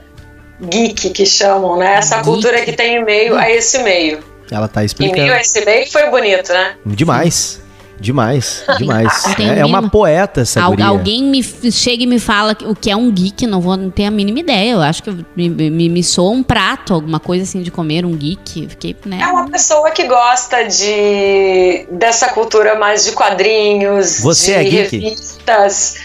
geek 0.61 1.09
que 1.09 1.25
chamam, 1.25 1.77
né? 1.77 1.95
Essa 1.95 2.17
geek. 2.17 2.27
cultura 2.27 2.61
que 2.61 2.73
tem 2.73 2.97
em 2.97 3.03
meio 3.03 3.35
a 3.35 3.49
esse 3.49 3.79
meio. 3.79 4.23
Ela 4.51 4.67
tá 4.67 4.83
explicando. 4.83 5.17
Em 5.17 5.23
meio 5.23 5.33
a 5.33 5.41
esse 5.41 5.65
meio 5.65 5.91
foi 5.91 6.09
bonito, 6.09 6.53
né? 6.53 6.75
Demais. 6.85 7.62
Demais, 8.03 8.65
demais. 8.77 9.23
é, 9.39 9.59
é 9.59 9.65
uma 9.65 9.89
poeta 9.89 10.41
essa 10.41 10.61
Al, 10.61 10.75
Alguém 10.85 11.23
me 11.23 11.41
chega 11.41 12.03
e 12.03 12.05
me 12.05 12.19
fala 12.19 12.55
o 12.65 12.75
que 12.75 12.91
é 12.91 12.95
um 12.97 13.09
geek, 13.09 13.47
não 13.47 13.61
vou 13.61 13.77
não 13.77 13.89
ter 13.89 14.03
a 14.03 14.11
mínima 14.11 14.39
ideia. 14.41 14.73
Eu 14.73 14.81
acho 14.81 15.01
que 15.01 15.09
me, 15.35 15.49
me, 15.49 15.87
me 15.87 16.03
soa 16.03 16.31
um 16.31 16.43
prato, 16.43 16.93
alguma 16.93 17.19
coisa 17.19 17.43
assim 17.43 17.61
de 17.61 17.71
comer, 17.71 18.05
um 18.05 18.11
geek. 18.11 18.67
Fiquei, 18.67 18.93
né? 19.05 19.19
É 19.21 19.27
uma 19.27 19.49
pessoa 19.49 19.89
que 19.91 20.05
gosta 20.05 20.63
de 20.63 21.87
dessa 21.91 22.27
cultura 22.29 22.75
mais 22.75 23.05
de 23.05 23.13
quadrinhos, 23.13 24.19
Você 24.19 24.51
de 24.51 24.59
é 24.59 24.63
geek? 24.63 24.97
revistas. 24.99 25.95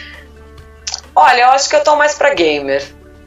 Olha, 1.17 1.43
eu 1.43 1.49
acho 1.51 1.69
que 1.69 1.75
eu 1.75 1.83
tô 1.83 1.97
mais 1.97 2.15
pra 2.15 2.33
gamer. 2.33 2.81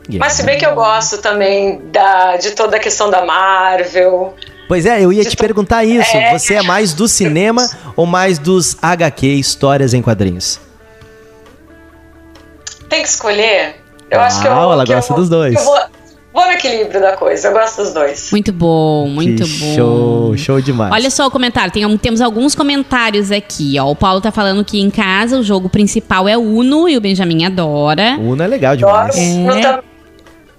gamer. 0.07 0.19
Mas 0.19 0.33
se 0.33 0.43
bem 0.43 0.57
que 0.57 0.65
eu 0.65 0.73
gosto 0.75 1.17
também 1.17 1.81
da, 1.91 2.37
de 2.37 2.51
toda 2.51 2.77
a 2.77 2.79
questão 2.79 3.09
da 3.09 3.25
Marvel. 3.25 4.33
Pois 4.71 4.85
é, 4.85 5.03
eu 5.03 5.11
ia 5.11 5.25
te 5.25 5.35
perguntar 5.35 5.83
isso. 5.83 6.15
É... 6.15 6.31
Você 6.31 6.53
é 6.53 6.61
mais 6.61 6.93
do 6.93 7.05
cinema 7.05 7.69
ou 7.93 8.05
mais 8.05 8.39
dos 8.39 8.77
HQ, 8.81 9.27
histórias 9.27 9.93
em 9.93 10.01
quadrinhos? 10.01 10.61
Tem 12.87 13.01
que 13.01 13.09
escolher. 13.09 13.75
Eu 14.09 14.21
ah, 14.21 14.27
acho 14.27 14.41
que 14.41 14.47
eu, 14.47 14.51
ela 14.53 14.85
que 14.85 14.93
gosta 14.93 15.11
eu, 15.11 15.17
dos 15.17 15.27
dois. 15.27 15.55
Eu 15.55 15.63
vou, 15.65 15.77
vou 16.33 16.45
no 16.45 16.51
equilíbrio 16.53 17.01
da 17.01 17.17
coisa, 17.17 17.49
eu 17.49 17.51
gosto 17.51 17.83
dos 17.83 17.93
dois. 17.93 18.31
Muito 18.31 18.53
bom, 18.53 19.09
muito 19.09 19.43
que 19.43 19.59
bom. 19.59 19.75
Show, 19.75 20.37
show 20.37 20.61
demais. 20.61 20.93
Olha 20.93 21.09
só 21.09 21.27
o 21.27 21.31
comentário, 21.31 21.73
tem, 21.73 21.97
temos 21.97 22.21
alguns 22.21 22.55
comentários 22.55 23.29
aqui, 23.29 23.77
ó. 23.77 23.91
O 23.91 23.95
Paulo 23.95 24.21
tá 24.21 24.31
falando 24.31 24.63
que 24.63 24.79
em 24.79 24.89
casa 24.89 25.37
o 25.37 25.43
jogo 25.43 25.67
principal 25.67 26.29
é 26.29 26.37
Uno 26.37 26.87
e 26.87 26.95
o 26.95 27.01
Benjamin 27.01 27.43
adora. 27.43 28.17
Uno 28.17 28.41
é 28.41 28.47
legal 28.47 28.77
demais. 28.77 29.17
É. 29.17 29.90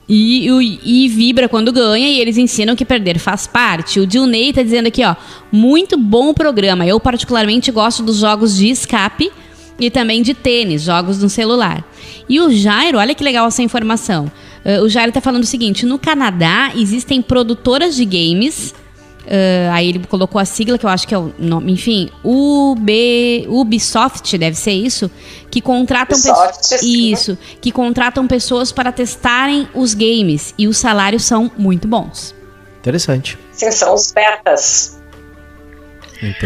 E, 0.09 0.49
e, 0.49 1.05
e, 1.05 1.09
vibra 1.09 1.49
quando 1.49 1.73
ganha 1.73 2.09
e 2.09 2.21
eles 2.21 2.37
ensinam 2.37 2.75
que 2.75 2.85
perder 2.85 3.19
faz 3.19 3.47
parte. 3.47 4.01
O 4.01 4.07
Dilney 4.07 4.53
tá 4.53 4.63
dizendo 4.63 4.89
aqui, 4.89 5.05
ó, 5.05 5.15
muito 5.51 5.97
bom 5.97 6.35
programa. 6.35 6.87
Eu 6.87 6.99
particularmente 6.99 7.71
gosto 7.71 8.03
dos 8.03 8.19
jogos 8.19 8.57
de 8.57 8.69
escape 8.69 9.31
e 9.79 9.91
também 9.91 10.23
de 10.23 10.35
tênis, 10.35 10.83
jogos 10.83 11.23
no 11.23 11.29
celular. 11.29 11.85
E 12.29 12.41
o 12.41 12.51
Jairo, 12.51 12.99
olha 12.99 13.15
que 13.15 13.25
legal 13.25 13.47
essa 13.47 13.63
informação. 13.63 14.31
Uh, 14.65 14.83
o 14.85 14.89
Jairo 14.89 15.13
tá 15.13 15.21
falando 15.21 15.45
o 15.45 15.47
seguinte: 15.47 15.87
no 15.87 15.99
Canadá 15.99 16.73
existem 16.77 17.23
produtoras 17.23 17.97
de 17.97 18.05
games 18.05 18.75
Uh, 19.23 19.71
aí 19.73 19.89
ele 19.89 20.01
colocou 20.07 20.41
a 20.41 20.45
sigla, 20.45 20.77
que 20.77 20.85
eu 20.85 20.91
acho 20.91 21.07
que 21.07 21.15
é 21.15 21.19
o 21.19 21.33
nome, 21.39 21.73
enfim, 21.73 22.11
UB, 22.25 23.47
Ubisoft, 23.49 24.37
deve 24.37 24.57
ser 24.57 24.73
isso, 24.73 25.11
que 25.51 25.61
contratam 25.61 26.21
pessoas. 26.21 26.83
Isso, 26.83 27.39
que 27.61 27.71
contratam 27.71 28.27
pessoas 28.27 28.73
para 28.73 28.91
testarem 28.91 29.69
os 29.75 29.95
games 29.95 30.55
e 30.59 30.67
os 30.67 30.77
salários 30.77 31.25
são 31.25 31.51
muito 31.57 31.87
bons. 31.87 32.35
Interessante. 32.81 33.39
Sim, 33.53 33.71
são 33.71 33.95
os 33.95 34.11
betas. 34.11 35.02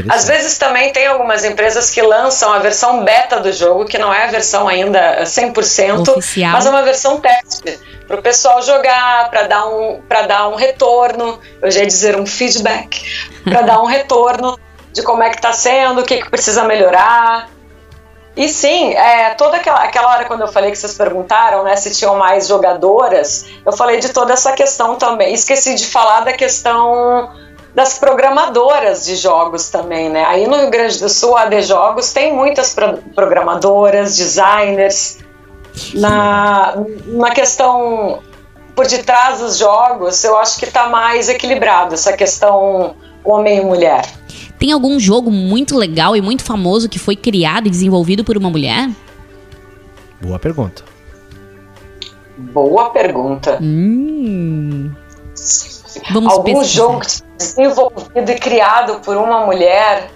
Às 0.08 0.26
vezes 0.26 0.56
também 0.56 0.92
tem 0.92 1.06
algumas 1.06 1.44
empresas 1.44 1.90
que 1.90 2.00
lançam 2.00 2.52
a 2.52 2.58
versão 2.58 3.04
beta 3.04 3.40
do 3.40 3.52
jogo, 3.52 3.84
que 3.84 3.98
não 3.98 4.12
é 4.12 4.24
a 4.24 4.30
versão 4.30 4.66
ainda 4.66 5.22
100%, 5.22 6.08
Oficial. 6.16 6.52
mas 6.52 6.64
é 6.64 6.70
uma 6.70 6.82
versão 6.82 7.20
teste 7.20 7.78
para 8.06 8.18
o 8.18 8.22
pessoal 8.22 8.62
jogar, 8.62 9.28
para 9.30 9.42
dar 9.42 9.66
um 9.66 10.00
dar 10.26 10.48
um 10.48 10.54
retorno, 10.54 11.38
eu 11.60 11.70
já 11.70 11.80
ia 11.80 11.86
dizer 11.86 12.18
um 12.18 12.26
feedback, 12.26 13.02
para 13.44 13.62
dar 13.62 13.82
um 13.82 13.86
retorno 13.86 14.58
de 14.92 15.02
como 15.02 15.22
é 15.22 15.28
que 15.28 15.36
está 15.36 15.52
sendo, 15.52 16.00
o 16.00 16.04
que, 16.04 16.22
que 16.22 16.30
precisa 16.30 16.64
melhorar. 16.64 17.50
E 18.36 18.48
sim, 18.48 18.92
é, 18.94 19.30
toda 19.30 19.56
aquela, 19.56 19.82
aquela 19.82 20.12
hora 20.12 20.24
quando 20.26 20.42
eu 20.42 20.48
falei 20.48 20.70
que 20.70 20.76
vocês 20.76 20.94
perguntaram, 20.94 21.64
né, 21.64 21.74
se 21.74 21.90
tinham 21.90 22.16
mais 22.16 22.46
jogadoras, 22.46 23.46
eu 23.64 23.72
falei 23.72 23.98
de 23.98 24.10
toda 24.10 24.32
essa 24.34 24.52
questão 24.52 24.96
também. 24.96 25.34
Esqueci 25.34 25.74
de 25.74 25.86
falar 25.86 26.20
da 26.20 26.32
questão 26.34 27.30
das 27.76 27.98
programadoras 27.98 29.04
de 29.04 29.16
jogos 29.16 29.68
também, 29.68 30.08
né? 30.08 30.24
Aí 30.24 30.46
no 30.46 30.56
Rio 30.56 30.70
Grande 30.70 30.98
do 30.98 31.10
Sul, 31.10 31.36
a 31.36 31.42
AD 31.42 31.60
Jogos 31.60 32.10
tem 32.10 32.34
muitas 32.34 32.74
pro 32.74 32.96
programadoras, 33.14 34.16
designers, 34.16 35.18
na, 35.92 36.74
na 37.04 37.30
questão 37.32 38.22
por 38.74 38.86
detrás 38.86 39.40
dos 39.40 39.58
jogos, 39.58 40.24
eu 40.24 40.38
acho 40.38 40.58
que 40.58 40.64
está 40.64 40.88
mais 40.88 41.28
equilibrado 41.28 41.92
essa 41.92 42.14
questão 42.14 42.96
homem 43.22 43.58
e 43.58 43.60
mulher. 43.60 44.06
Tem 44.58 44.72
algum 44.72 44.98
jogo 44.98 45.30
muito 45.30 45.76
legal 45.76 46.16
e 46.16 46.22
muito 46.22 46.44
famoso 46.44 46.88
que 46.88 46.98
foi 46.98 47.14
criado 47.14 47.66
e 47.66 47.70
desenvolvido 47.70 48.24
por 48.24 48.38
uma 48.38 48.48
mulher? 48.48 48.88
Boa 50.22 50.38
pergunta. 50.38 50.82
Boa 52.38 52.88
pergunta. 52.88 53.58
Hum. 53.60 54.90
Vamos 56.12 56.32
Algum 56.32 56.44
pesquisar. 56.44 56.72
jogo 56.72 57.02
desenvolvido 57.38 58.30
e 58.30 58.34
criado 58.38 59.00
por 59.00 59.16
uma 59.16 59.44
mulher 59.44 60.10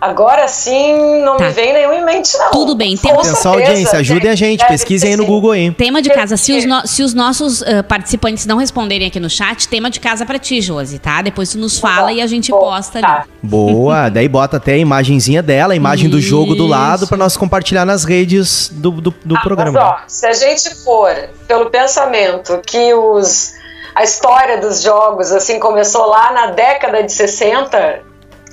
Agora 0.00 0.46
sim, 0.46 1.22
não 1.22 1.36
tá. 1.36 1.46
me 1.46 1.50
vem 1.50 1.72
nenhum 1.72 1.92
em 1.92 2.04
mente, 2.04 2.36
não. 2.38 2.50
Tudo 2.52 2.76
bem. 2.76 2.96
Tem... 2.96 3.10
Atenção, 3.10 3.54
audiência, 3.54 3.98
ajudem 3.98 4.30
a 4.30 4.34
gente, 4.34 4.64
pesquisem 4.66 5.10
aí 5.10 5.16
no 5.16 5.26
Google 5.26 5.50
aí. 5.50 5.72
Tema 5.72 6.00
de 6.00 6.08
casa, 6.10 6.36
se 6.36 6.52
os, 6.52 6.64
no, 6.64 6.86
se 6.86 7.02
os 7.02 7.14
nossos 7.14 7.62
uh, 7.62 7.82
participantes 7.86 8.46
não 8.46 8.58
responderem 8.58 9.08
aqui 9.08 9.18
no 9.18 9.28
chat, 9.28 9.66
tema 9.66 9.90
de 9.90 9.98
casa 9.98 10.24
pra 10.24 10.38
ti, 10.38 10.60
Josi, 10.60 11.00
tá? 11.00 11.20
Depois 11.20 11.50
tu 11.50 11.58
nos 11.58 11.80
fala 11.80 12.12
e 12.12 12.20
a 12.20 12.26
gente 12.28 12.50
Boa, 12.50 12.60
posta 12.60 13.00
tá. 13.00 13.14
ali. 13.16 13.24
Boa, 13.42 14.08
daí 14.10 14.28
bota 14.28 14.58
até 14.58 14.74
a 14.74 14.78
imagenzinha 14.78 15.42
dela, 15.42 15.72
a 15.72 15.76
imagem 15.76 16.06
Isso. 16.06 16.16
do 16.16 16.20
jogo 16.20 16.54
do 16.54 16.66
lado, 16.66 17.08
para 17.08 17.18
nós 17.18 17.36
compartilhar 17.36 17.84
nas 17.84 18.04
redes 18.04 18.68
do, 18.72 18.92
do, 18.92 19.12
do 19.24 19.36
ah, 19.36 19.40
programa. 19.40 19.72
Mas, 19.72 19.82
ó, 19.82 19.98
se 20.06 20.26
a 20.26 20.32
gente 20.32 20.76
for 20.84 21.12
pelo 21.48 21.70
pensamento 21.70 22.60
que 22.64 22.94
os 22.94 23.52
a 23.98 24.04
história 24.04 24.58
dos 24.58 24.80
jogos 24.80 25.32
assim 25.32 25.58
começou 25.58 26.06
lá 26.06 26.30
na 26.30 26.46
década 26.52 27.02
de 27.02 27.10
60, 27.10 28.04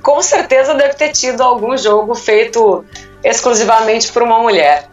com 0.01 0.19
certeza 0.19 0.73
deve 0.73 0.95
ter 0.95 1.11
tido 1.11 1.41
algum 1.41 1.77
jogo 1.77 2.15
feito 2.15 2.83
exclusivamente 3.23 4.11
por 4.11 4.23
uma 4.23 4.39
mulher. 4.39 4.87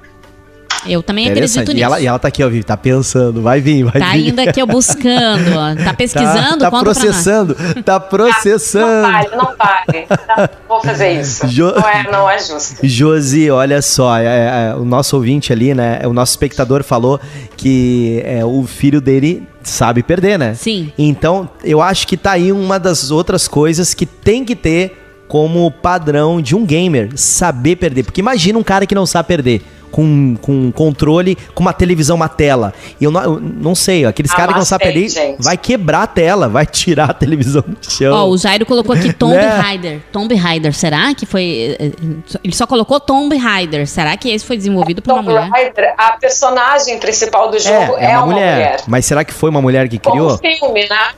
Eu 0.86 1.02
também 1.02 1.28
acredito 1.28 1.58
nisso. 1.60 1.76
E 1.76 1.82
ela, 1.82 2.00
e 2.00 2.06
ela 2.06 2.18
tá 2.18 2.28
aqui, 2.28 2.42
ó, 2.42 2.50
tá 2.64 2.76
pensando, 2.76 3.40
vai 3.42 3.60
vir, 3.60 3.84
vai 3.84 3.92
tá 3.92 3.98
vir. 3.98 4.04
Tá 4.04 4.10
ainda 4.10 4.42
aqui, 4.50 4.62
ó, 4.62 4.66
buscando, 4.66 5.56
ó, 5.56 5.74
tá 5.84 5.94
pesquisando, 5.96 6.58
Tá, 6.58 6.70
tá 6.70 6.80
processando, 6.80 7.56
tá 7.84 8.00
processando. 8.00 9.06
Ah, 9.06 9.24
não 9.30 9.36
vale, 9.36 9.36
não 9.36 9.56
vale. 9.56 10.06
Não, 10.28 10.48
vou 10.68 10.82
fazer 10.82 11.12
isso. 11.20 11.46
Jo... 11.48 11.72
Não, 11.72 11.88
é, 11.88 12.10
não 12.10 12.30
é 12.30 12.38
justo. 12.38 12.86
Josi, 12.86 13.50
olha 13.50 13.80
só, 13.80 14.16
é, 14.18 14.70
é, 14.70 14.74
o 14.74 14.84
nosso 14.84 15.16
ouvinte 15.16 15.52
ali, 15.52 15.74
né, 15.74 16.00
o 16.04 16.12
nosso 16.12 16.32
espectador 16.32 16.82
falou 16.82 17.20
que 17.56 18.22
é, 18.24 18.44
o 18.44 18.64
filho 18.64 19.00
dele 19.00 19.46
sabe 19.62 20.02
perder, 20.02 20.38
né? 20.38 20.54
Sim. 20.54 20.92
Então, 20.98 21.48
eu 21.62 21.80
acho 21.80 22.06
que 22.06 22.16
tá 22.16 22.32
aí 22.32 22.50
uma 22.52 22.78
das 22.78 23.10
outras 23.10 23.46
coisas 23.46 23.94
que 23.94 24.04
tem 24.04 24.44
que 24.44 24.56
ter 24.56 24.98
como 25.28 25.70
padrão 25.70 26.42
de 26.42 26.54
um 26.54 26.66
gamer 26.66 27.10
saber 27.14 27.76
perder. 27.76 28.02
Porque 28.02 28.20
imagina 28.20 28.58
um 28.58 28.62
cara 28.62 28.86
que 28.86 28.94
não 28.94 29.06
sabe 29.06 29.28
perder. 29.28 29.62
Com, 29.92 30.36
com 30.40 30.72
controle, 30.72 31.36
com 31.54 31.62
uma 31.62 31.72
televisão, 31.72 32.16
uma 32.16 32.28
tela. 32.28 32.72
Eu 33.00 33.10
não, 33.10 33.22
eu 33.22 33.40
não 33.40 33.74
sei, 33.74 34.04
aqueles 34.06 34.32
ah, 34.32 34.36
caras 34.36 34.52
que 34.54 34.58
não 34.58 34.64
sabem 34.64 35.08
gente. 35.08 35.42
vai 35.42 35.56
quebrar 35.56 36.02
a 36.02 36.06
tela, 36.06 36.48
vai 36.48 36.66
tirar 36.66 37.10
a 37.10 37.14
televisão 37.14 37.62
do 37.62 37.90
chão. 37.90 38.14
Ó, 38.14 38.24
oh, 38.24 38.30
o 38.30 38.38
Jairo 38.38 38.64
colocou 38.64 38.94
aqui 38.94 39.12
Tomb 39.14 39.36
né? 39.36 39.46
Raider. 39.46 40.00
Tomb 40.10 40.34
Raider, 40.34 40.72
será 40.72 41.14
que 41.14 41.26
foi. 41.26 41.76
Eh, 41.78 41.86
eh, 41.86 42.38
ele 42.42 42.54
só 42.54 42.66
colocou 42.66 42.98
Tomb 42.98 43.36
Raider. 43.36 43.86
Será 43.86 44.16
que 44.16 44.30
esse 44.30 44.44
foi 44.44 44.56
desenvolvido 44.56 45.02
por 45.02 45.12
uma 45.12 45.22
mulher? 45.22 45.48
Raider, 45.50 45.94
a 45.98 46.12
personagem 46.12 46.98
principal 46.98 47.50
do 47.50 47.58
jogo 47.58 47.96
é, 47.98 48.06
é, 48.06 48.10
é 48.12 48.16
uma, 48.16 48.24
uma 48.24 48.32
mulher. 48.32 48.54
mulher. 48.54 48.80
Mas 48.86 49.04
será 49.04 49.24
que 49.24 49.32
foi 49.32 49.50
uma 49.50 49.60
mulher 49.60 49.88
que 49.88 49.98
criou? 49.98 50.38
Como 50.38 50.56
filme, 50.56 50.88
né? 50.88 51.12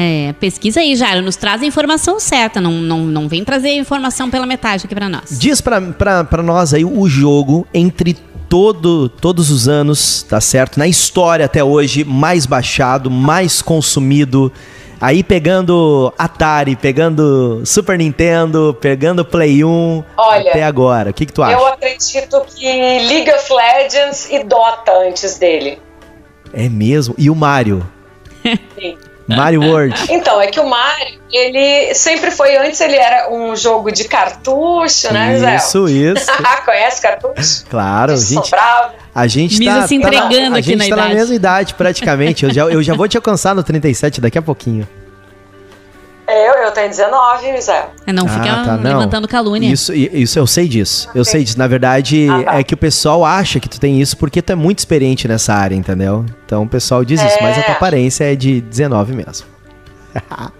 É, 0.00 0.32
pesquisa 0.34 0.78
aí, 0.78 0.94
Jairo. 0.94 1.22
Nos 1.22 1.34
traz 1.34 1.60
a 1.60 1.66
informação 1.66 2.20
certa. 2.20 2.60
Não, 2.60 2.70
não, 2.70 3.00
não 3.00 3.28
vem 3.28 3.44
trazer 3.44 3.70
a 3.70 3.74
informação 3.74 4.30
pela 4.30 4.46
metade 4.46 4.84
aqui 4.84 4.94
para 4.94 5.08
nós. 5.08 5.36
Diz 5.36 5.60
para 5.60 6.40
nós 6.40 6.72
aí 6.72 6.84
o 6.84 7.08
jogo 7.08 7.66
entre 7.74 8.16
todo, 8.48 9.08
todos 9.08 9.50
os 9.50 9.66
anos, 9.66 10.22
tá 10.22 10.40
certo? 10.40 10.78
Na 10.78 10.86
história 10.86 11.46
até 11.46 11.64
hoje, 11.64 12.04
mais 12.04 12.46
baixado, 12.46 13.10
mais 13.10 13.60
consumido. 13.60 14.52
Aí 15.00 15.24
pegando 15.24 16.12
Atari, 16.16 16.76
pegando 16.76 17.62
Super 17.64 17.98
Nintendo, 17.98 18.76
pegando 18.80 19.24
Play 19.24 19.64
1 19.64 20.04
Olha, 20.16 20.50
até 20.50 20.62
agora. 20.62 21.10
O 21.10 21.14
que, 21.14 21.26
que 21.26 21.32
tu 21.32 21.42
acha? 21.42 21.54
Eu 21.54 21.66
acredito 21.66 22.40
que 22.54 22.66
League 22.66 23.30
of 23.32 23.52
Legends 23.52 24.28
e 24.30 24.44
Dota 24.44 24.92
antes 24.92 25.38
dele. 25.38 25.80
É 26.52 26.68
mesmo? 26.68 27.16
E 27.18 27.28
o 27.28 27.34
Mario? 27.34 27.84
Sim. 28.78 28.96
Mario 29.28 29.62
World. 29.68 29.94
Então, 30.08 30.40
é 30.40 30.46
que 30.48 30.58
o 30.58 30.68
Mario, 30.68 31.20
ele 31.30 31.94
sempre 31.94 32.30
foi, 32.30 32.56
antes 32.56 32.80
ele 32.80 32.96
era 32.96 33.30
um 33.30 33.54
jogo 33.54 33.92
de 33.92 34.04
cartucho, 34.04 35.12
né, 35.12 35.38
Zé? 35.38 35.56
Isso, 35.56 35.88
isso. 35.88 36.26
Conhece 36.64 37.02
cartucho? 37.02 37.64
Claro, 37.68 38.14
que 38.14 38.20
gente. 38.20 38.44
Sobrava. 38.44 38.94
A 39.14 39.26
gente 39.26 39.58
Misa 39.58 39.80
tá, 39.80 39.88
se 39.88 39.94
entregando 39.94 40.28
tá 40.28 40.50
na, 40.50 40.56
a 40.56 40.58
aqui 40.58 40.68
gente 40.70 40.78
na 40.78 40.84
tá 40.84 40.88
idade. 40.88 41.08
na 41.08 41.14
mesma 41.14 41.34
idade, 41.34 41.74
praticamente. 41.74 42.44
Eu 42.44 42.52
já, 42.54 42.62
eu 42.62 42.82
já 42.82 42.94
vou 42.94 43.08
te 43.08 43.16
alcançar 43.16 43.54
no 43.54 43.62
37 43.62 44.20
daqui 44.20 44.38
a 44.38 44.42
pouquinho. 44.42 44.86
Eu, 46.30 46.52
eu 46.64 46.70
tenho 46.72 46.88
19, 46.90 47.60
Zé. 47.62 47.88
É, 48.06 48.12
não 48.12 48.26
Ah, 48.26 48.28
fica 48.28 48.44
tá, 48.64 48.76
não. 48.76 48.82
levantando 48.98 49.26
calúnia. 49.26 49.72
Isso, 49.72 49.94
isso 49.94 50.38
eu 50.38 50.46
sei 50.46 50.68
disso. 50.68 51.08
Eu 51.14 51.24
sei 51.24 51.42
disso. 51.42 51.58
Na 51.58 51.66
verdade, 51.66 52.28
Ah, 52.30 52.42
tá. 52.44 52.58
é 52.58 52.62
que 52.62 52.74
o 52.74 52.76
pessoal 52.76 53.24
acha 53.24 53.58
que 53.58 53.68
tu 53.68 53.80
tem 53.80 53.98
isso 54.00 54.16
porque 54.16 54.42
tu 54.42 54.52
é 54.52 54.54
muito 54.54 54.78
experiente 54.80 55.26
nessa 55.26 55.54
área, 55.54 55.74
entendeu? 55.74 56.26
Então 56.44 56.64
o 56.64 56.68
pessoal 56.68 57.02
diz 57.04 57.20
isso, 57.22 57.38
mas 57.40 57.56
a 57.58 57.62
tua 57.62 57.72
É. 57.72 57.76
aparência 57.76 58.30
é 58.30 58.36
de 58.36 58.60
19 58.60 59.14
mesmo. 59.14 59.46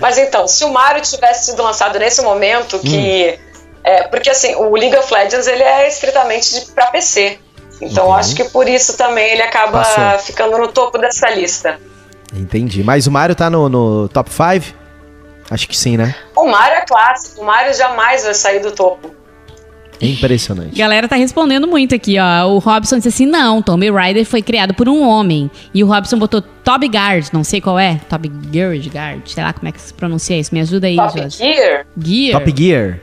Mas 0.00 0.18
então, 0.18 0.48
se 0.48 0.64
o 0.64 0.72
Mario 0.72 1.00
tivesse 1.02 1.50
sido 1.50 1.62
lançado 1.62 1.98
nesse 1.98 2.20
momento, 2.22 2.78
que. 2.80 3.38
Hum. 3.38 3.54
É, 3.84 4.02
porque 4.08 4.30
assim, 4.30 4.54
o 4.56 4.74
League 4.74 4.96
of 4.96 5.12
Legends 5.12 5.46
ele 5.46 5.62
é 5.62 5.86
estritamente 5.86 6.54
de, 6.60 6.72
pra 6.72 6.86
PC. 6.86 7.38
Então 7.80 8.06
Uhum. 8.06 8.14
acho 8.14 8.34
que 8.34 8.44
por 8.44 8.66
isso 8.68 8.96
também 8.96 9.32
ele 9.32 9.42
acaba 9.42 9.82
Passou. 9.84 10.18
ficando 10.20 10.56
no 10.58 10.68
topo 10.68 10.96
dessa 10.98 11.28
lista. 11.30 11.78
Entendi. 12.34 12.82
Mas 12.82 13.06
o 13.06 13.10
Mario 13.12 13.34
tá 13.36 13.48
no, 13.50 13.68
no 13.68 14.08
top 14.08 14.30
5? 14.30 14.74
Acho 15.54 15.68
que 15.68 15.76
sim, 15.76 15.96
né? 15.96 16.12
O 16.34 16.46
Mario 16.46 16.78
é 16.78 16.80
clássico, 16.80 17.40
o 17.40 17.44
Mario 17.44 17.72
jamais 17.74 18.24
vai 18.24 18.34
sair 18.34 18.58
do 18.58 18.72
topo. 18.72 19.14
Impressionante. 20.00 20.76
Galera 20.76 21.06
tá 21.06 21.14
respondendo 21.14 21.68
muito 21.68 21.94
aqui, 21.94 22.16
ó. 22.18 22.48
O 22.48 22.58
Robson 22.58 22.96
disse 22.96 23.08
assim: 23.08 23.24
não, 23.24 23.62
Tomb 23.62 23.88
Raider 23.88 24.26
foi 24.26 24.42
criado 24.42 24.74
por 24.74 24.88
um 24.88 25.08
homem. 25.08 25.48
E 25.72 25.84
o 25.84 25.86
Robson 25.86 26.18
botou 26.18 26.42
Toby 26.42 26.88
Gard, 26.88 27.28
não 27.32 27.44
sei 27.44 27.60
qual 27.60 27.78
é. 27.78 28.00
Toby 28.08 28.28
Gard, 28.28 28.90
Gard, 28.90 29.32
sei 29.32 29.44
lá 29.44 29.52
como 29.52 29.68
é 29.68 29.72
que 29.72 29.80
se 29.80 29.94
pronuncia 29.94 30.36
isso. 30.36 30.52
Me 30.52 30.60
ajuda 30.60 30.88
aí, 30.88 30.96
Top 30.96 31.16
Jorge. 31.16 31.38
Gear? 31.38 31.86
Gear. 31.96 32.40
Top 32.40 32.54
Gear. 32.56 33.00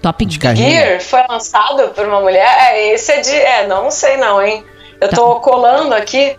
Top 0.00 0.24
de 0.24 0.40
Gear. 0.40 0.56
Gear 0.56 1.00
foi 1.00 1.22
lançado 1.28 1.90
por 1.90 2.06
uma 2.06 2.22
mulher? 2.22 2.48
É, 2.58 2.94
esse 2.94 3.12
é 3.12 3.20
de. 3.20 3.34
É, 3.34 3.66
não, 3.66 3.90
sei 3.90 4.16
não, 4.16 4.42
hein? 4.42 4.64
Eu 4.98 5.10
tô 5.10 5.36
colando 5.40 5.94
aqui 5.94 6.36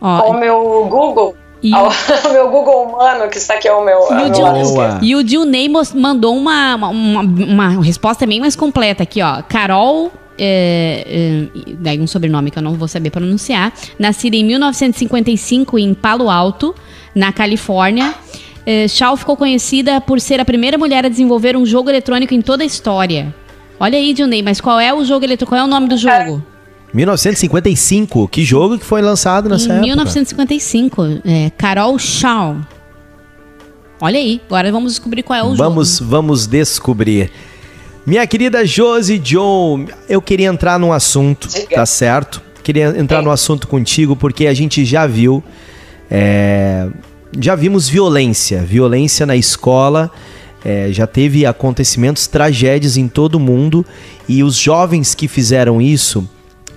Ó, 0.00 0.06
ao 0.06 0.32
meu 0.34 0.86
Google. 0.88 1.36
E- 1.62 1.72
Ao, 1.74 1.86
ao 1.86 1.92
meu 2.32 2.50
Google 2.50 2.84
humano, 2.84 3.28
que 3.30 3.38
está 3.38 3.54
aqui 3.54 3.68
meu, 3.68 3.78
E 3.86 3.90
ao 3.92 4.10
o 4.10 4.14
meu 4.14 4.30
Dil- 4.30 4.42
lado 4.44 4.54
Boa. 4.60 4.62
esquerdo. 4.88 5.04
E 5.04 5.16
o 5.16 5.22
Dilney 5.24 5.68
mos- 5.68 5.92
mandou 5.94 6.36
uma, 6.36 6.74
uma, 6.76 6.88
uma, 6.90 7.20
uma 7.22 7.68
resposta 7.82 8.26
bem 8.26 8.40
mais 8.40 8.54
completa 8.56 9.02
aqui, 9.02 9.22
ó. 9.22 9.42
Carol. 9.42 10.12
É, 10.38 11.48
é, 11.56 11.74
daí 11.78 11.98
um 11.98 12.06
sobrenome 12.06 12.50
que 12.50 12.58
eu 12.58 12.62
não 12.62 12.74
vou 12.74 12.86
saber 12.86 13.08
pronunciar. 13.08 13.72
Nascida 13.98 14.36
em 14.36 14.44
1955 14.44 15.78
em 15.78 15.94
Palo 15.94 16.28
Alto, 16.28 16.74
na 17.14 17.32
Califórnia. 17.32 18.14
É, 18.66 18.86
Shaw 18.86 19.16
ficou 19.16 19.34
conhecida 19.36 19.98
por 20.00 20.20
ser 20.20 20.38
a 20.40 20.44
primeira 20.44 20.76
mulher 20.76 21.06
a 21.06 21.08
desenvolver 21.08 21.56
um 21.56 21.64
jogo 21.64 21.88
eletrônico 21.88 22.34
em 22.34 22.42
toda 22.42 22.62
a 22.62 22.66
história. 22.66 23.34
Olha 23.80 23.96
aí, 23.96 24.12
Dilney, 24.12 24.42
mas 24.42 24.60
qual 24.60 24.78
é 24.78 24.92
o 24.92 25.04
jogo 25.04 25.24
eletrônico? 25.24 25.50
Qual 25.54 25.60
é 25.60 25.64
o 25.64 25.68
nome 25.68 25.88
do 25.88 25.96
jogo? 25.96 26.44
1955. 26.92 28.28
Que 28.28 28.44
jogo 28.44 28.78
que 28.78 28.84
foi 28.84 29.02
lançado 29.02 29.48
nessa 29.48 29.66
em 29.66 29.72
época? 29.72 29.86
1955. 29.86 31.02
É, 31.24 31.50
Carol 31.56 31.98
Shaw. 31.98 32.56
Olha 34.00 34.18
aí, 34.18 34.40
agora 34.46 34.70
vamos 34.70 34.92
descobrir 34.92 35.22
qual 35.22 35.38
é 35.38 35.42
o 35.42 35.54
Vamos, 35.54 35.98
jogo. 35.98 36.10
vamos 36.10 36.46
descobrir. 36.46 37.30
Minha 38.06 38.26
querida 38.26 38.64
Josie 38.64 39.20
Joe, 39.22 39.86
eu 40.08 40.20
queria 40.20 40.48
entrar 40.48 40.78
num 40.78 40.92
assunto, 40.92 41.48
tá 41.74 41.84
certo? 41.86 42.42
Queria 42.62 42.94
entrar 42.98 43.18
Sim. 43.18 43.24
no 43.24 43.30
assunto 43.30 43.66
contigo 43.66 44.14
porque 44.14 44.46
a 44.46 44.54
gente 44.54 44.84
já 44.84 45.06
viu, 45.06 45.42
é, 46.10 46.88
já 47.40 47.54
vimos 47.54 47.88
violência, 47.88 48.62
violência 48.62 49.24
na 49.24 49.34
escola, 49.34 50.10
é, 50.64 50.88
já 50.92 51.06
teve 51.06 51.46
acontecimentos, 51.46 52.26
tragédias 52.26 52.96
em 52.96 53.08
todo 53.08 53.36
o 53.36 53.40
mundo 53.40 53.84
e 54.28 54.42
os 54.44 54.56
jovens 54.56 55.14
que 55.14 55.26
fizeram 55.26 55.80
isso 55.80 56.28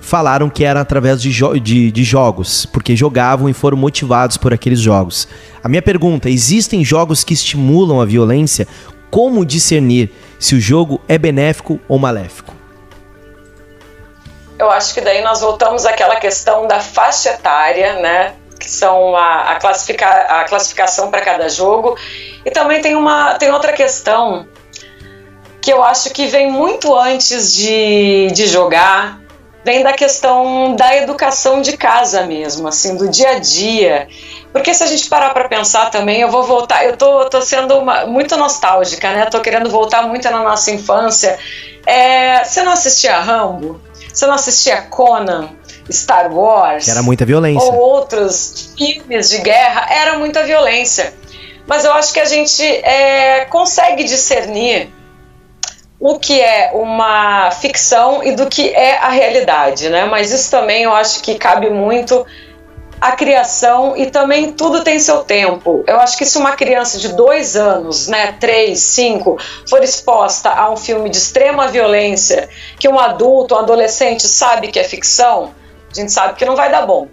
falaram 0.09 0.49
que 0.49 0.65
era 0.65 0.81
através 0.81 1.21
de, 1.21 1.29
jo- 1.31 1.57
de- 1.59 1.91
de 1.91 2.03
jogos, 2.03 2.65
porque 2.65 2.95
jogavam 2.95 3.47
e 3.47 3.53
foram 3.53 3.77
motivados 3.77 4.35
por 4.37 4.53
aqueles 4.53 4.79
jogos. 4.79 5.27
A 5.63 5.69
minha 5.69 5.81
pergunta: 5.81 6.29
existem 6.29 6.83
jogos 6.83 7.23
que 7.23 7.33
estimulam 7.33 8.01
a 8.01 8.05
violência? 8.05 8.67
Como 9.11 9.45
discernir 9.45 10.11
se 10.37 10.55
o 10.55 10.59
jogo 10.59 10.99
é 11.07 11.17
benéfico 11.17 11.79
ou 11.87 11.97
maléfico? 11.97 12.53
Eu 14.57 14.69
acho 14.69 14.93
que 14.93 15.01
daí 15.01 15.21
nós 15.23 15.39
voltamos 15.41 15.85
àquela 15.85 16.17
questão 16.17 16.67
da 16.67 16.79
faixa 16.79 17.29
etária, 17.29 17.93
né? 18.01 18.33
Que 18.59 18.69
são 18.69 19.15
a, 19.15 19.51
a, 19.51 19.55
classifica, 19.55 20.05
a 20.05 20.43
classificação 20.43 21.09
para 21.09 21.21
cada 21.21 21.47
jogo. 21.47 21.95
E 22.45 22.51
também 22.51 22.81
tem, 22.81 22.93
uma, 22.95 23.35
tem 23.35 23.51
outra 23.51 23.71
questão 23.71 24.45
que 25.61 25.71
eu 25.71 25.81
acho 25.83 26.09
que 26.11 26.27
vem 26.27 26.51
muito 26.51 26.93
antes 26.97 27.53
de, 27.53 28.27
de 28.33 28.47
jogar, 28.47 29.19
vem 29.63 29.83
da 29.83 29.93
questão 29.93 30.75
da 30.75 30.95
educação 30.95 31.61
de 31.61 31.75
casa 31.77 32.23
mesmo, 32.25 32.67
assim, 32.67 32.95
do 32.95 33.07
dia 33.09 33.31
a 33.31 33.39
dia. 33.39 34.07
Porque 34.51 34.73
se 34.73 34.83
a 34.83 34.87
gente 34.87 35.07
parar 35.09 35.31
para 35.33 35.47
pensar 35.47 35.91
também, 35.91 36.21
eu 36.21 36.29
vou 36.31 36.43
voltar, 36.43 36.83
eu 36.85 36.97
tô, 36.97 37.25
tô 37.29 37.41
sendo 37.41 37.77
uma- 37.77 38.05
muito 38.05 38.35
nostálgica, 38.37 39.11
né? 39.11 39.25
Tô 39.25 39.39
querendo 39.41 39.69
voltar 39.69 40.03
muito 40.03 40.29
na 40.29 40.41
nossa 40.43 40.71
infância. 40.71 41.37
É, 41.85 42.43
você 42.43 42.63
não 42.63 42.71
assistia 42.71 43.19
Rambo? 43.19 43.79
Você 44.11 44.25
não 44.25 44.33
assistia 44.33 44.81
Conan? 44.83 45.49
Star 45.91 46.31
Wars? 46.33 46.85
Que 46.85 46.91
era 46.91 47.01
muita 47.01 47.25
violência. 47.25 47.67
ou 47.67 47.75
outros 47.75 48.73
filmes 48.77 49.29
de 49.29 49.39
guerra, 49.39 49.87
era 49.91 50.17
muita 50.19 50.43
violência. 50.43 51.13
Mas 51.67 51.83
eu 51.85 51.93
acho 51.93 52.11
que 52.13 52.19
a 52.19 52.25
gente 52.25 52.63
é, 52.63 53.45
consegue 53.45 54.03
discernir 54.03 54.91
o 55.99 56.17
que 56.17 56.39
é 56.39 56.71
uma 56.73 57.51
ficção 57.51 58.23
e 58.23 58.31
do 58.31 58.47
que 58.47 58.69
é 58.69 58.97
a 58.97 59.09
realidade, 59.09 59.89
né? 59.89 60.05
Mas 60.05 60.31
isso 60.31 60.49
também 60.49 60.83
eu 60.83 60.93
acho 60.93 61.21
que 61.21 61.35
cabe 61.35 61.69
muito 61.69 62.25
à 63.01 63.11
criação 63.11 63.95
e 63.97 64.05
também 64.05 64.53
tudo 64.53 64.83
tem 64.83 64.97
seu 64.97 65.23
tempo. 65.23 65.83
Eu 65.85 65.99
acho 65.99 66.17
que 66.17 66.25
se 66.25 66.37
uma 66.37 66.53
criança 66.53 66.97
de 66.97 67.09
dois 67.09 67.57
anos, 67.57 68.07
né, 68.07 68.35
três, 68.39 68.79
cinco, 68.79 69.37
for 69.69 69.83
exposta 69.83 70.49
a 70.49 70.69
um 70.69 70.77
filme 70.77 71.09
de 71.09 71.17
extrema 71.17 71.67
violência, 71.67 72.47
que 72.79 72.87
um 72.87 72.97
adulto, 72.97 73.55
um 73.55 73.57
adolescente 73.57 74.25
sabe 74.25 74.69
que 74.69 74.79
é 74.79 74.83
ficção, 74.85 75.53
a 75.91 75.95
gente 75.95 76.11
sabe 76.11 76.35
que 76.35 76.45
não 76.45 76.55
vai 76.55 76.71
dar 76.71 76.85
bom. 76.85 77.07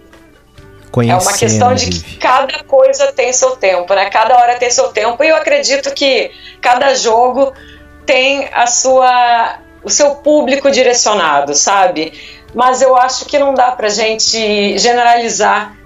É 0.87 0.89
Conhecendo, 0.89 1.21
uma 1.21 1.37
questão 1.37 1.73
de 1.73 1.89
que 1.89 2.17
cada 2.17 2.63
coisa 2.63 3.11
tem 3.11 3.33
seu 3.33 3.57
tempo, 3.57 3.93
né? 3.93 4.09
Cada 4.09 4.35
hora 4.37 4.55
tem 4.55 4.71
seu 4.71 4.87
tempo. 4.89 5.21
E 5.23 5.27
eu 5.27 5.35
acredito 5.35 5.93
que 5.93 6.31
cada 6.61 6.95
jogo 6.95 7.53
tem 8.07 8.49
a 8.51 8.65
sua, 8.65 9.59
o 9.83 9.89
seu 9.89 10.15
público 10.15 10.71
direcionado, 10.71 11.53
sabe? 11.53 12.13
Mas 12.55 12.81
eu 12.81 12.95
acho 12.95 13.25
que 13.25 13.37
não 13.37 13.53
dá 13.53 13.69
pra 13.71 13.89
gente 13.89 14.79
generalizar 14.79 15.77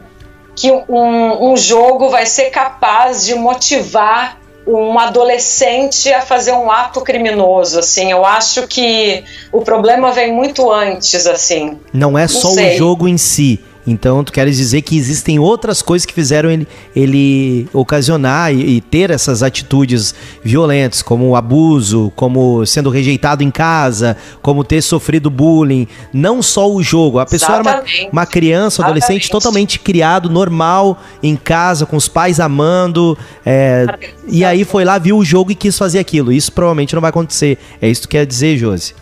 que 0.55 0.71
um, 0.71 1.51
um 1.51 1.57
jogo 1.57 2.09
vai 2.09 2.25
ser 2.25 2.51
capaz 2.51 3.25
de 3.25 3.35
motivar 3.35 4.39
um 4.67 4.97
adolescente 4.99 6.13
a 6.13 6.21
fazer 6.21 6.51
um 6.51 6.69
ato 6.69 7.01
criminoso, 7.01 7.79
assim. 7.79 8.11
Eu 8.11 8.23
acho 8.23 8.67
que 8.67 9.23
o 9.51 9.61
problema 9.61 10.11
vem 10.11 10.31
muito 10.31 10.71
antes, 10.71 11.25
assim. 11.25 11.79
Não 11.91 12.15
é 12.17 12.27
só 12.27 12.51
o 12.51 12.77
jogo 12.77 13.07
em 13.07 13.17
si. 13.17 13.59
Então, 13.85 14.23
tu 14.23 14.31
queres 14.31 14.57
dizer 14.57 14.81
que 14.81 14.97
existem 14.97 15.39
outras 15.39 15.81
coisas 15.81 16.05
que 16.05 16.13
fizeram 16.13 16.49
ele, 16.49 16.67
ele 16.95 17.67
ocasionar 17.73 18.53
e, 18.53 18.77
e 18.77 18.81
ter 18.81 19.09
essas 19.09 19.41
atitudes 19.41 20.13
violentas, 20.43 21.01
como 21.01 21.35
abuso, 21.35 22.11
como 22.15 22.65
sendo 22.65 22.89
rejeitado 22.89 23.43
em 23.43 23.49
casa, 23.49 24.15
como 24.41 24.63
ter 24.63 24.81
sofrido 24.81 25.29
bullying. 25.29 25.87
Não 26.13 26.41
só 26.41 26.71
o 26.71 26.81
jogo. 26.83 27.19
A 27.19 27.25
pessoa 27.25 27.53
era 27.53 27.61
uma, 27.61 27.71
Exatamente. 27.71 28.09
uma 28.11 28.25
criança, 28.25 28.81
um 28.81 28.85
adolescente 28.85 29.23
Exatamente. 29.23 29.31
totalmente 29.31 29.79
criado, 29.79 30.29
normal, 30.29 31.01
em 31.23 31.35
casa, 31.35 31.85
com 31.85 31.95
os 31.97 32.07
pais 32.07 32.39
amando. 32.39 33.17
é, 33.45 33.85
e 34.27 34.45
aí 34.45 34.63
foi 34.63 34.85
lá, 34.85 34.97
viu 34.97 35.17
o 35.17 35.25
jogo 35.25 35.51
e 35.51 35.55
quis 35.55 35.77
fazer 35.77 35.99
aquilo. 35.99 36.31
Isso 36.31 36.51
provavelmente 36.51 36.93
não 36.93 37.01
vai 37.01 37.09
acontecer. 37.09 37.57
É 37.81 37.89
isso 37.89 38.01
que 38.01 38.07
tu 38.07 38.11
quer 38.11 38.25
dizer, 38.25 38.57
Josi. 38.57 38.93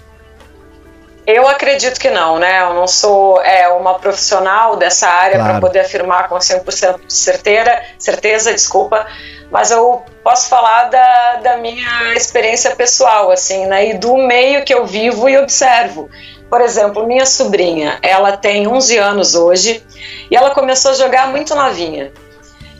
Eu 1.31 1.47
acredito 1.47 1.99
que 1.99 2.09
não, 2.09 2.39
né? 2.39 2.63
Eu 2.63 2.73
não 2.73 2.87
sou 2.87 3.39
é, 3.43 3.67
uma 3.67 3.99
profissional 3.99 4.75
dessa 4.77 5.07
área 5.07 5.35
Claro. 5.35 5.51
para 5.51 5.59
poder 5.61 5.79
afirmar 5.81 6.27
com 6.27 6.35
100% 6.39 7.05
de 7.05 7.13
certeira, 7.13 7.83
certeza, 7.99 8.51
desculpa, 8.51 9.05
mas 9.51 9.69
eu 9.69 10.01
posso 10.23 10.49
falar 10.49 10.85
da, 10.85 11.35
da 11.35 11.57
minha 11.57 12.15
experiência 12.15 12.75
pessoal, 12.75 13.29
assim, 13.29 13.67
né? 13.67 13.89
E 13.89 13.93
do 13.93 14.17
meio 14.17 14.65
que 14.65 14.73
eu 14.73 14.87
vivo 14.87 15.29
e 15.29 15.37
observo. 15.37 16.09
Por 16.49 16.61
exemplo, 16.61 17.05
minha 17.05 17.27
sobrinha, 17.27 17.99
ela 18.01 18.35
tem 18.35 18.67
11 18.67 18.97
anos 18.97 19.35
hoje 19.35 19.83
e 20.31 20.35
ela 20.35 20.49
começou 20.49 20.89
a 20.89 20.95
jogar 20.95 21.27
muito 21.27 21.53
novinha. 21.53 22.11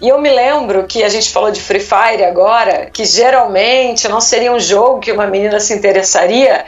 E 0.01 0.07
eu 0.09 0.19
me 0.19 0.29
lembro 0.29 0.87
que 0.87 1.03
a 1.03 1.09
gente 1.09 1.29
falou 1.29 1.51
de 1.51 1.61
Free 1.61 1.81
Fire 1.81 2.23
agora, 2.23 2.87
que 2.91 3.05
geralmente 3.05 4.07
não 4.07 4.19
seria 4.19 4.51
um 4.51 4.59
jogo 4.59 5.01
que 5.01 5.11
uma 5.11 5.27
menina 5.27 5.59
se 5.59 5.73
interessaria, 5.73 6.65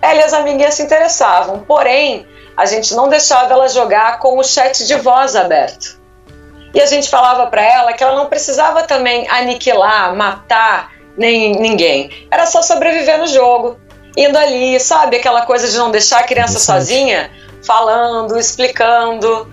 ela 0.00 0.20
e 0.20 0.24
as 0.24 0.32
amiguinhas 0.32 0.74
se 0.74 0.82
interessavam. 0.82 1.60
Porém, 1.60 2.26
a 2.56 2.66
gente 2.66 2.94
não 2.94 3.08
deixava 3.08 3.52
ela 3.52 3.68
jogar 3.68 4.18
com 4.18 4.38
o 4.38 4.44
chat 4.44 4.86
de 4.86 4.94
voz 4.96 5.36
aberto. 5.36 5.98
E 6.74 6.80
a 6.80 6.86
gente 6.86 7.08
falava 7.08 7.46
para 7.46 7.62
ela 7.62 7.92
que 7.92 8.02
ela 8.02 8.14
não 8.14 8.26
precisava 8.26 8.82
também 8.82 9.28
aniquilar, 9.28 10.14
matar 10.14 10.92
nem 11.16 11.52
ninguém. 11.52 12.28
Era 12.30 12.46
só 12.46 12.62
sobreviver 12.62 13.18
no 13.18 13.26
jogo, 13.26 13.78
indo 14.16 14.36
ali, 14.36 14.78
sabe? 14.78 15.16
Aquela 15.16 15.42
coisa 15.42 15.68
de 15.68 15.76
não 15.76 15.90
deixar 15.90 16.20
a 16.20 16.22
criança 16.24 16.58
sozinha, 16.58 17.30
falando, 17.64 18.38
explicando. 18.38 19.50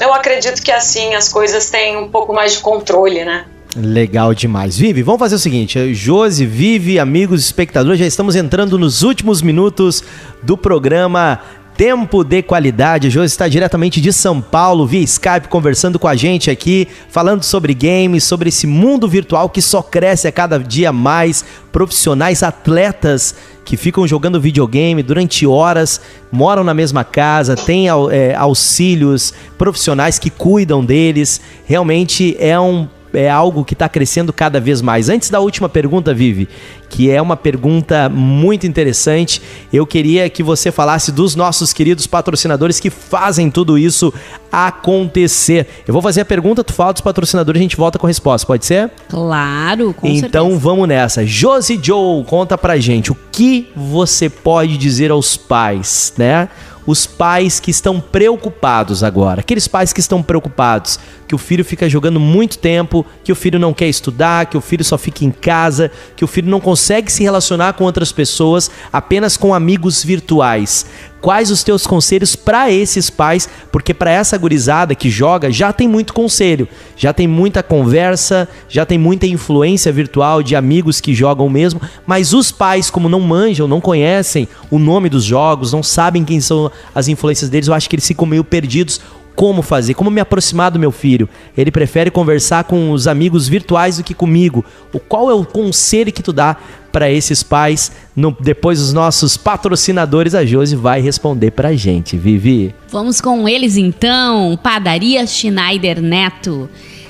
Eu 0.00 0.12
acredito 0.12 0.62
que 0.62 0.72
assim 0.72 1.14
as 1.14 1.28
coisas 1.28 1.68
têm 1.70 1.96
um 1.96 2.10
pouco 2.10 2.32
mais 2.32 2.52
de 2.52 2.60
controle, 2.60 3.24
né? 3.24 3.46
Legal 3.74 4.34
demais. 4.34 4.76
Vive, 4.76 5.02
vamos 5.02 5.18
fazer 5.18 5.36
o 5.36 5.38
seguinte: 5.38 5.94
Josi, 5.94 6.44
Vive, 6.44 6.98
amigos 6.98 7.42
espectadores, 7.42 7.98
já 7.98 8.06
estamos 8.06 8.36
entrando 8.36 8.78
nos 8.78 9.02
últimos 9.02 9.40
minutos 9.40 10.04
do 10.42 10.58
programa 10.58 11.40
Tempo 11.74 12.22
de 12.22 12.42
qualidade. 12.42 13.08
Josi 13.08 13.32
está 13.32 13.48
diretamente 13.48 13.98
de 13.98 14.12
São 14.12 14.42
Paulo, 14.42 14.86
via 14.86 15.00
Skype, 15.00 15.48
conversando 15.48 15.98
com 15.98 16.06
a 16.06 16.14
gente 16.14 16.50
aqui, 16.50 16.86
falando 17.08 17.42
sobre 17.42 17.72
games, 17.72 18.24
sobre 18.24 18.50
esse 18.50 18.66
mundo 18.66 19.08
virtual 19.08 19.48
que 19.48 19.62
só 19.62 19.82
cresce 19.82 20.28
a 20.28 20.32
cada 20.32 20.58
dia 20.58 20.92
mais. 20.92 21.42
Profissionais, 21.72 22.42
atletas 22.42 23.34
que 23.64 23.78
ficam 23.78 24.06
jogando 24.06 24.38
videogame 24.38 25.02
durante 25.02 25.46
horas, 25.46 25.98
moram 26.30 26.62
na 26.62 26.74
mesma 26.74 27.04
casa, 27.04 27.56
têm 27.56 27.86
é, 27.88 28.34
auxílios 28.34 29.32
profissionais 29.56 30.18
que 30.18 30.28
cuidam 30.28 30.84
deles. 30.84 31.40
Realmente 31.64 32.36
é 32.38 32.60
um 32.60 32.86
é 33.14 33.28
algo 33.30 33.64
que 33.64 33.74
está 33.74 33.88
crescendo 33.88 34.32
cada 34.32 34.60
vez 34.60 34.80
mais. 34.82 35.08
Antes 35.08 35.30
da 35.30 35.40
última 35.40 35.68
pergunta, 35.68 36.12
Vivi, 36.14 36.48
que 36.88 37.10
é 37.10 37.20
uma 37.20 37.36
pergunta 37.36 38.08
muito 38.08 38.66
interessante, 38.66 39.40
eu 39.72 39.86
queria 39.86 40.28
que 40.28 40.42
você 40.42 40.70
falasse 40.70 41.10
dos 41.10 41.34
nossos 41.34 41.72
queridos 41.72 42.06
patrocinadores 42.06 42.78
que 42.78 42.90
fazem 42.90 43.50
tudo 43.50 43.78
isso 43.78 44.12
acontecer. 44.50 45.66
Eu 45.86 45.92
vou 45.92 46.02
fazer 46.02 46.20
a 46.20 46.24
pergunta, 46.24 46.62
tu 46.62 46.72
fala 46.72 46.92
dos 46.92 47.02
patrocinadores, 47.02 47.58
a 47.58 47.62
gente 47.62 47.76
volta 47.76 47.98
com 47.98 48.06
a 48.06 48.10
resposta, 48.10 48.46
pode 48.46 48.66
ser? 48.66 48.90
Claro, 49.08 49.94
com 49.94 50.06
Então 50.06 50.46
certeza. 50.48 50.60
vamos 50.60 50.88
nessa. 50.88 51.24
Josi 51.26 51.78
Joe, 51.82 52.24
conta 52.24 52.58
pra 52.58 52.76
gente 52.78 53.10
o 53.10 53.16
que 53.30 53.70
você 53.74 54.28
pode 54.28 54.76
dizer 54.76 55.10
aos 55.10 55.36
pais, 55.36 56.12
né? 56.18 56.48
Os 56.86 57.06
pais 57.06 57.60
que 57.60 57.70
estão 57.70 58.00
preocupados 58.00 59.02
agora. 59.02 59.40
Aqueles 59.40 59.68
pais 59.68 59.92
que 59.92 60.00
estão 60.00 60.22
preocupados 60.22 60.98
que 61.26 61.34
o 61.34 61.38
filho 61.38 61.64
fica 61.64 61.88
jogando 61.88 62.20
muito 62.20 62.58
tempo, 62.58 63.06
que 63.24 63.32
o 63.32 63.34
filho 63.34 63.58
não 63.58 63.72
quer 63.72 63.88
estudar, 63.88 64.46
que 64.46 64.56
o 64.56 64.60
filho 64.60 64.84
só 64.84 64.98
fica 64.98 65.24
em 65.24 65.30
casa, 65.30 65.90
que 66.14 66.24
o 66.24 66.28
filho 66.28 66.50
não 66.50 66.60
consegue 66.60 67.10
se 67.10 67.22
relacionar 67.22 67.72
com 67.72 67.84
outras 67.84 68.12
pessoas, 68.12 68.70
apenas 68.92 69.36
com 69.36 69.54
amigos 69.54 70.04
virtuais. 70.04 70.86
Quais 71.22 71.52
os 71.52 71.62
teus 71.62 71.86
conselhos 71.86 72.34
para 72.34 72.68
esses 72.72 73.08
pais? 73.08 73.48
Porque 73.70 73.94
para 73.94 74.10
essa 74.10 74.36
gurizada 74.36 74.92
que 74.92 75.08
joga 75.08 75.52
já 75.52 75.72
tem 75.72 75.86
muito 75.86 76.12
conselho, 76.12 76.66
já 76.96 77.12
tem 77.12 77.28
muita 77.28 77.62
conversa, 77.62 78.48
já 78.68 78.84
tem 78.84 78.98
muita 78.98 79.24
influência 79.24 79.92
virtual 79.92 80.42
de 80.42 80.56
amigos 80.56 81.00
que 81.00 81.14
jogam 81.14 81.48
mesmo, 81.48 81.80
mas 82.04 82.34
os 82.34 82.50
pais, 82.50 82.90
como 82.90 83.08
não 83.08 83.20
manjam, 83.20 83.68
não 83.68 83.80
conhecem 83.80 84.48
o 84.68 84.80
nome 84.80 85.08
dos 85.08 85.22
jogos, 85.22 85.72
não 85.72 85.80
sabem 85.80 86.24
quem 86.24 86.40
são 86.40 86.72
as 86.92 87.06
influências 87.06 87.48
deles, 87.48 87.68
eu 87.68 87.74
acho 87.74 87.88
que 87.88 87.94
eles 87.94 88.06
ficam 88.06 88.26
meio 88.26 88.42
perdidos 88.42 89.00
como 89.36 89.62
fazer, 89.62 89.94
como 89.94 90.10
me 90.10 90.20
aproximar 90.20 90.70
do 90.70 90.78
meu 90.78 90.90
filho. 90.90 91.28
Ele 91.56 91.70
prefere 91.70 92.10
conversar 92.10 92.64
com 92.64 92.90
os 92.90 93.06
amigos 93.06 93.48
virtuais 93.48 93.96
do 93.96 94.04
que 94.04 94.12
comigo. 94.12 94.64
O 94.92 94.98
qual 94.98 95.30
é 95.30 95.34
o 95.34 95.44
conselho 95.44 96.12
que 96.12 96.22
tu 96.22 96.32
dá 96.32 96.56
para 96.92 97.10
esses 97.10 97.42
pais? 97.42 97.90
No, 98.14 98.36
depois 98.38 98.80
os 98.80 98.92
nossos 98.92 99.36
patrocinadores, 99.36 100.34
a 100.34 100.44
Josi 100.44 100.76
vai 100.76 101.00
responder 101.00 101.50
pra 101.52 101.74
gente, 101.74 102.16
Vivi. 102.16 102.74
Vamos 102.90 103.20
com 103.20 103.48
eles 103.48 103.76
então. 103.76 104.58
Padaria 104.62 105.26
Schneider 105.26 106.00
Neto. 106.00 106.68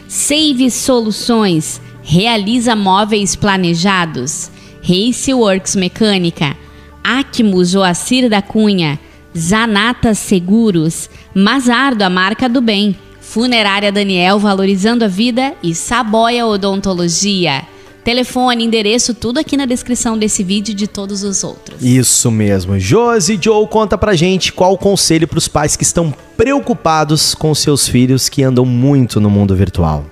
Save 0.08 0.70
Soluções. 0.70 1.80
Realiza 2.02 2.74
móveis 2.76 3.36
planejados. 3.36 4.50
Race 4.82 5.34
Works 5.34 5.76
Mecânica. 5.76 6.56
Acmo 7.04 7.64
Joacir 7.64 8.30
da 8.30 8.40
Cunha. 8.40 8.98
Zanata 9.36 10.14
Seguros, 10.14 11.08
Mazardo, 11.34 12.04
a 12.04 12.10
marca 12.10 12.48
do 12.48 12.60
bem, 12.60 12.94
Funerária 13.20 13.90
Daniel 13.90 14.38
valorizando 14.38 15.04
a 15.06 15.08
vida 15.08 15.54
e 15.62 15.74
Saboia 15.74 16.46
Odontologia. 16.46 17.62
Telefone, 18.04 18.64
endereço, 18.64 19.14
tudo 19.14 19.38
aqui 19.38 19.56
na 19.56 19.64
descrição 19.64 20.18
desse 20.18 20.42
vídeo 20.42 20.72
e 20.72 20.74
de 20.74 20.88
todos 20.88 21.22
os 21.22 21.44
outros. 21.44 21.80
Isso 21.80 22.32
mesmo. 22.32 22.78
Josi 22.78 23.38
Joe 23.40 23.66
conta 23.68 23.96
pra 23.96 24.14
gente 24.14 24.52
qual 24.52 24.72
o 24.72 24.78
conselho 24.78 25.28
para 25.28 25.38
os 25.38 25.46
pais 25.46 25.76
que 25.76 25.84
estão 25.84 26.12
preocupados 26.36 27.32
com 27.32 27.54
seus 27.54 27.86
filhos 27.86 28.28
que 28.28 28.42
andam 28.42 28.64
muito 28.64 29.20
no 29.20 29.30
mundo 29.30 29.54
virtual. 29.54 30.04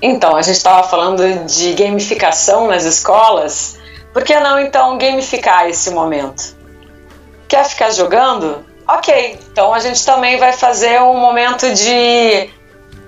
Então, 0.00 0.34
a 0.34 0.40
gente 0.40 0.56
estava 0.56 0.88
falando 0.88 1.22
de 1.44 1.74
gamificação 1.74 2.68
nas 2.68 2.84
escolas. 2.84 3.76
Por 4.14 4.24
que 4.24 4.38
não 4.40 4.58
então 4.58 4.96
gamificar 4.96 5.68
esse 5.68 5.90
momento? 5.90 6.56
Quer 7.46 7.66
ficar 7.66 7.90
jogando? 7.90 8.64
Ok, 8.88 9.38
então 9.52 9.74
a 9.74 9.78
gente 9.78 10.04
também 10.06 10.38
vai 10.38 10.54
fazer 10.54 11.02
um 11.02 11.18
momento 11.20 11.72
de 11.74 12.48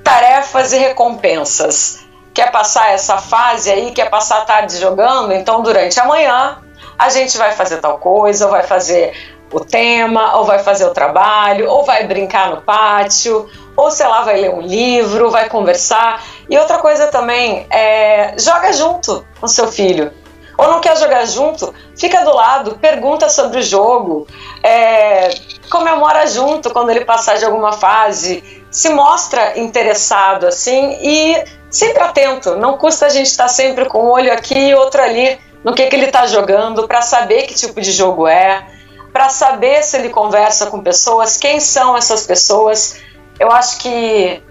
tarefas 0.04 0.72
e 0.72 0.78
recompensas. 0.78 2.01
Quer 2.34 2.50
passar 2.50 2.92
essa 2.92 3.18
fase 3.18 3.70
aí, 3.70 3.92
quer 3.92 4.08
passar 4.08 4.38
a 4.38 4.44
tarde 4.44 4.78
jogando? 4.78 5.32
Então 5.32 5.62
durante 5.62 5.98
a 6.00 6.04
manhã 6.04 6.58
a 6.98 7.08
gente 7.08 7.36
vai 7.36 7.52
fazer 7.52 7.78
tal 7.78 7.98
coisa, 7.98 8.46
ou 8.46 8.50
vai 8.50 8.62
fazer 8.62 9.12
o 9.52 9.60
tema, 9.60 10.36
ou 10.36 10.44
vai 10.44 10.60
fazer 10.60 10.86
o 10.86 10.90
trabalho, 10.94 11.68
ou 11.68 11.84
vai 11.84 12.06
brincar 12.06 12.50
no 12.50 12.62
pátio, 12.62 13.48
ou 13.76 13.90
sei 13.90 14.06
lá, 14.06 14.22
vai 14.22 14.40
ler 14.40 14.50
um 14.50 14.60
livro, 14.60 15.30
vai 15.30 15.48
conversar. 15.48 16.24
E 16.48 16.56
outra 16.56 16.78
coisa 16.78 17.08
também, 17.08 17.66
é, 17.70 18.34
joga 18.38 18.72
junto 18.72 19.26
com 19.40 19.46
seu 19.46 19.70
filho 19.70 20.12
ou 20.56 20.68
não 20.68 20.80
quer 20.80 20.96
jogar 20.96 21.24
junto, 21.24 21.74
fica 21.96 22.24
do 22.24 22.32
lado, 22.32 22.78
pergunta 22.78 23.28
sobre 23.28 23.58
o 23.58 23.62
jogo, 23.62 24.26
é, 24.62 25.30
comemora 25.70 26.26
junto 26.26 26.70
quando 26.70 26.90
ele 26.90 27.04
passar 27.04 27.36
de 27.36 27.44
alguma 27.44 27.72
fase, 27.72 28.62
se 28.70 28.90
mostra 28.90 29.58
interessado 29.58 30.46
assim 30.46 30.98
e 31.02 31.44
sempre 31.72 32.02
atento. 32.02 32.54
Não 32.56 32.76
custa 32.76 33.06
a 33.06 33.08
gente 33.08 33.26
estar 33.26 33.48
sempre 33.48 33.86
com 33.86 34.04
um 34.04 34.10
olho 34.10 34.32
aqui 34.32 34.68
e 34.68 34.74
outro 34.74 35.02
ali 35.02 35.40
no 35.64 35.74
que, 35.74 35.86
que 35.86 35.96
ele 35.96 36.06
está 36.06 36.26
jogando 36.26 36.86
para 36.86 37.02
saber 37.02 37.44
que 37.44 37.54
tipo 37.54 37.80
de 37.80 37.90
jogo 37.90 38.28
é, 38.28 38.66
para 39.12 39.28
saber 39.28 39.82
se 39.82 39.96
ele 39.96 40.10
conversa 40.10 40.66
com 40.66 40.80
pessoas, 40.80 41.36
quem 41.36 41.58
são 41.58 41.96
essas 41.96 42.26
pessoas. 42.26 43.00
Eu 43.40 43.50
acho 43.50 43.78
que 43.78 44.42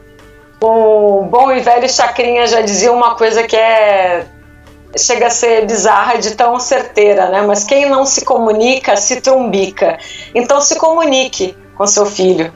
o 0.61 1.23
bom 1.23 1.51
e 1.51 1.59
velho 1.59 1.89
Chacrinha 1.89 2.47
já 2.47 2.61
dizia 2.61 2.91
uma 2.91 3.15
coisa 3.15 3.43
que 3.43 3.55
é 3.55 4.25
chega 4.97 5.27
a 5.27 5.29
ser 5.29 5.65
bizarra 5.65 6.17
de 6.17 6.31
tão 6.35 6.59
certeira, 6.59 7.29
né? 7.29 7.41
Mas 7.41 7.63
quem 7.63 7.89
não 7.89 8.05
se 8.05 8.25
comunica 8.25 8.97
se 8.97 9.21
trumbica. 9.21 9.97
Então 10.35 10.59
se 10.59 10.75
comunique 10.75 11.55
com 11.77 11.87
seu 11.87 12.05
filho. 12.05 12.53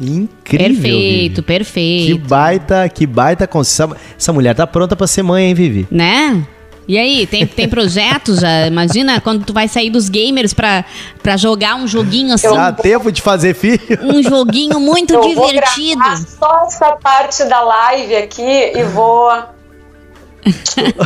Incrível. 0.00 0.68
Perfeito, 0.68 1.34
Vivi. 1.36 1.42
perfeito. 1.42 2.06
Que 2.06 2.28
baita, 2.28 2.88
que 2.88 3.06
baita 3.06 3.48
essa, 3.60 3.96
essa 4.16 4.32
mulher 4.32 4.54
tá 4.54 4.66
pronta 4.66 4.94
para 4.94 5.06
ser 5.06 5.22
mãe, 5.22 5.46
hein, 5.46 5.54
Vivi? 5.54 5.86
Né? 5.90 6.46
E 6.86 6.96
aí, 6.96 7.26
tem, 7.26 7.46
tem 7.46 7.68
projetos 7.68 8.40
já? 8.40 8.64
Imagina 8.68 9.20
quando 9.20 9.44
tu 9.44 9.52
vai 9.52 9.68
sair 9.68 9.90
dos 9.90 10.08
gamers 10.08 10.54
pra, 10.54 10.84
pra 11.22 11.36
jogar 11.36 11.74
um 11.76 11.86
joguinho 11.86 12.32
assim. 12.32 12.48
Dá 12.48 12.72
tempo 12.72 13.12
de 13.12 13.20
fazer 13.20 13.54
filho? 13.54 13.80
Um 14.02 14.22
joguinho 14.22 14.80
muito 14.80 15.12
Eu 15.12 15.20
divertido. 15.20 16.02
Vou 16.02 16.16
só 16.16 16.64
essa 16.66 16.92
parte 16.92 17.44
da 17.44 17.60
live 17.60 18.16
aqui 18.16 18.72
e 18.74 18.82
vou 18.84 19.30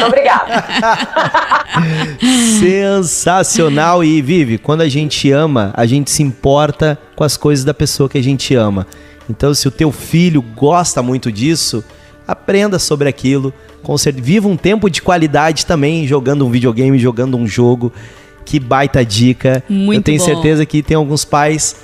obrigada. 0.07 0.65
Sensacional. 2.59 4.05
E, 4.05 4.21
Vive, 4.23 4.59
quando 4.59 4.83
a 4.83 4.89
gente 4.89 5.31
ama, 5.31 5.73
a 5.75 5.87
gente 5.87 6.11
se 6.11 6.23
importa 6.23 6.99
com 7.15 7.25
as 7.25 7.37
coisas 7.37 7.65
da 7.65 7.75
pessoa 7.75 8.09
que 8.09 8.19
a 8.19 8.23
gente 8.23 8.55
ama. 8.55 8.87
Então, 9.29 9.55
se 9.55 9.67
o 9.69 9.71
teu 9.71 9.91
filho 9.93 10.43
gosta 10.43 11.03
muito 11.03 11.31
disso, 11.31 11.85
aprenda 12.27 12.79
sobre 12.79 13.09
aquilo. 13.09 13.53
Viva 14.15 14.49
um 14.49 14.57
tempo 14.57 14.89
de 14.89 15.03
qualidade 15.03 15.67
também 15.67 16.07
jogando 16.07 16.47
um 16.47 16.51
videogame, 16.51 16.99
jogando 16.99 17.37
um 17.37 17.47
jogo. 17.47 17.93
Que 18.45 18.59
baita 18.59 19.05
dica. 19.05 19.63
Muito 19.69 19.99
Eu 19.99 20.03
tenho 20.03 20.19
bom. 20.19 20.25
certeza 20.25 20.67
que 20.67 20.83
tem 20.83 20.97
alguns 20.97 21.25
pais 21.25 21.77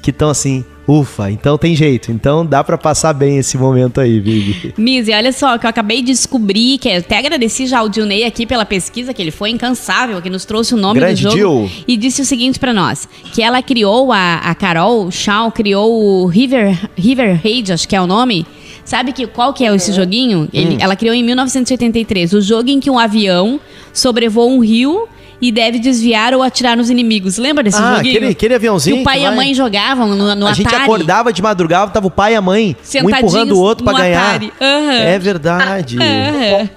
que 0.00 0.10
estão 0.10 0.30
assim, 0.30 0.64
Ufa, 0.86 1.30
então 1.30 1.58
tem 1.58 1.74
jeito. 1.74 2.12
Então 2.12 2.46
dá 2.46 2.62
para 2.62 2.78
passar 2.78 3.12
bem 3.12 3.38
esse 3.38 3.58
momento 3.58 4.00
aí, 4.00 4.20
Vivi. 4.20 4.74
Mizzy, 4.78 5.12
olha 5.12 5.32
só, 5.32 5.58
que 5.58 5.66
eu 5.66 5.70
acabei 5.70 6.00
de 6.00 6.12
descobrir, 6.12 6.78
que 6.78 6.88
eu 6.88 6.98
até 6.98 7.18
agradeci 7.18 7.66
já 7.66 7.80
ao 7.80 7.88
Dilney 7.88 8.24
aqui 8.24 8.46
pela 8.46 8.64
pesquisa, 8.64 9.12
que 9.12 9.20
ele 9.20 9.30
foi 9.30 9.50
incansável, 9.50 10.22
que 10.22 10.30
nos 10.30 10.44
trouxe 10.44 10.74
o 10.74 10.76
nome 10.76 11.00
Grande 11.00 11.22
do 11.22 11.36
jogo. 11.36 11.66
Jill. 11.66 11.84
E 11.88 11.96
disse 11.96 12.22
o 12.22 12.24
seguinte 12.24 12.58
para 12.58 12.72
nós, 12.72 13.08
que 13.32 13.42
ela 13.42 13.62
criou, 13.62 14.12
a, 14.12 14.36
a 14.36 14.54
Carol 14.54 15.10
Shaw 15.10 15.50
criou 15.50 16.22
o 16.22 16.26
River, 16.26 16.78
River 16.96 17.40
Raid, 17.42 17.72
acho 17.72 17.88
que 17.88 17.96
é 17.96 18.00
o 18.00 18.06
nome, 18.06 18.46
Sabe 18.84 19.12
que, 19.12 19.26
qual 19.26 19.52
que 19.52 19.66
é 19.66 19.74
esse 19.74 19.92
joguinho? 19.92 20.48
Ele, 20.52 20.76
hum. 20.76 20.78
Ela 20.80 20.94
criou 20.94 21.12
em 21.12 21.20
1983. 21.20 22.32
O 22.34 22.40
jogo 22.40 22.70
em 22.70 22.78
que 22.78 22.88
um 22.88 22.96
avião 22.96 23.60
sobrevoa 23.92 24.46
um 24.46 24.60
rio 24.60 25.08
e 25.40 25.52
deve 25.52 25.78
desviar 25.78 26.34
ou 26.34 26.42
atirar 26.42 26.76
nos 26.76 26.90
inimigos. 26.90 27.36
Lembra 27.36 27.62
desse 27.62 27.78
ah, 27.78 27.96
joguinho? 27.96 28.16
Aquele, 28.16 28.32
aquele 28.32 28.54
aviãozinho. 28.54 28.96
Que 28.96 29.02
o 29.02 29.04
pai 29.04 29.18
que 29.18 29.22
e 29.22 29.26
a 29.26 29.32
mãe 29.32 29.54
jogavam 29.54 30.08
no, 30.08 30.16
no 30.16 30.46
a 30.46 30.50
Atari. 30.50 30.50
A 30.50 30.54
gente 30.54 30.74
acordava 30.74 31.32
de 31.32 31.42
madrugada, 31.42 31.90
tava 31.90 32.06
o 32.06 32.10
pai 32.10 32.32
e 32.32 32.36
a 32.36 32.42
mãe 32.42 32.76
um 33.02 33.10
empurrando 33.10 33.52
o 33.52 33.60
outro 33.60 33.84
para 33.84 33.98
ganhar. 33.98 34.42
Uhum. 34.42 34.90
É 34.90 35.18
verdade. 35.18 35.98
Uhum. 35.98 36.68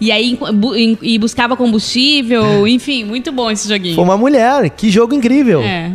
E 0.00 0.12
aí 0.12 0.38
e 1.02 1.18
buscava 1.18 1.56
combustível, 1.56 2.66
enfim, 2.68 3.04
muito 3.04 3.32
bom 3.32 3.50
esse 3.50 3.68
joguinho. 3.68 3.94
Foi 3.94 4.04
uma 4.04 4.16
mulher, 4.16 4.70
que 4.70 4.90
jogo 4.90 5.14
incrível. 5.14 5.62
É. 5.62 5.92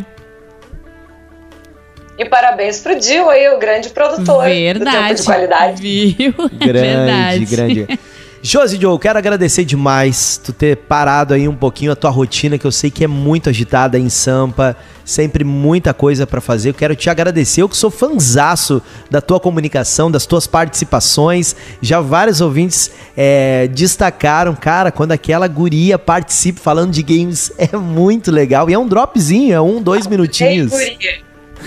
E 2.20 2.26
parabéns 2.26 2.82
pro 2.82 3.00
Dil 3.00 3.30
aí, 3.30 3.48
o 3.48 3.58
grande 3.58 3.90
produtor 3.92 4.44
Verdade. 4.44 4.80
do 4.80 4.92
tempo 4.92 5.16
de 5.16 5.24
qualidade. 5.24 5.82
Viu? 5.82 6.34
Grande, 6.60 7.46
Verdade. 7.46 7.46
grande. 7.46 8.00
Josi 8.42 8.80
Joe, 8.80 8.98
quero 8.98 9.20
agradecer 9.20 9.66
demais 9.66 10.40
tu 10.42 10.54
ter 10.54 10.78
parado 10.78 11.34
aí 11.34 11.48
um 11.48 11.56
pouquinho 11.56 11.92
a 11.92 11.96
tua 11.96 12.10
rotina, 12.10 12.58
que 12.58 12.66
eu 12.66 12.72
sei 12.72 12.90
que 12.90 13.04
é 13.04 13.08
muito 13.08 13.50
agitada 13.50 14.00
em 14.00 14.08
Sampa, 14.08 14.78
sempre 15.04 15.44
muita 15.44 15.94
coisa 15.94 16.26
para 16.26 16.40
fazer. 16.40 16.70
Eu 16.70 16.74
quero 16.74 16.96
te 16.96 17.10
agradecer, 17.10 17.62
eu 17.62 17.68
que 17.68 17.76
sou 17.76 17.92
fanzaço 17.92 18.82
da 19.12 19.20
tua 19.20 19.42
comunicação, 19.42 20.10
das 20.10 20.26
tuas 20.26 20.48
participações. 20.48 21.54
Já 21.82 22.00
vários 22.00 22.40
ouvintes 22.40 22.92
é, 23.16 23.68
destacaram, 23.68 24.56
cara, 24.56 24.90
quando 24.90 25.12
aquela 25.12 25.48
guria 25.48 26.00
participa 26.00 26.62
falando 26.62 26.92
de 26.92 27.04
games, 27.04 27.52
é 27.60 27.76
muito 27.76 28.32
legal. 28.32 28.70
E 28.70 28.74
é 28.74 28.80
um 28.80 28.88
dropzinho, 28.88 29.54
é 29.54 29.60
um, 29.60 29.82
dois 29.82 30.08
minutinhos. 30.08 30.72
Ei, 30.72 30.98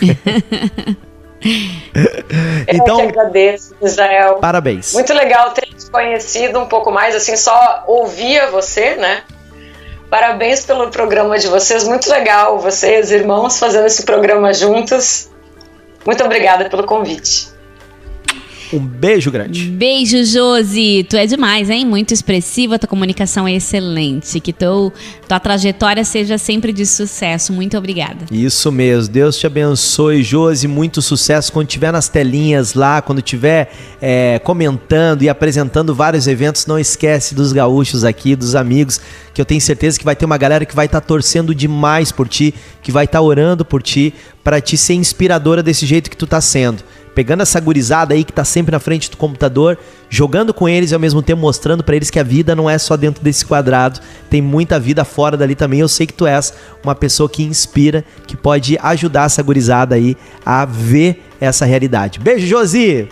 guria. 0.00 0.96
então, 2.68 3.00
Eu 3.00 3.06
que 3.12 3.18
agradeço, 3.18 3.74
Israel. 3.82 4.36
Parabéns. 4.36 4.92
Muito 4.92 5.12
legal 5.12 5.50
ter 5.50 5.66
te 5.66 5.90
conhecido 5.90 6.58
um 6.60 6.66
pouco 6.66 6.90
mais, 6.90 7.14
assim, 7.14 7.36
só 7.36 7.84
ouvia 7.86 8.50
você, 8.50 8.94
né? 8.96 9.22
Parabéns 10.08 10.64
pelo 10.64 10.90
programa 10.90 11.38
de 11.38 11.48
vocês, 11.48 11.84
muito 11.84 12.10
legal 12.10 12.58
vocês, 12.58 13.10
irmãos, 13.10 13.58
fazendo 13.58 13.86
esse 13.86 14.04
programa 14.04 14.52
juntos. 14.52 15.30
Muito 16.04 16.22
obrigada 16.24 16.68
pelo 16.68 16.84
convite. 16.84 17.51
Um 18.72 18.80
beijo 18.80 19.30
grande. 19.30 19.66
Beijo, 19.66 20.24
Josi. 20.24 21.06
Tu 21.08 21.16
é 21.16 21.26
demais, 21.26 21.68
hein? 21.68 21.84
Muito 21.84 22.14
expressiva, 22.14 22.78
tua 22.78 22.88
comunicação 22.88 23.46
é 23.46 23.52
excelente. 23.52 24.40
Que 24.40 24.52
teu, 24.52 24.90
tua 25.28 25.38
trajetória 25.38 26.02
seja 26.04 26.38
sempre 26.38 26.72
de 26.72 26.86
sucesso. 26.86 27.52
Muito 27.52 27.76
obrigada. 27.76 28.24
Isso 28.30 28.72
mesmo. 28.72 29.12
Deus 29.12 29.36
te 29.36 29.46
abençoe, 29.46 30.22
Josi. 30.22 30.66
Muito 30.66 31.02
sucesso 31.02 31.52
quando 31.52 31.66
tiver 31.66 31.92
nas 31.92 32.08
telinhas 32.08 32.72
lá, 32.72 33.02
quando 33.02 33.20
tiver 33.20 33.70
é, 34.00 34.38
comentando 34.38 35.22
e 35.22 35.28
apresentando 35.28 35.94
vários 35.94 36.26
eventos. 36.26 36.64
Não 36.64 36.78
esquece 36.78 37.34
dos 37.34 37.52
gaúchos 37.52 38.04
aqui, 38.04 38.34
dos 38.34 38.54
amigos, 38.54 39.00
que 39.34 39.40
eu 39.40 39.44
tenho 39.44 39.60
certeza 39.60 39.98
que 39.98 40.04
vai 40.04 40.16
ter 40.16 40.24
uma 40.24 40.38
galera 40.38 40.64
que 40.64 40.74
vai 40.74 40.86
estar 40.86 41.00
tá 41.00 41.06
torcendo 41.06 41.54
demais 41.54 42.10
por 42.10 42.26
ti, 42.26 42.54
que 42.82 42.90
vai 42.90 43.04
estar 43.04 43.18
tá 43.18 43.22
orando 43.22 43.66
por 43.66 43.82
ti, 43.82 44.14
para 44.42 44.62
te 44.62 44.78
ser 44.78 44.94
inspiradora 44.94 45.62
desse 45.62 45.84
jeito 45.84 46.08
que 46.08 46.16
tu 46.16 46.26
tá 46.26 46.40
sendo 46.40 46.82
pegando 47.14 47.42
essa 47.42 47.60
gurizada 47.60 48.14
aí 48.14 48.24
que 48.24 48.32
tá 48.32 48.44
sempre 48.44 48.72
na 48.72 48.78
frente 48.78 49.10
do 49.10 49.16
computador, 49.16 49.78
jogando 50.08 50.52
com 50.52 50.68
eles 50.68 50.90
e 50.90 50.94
ao 50.94 51.00
mesmo 51.00 51.22
tempo 51.22 51.40
mostrando 51.40 51.82
para 51.82 51.96
eles 51.96 52.10
que 52.10 52.18
a 52.18 52.22
vida 52.22 52.54
não 52.54 52.68
é 52.68 52.78
só 52.78 52.96
dentro 52.96 53.22
desse 53.22 53.44
quadrado, 53.44 54.00
tem 54.30 54.40
muita 54.40 54.78
vida 54.78 55.04
fora 55.04 55.36
dali 55.36 55.54
também. 55.54 55.80
Eu 55.80 55.88
sei 55.88 56.06
que 56.06 56.12
tu 56.12 56.26
és 56.26 56.54
uma 56.82 56.94
pessoa 56.94 57.28
que 57.28 57.42
inspira, 57.42 58.04
que 58.26 58.36
pode 58.36 58.78
ajudar 58.80 59.26
essa 59.26 59.42
gurizada 59.42 59.94
aí 59.94 60.16
a 60.44 60.64
ver 60.64 61.22
essa 61.40 61.64
realidade. 61.64 62.18
Beijo, 62.18 62.46
Josi! 62.46 63.08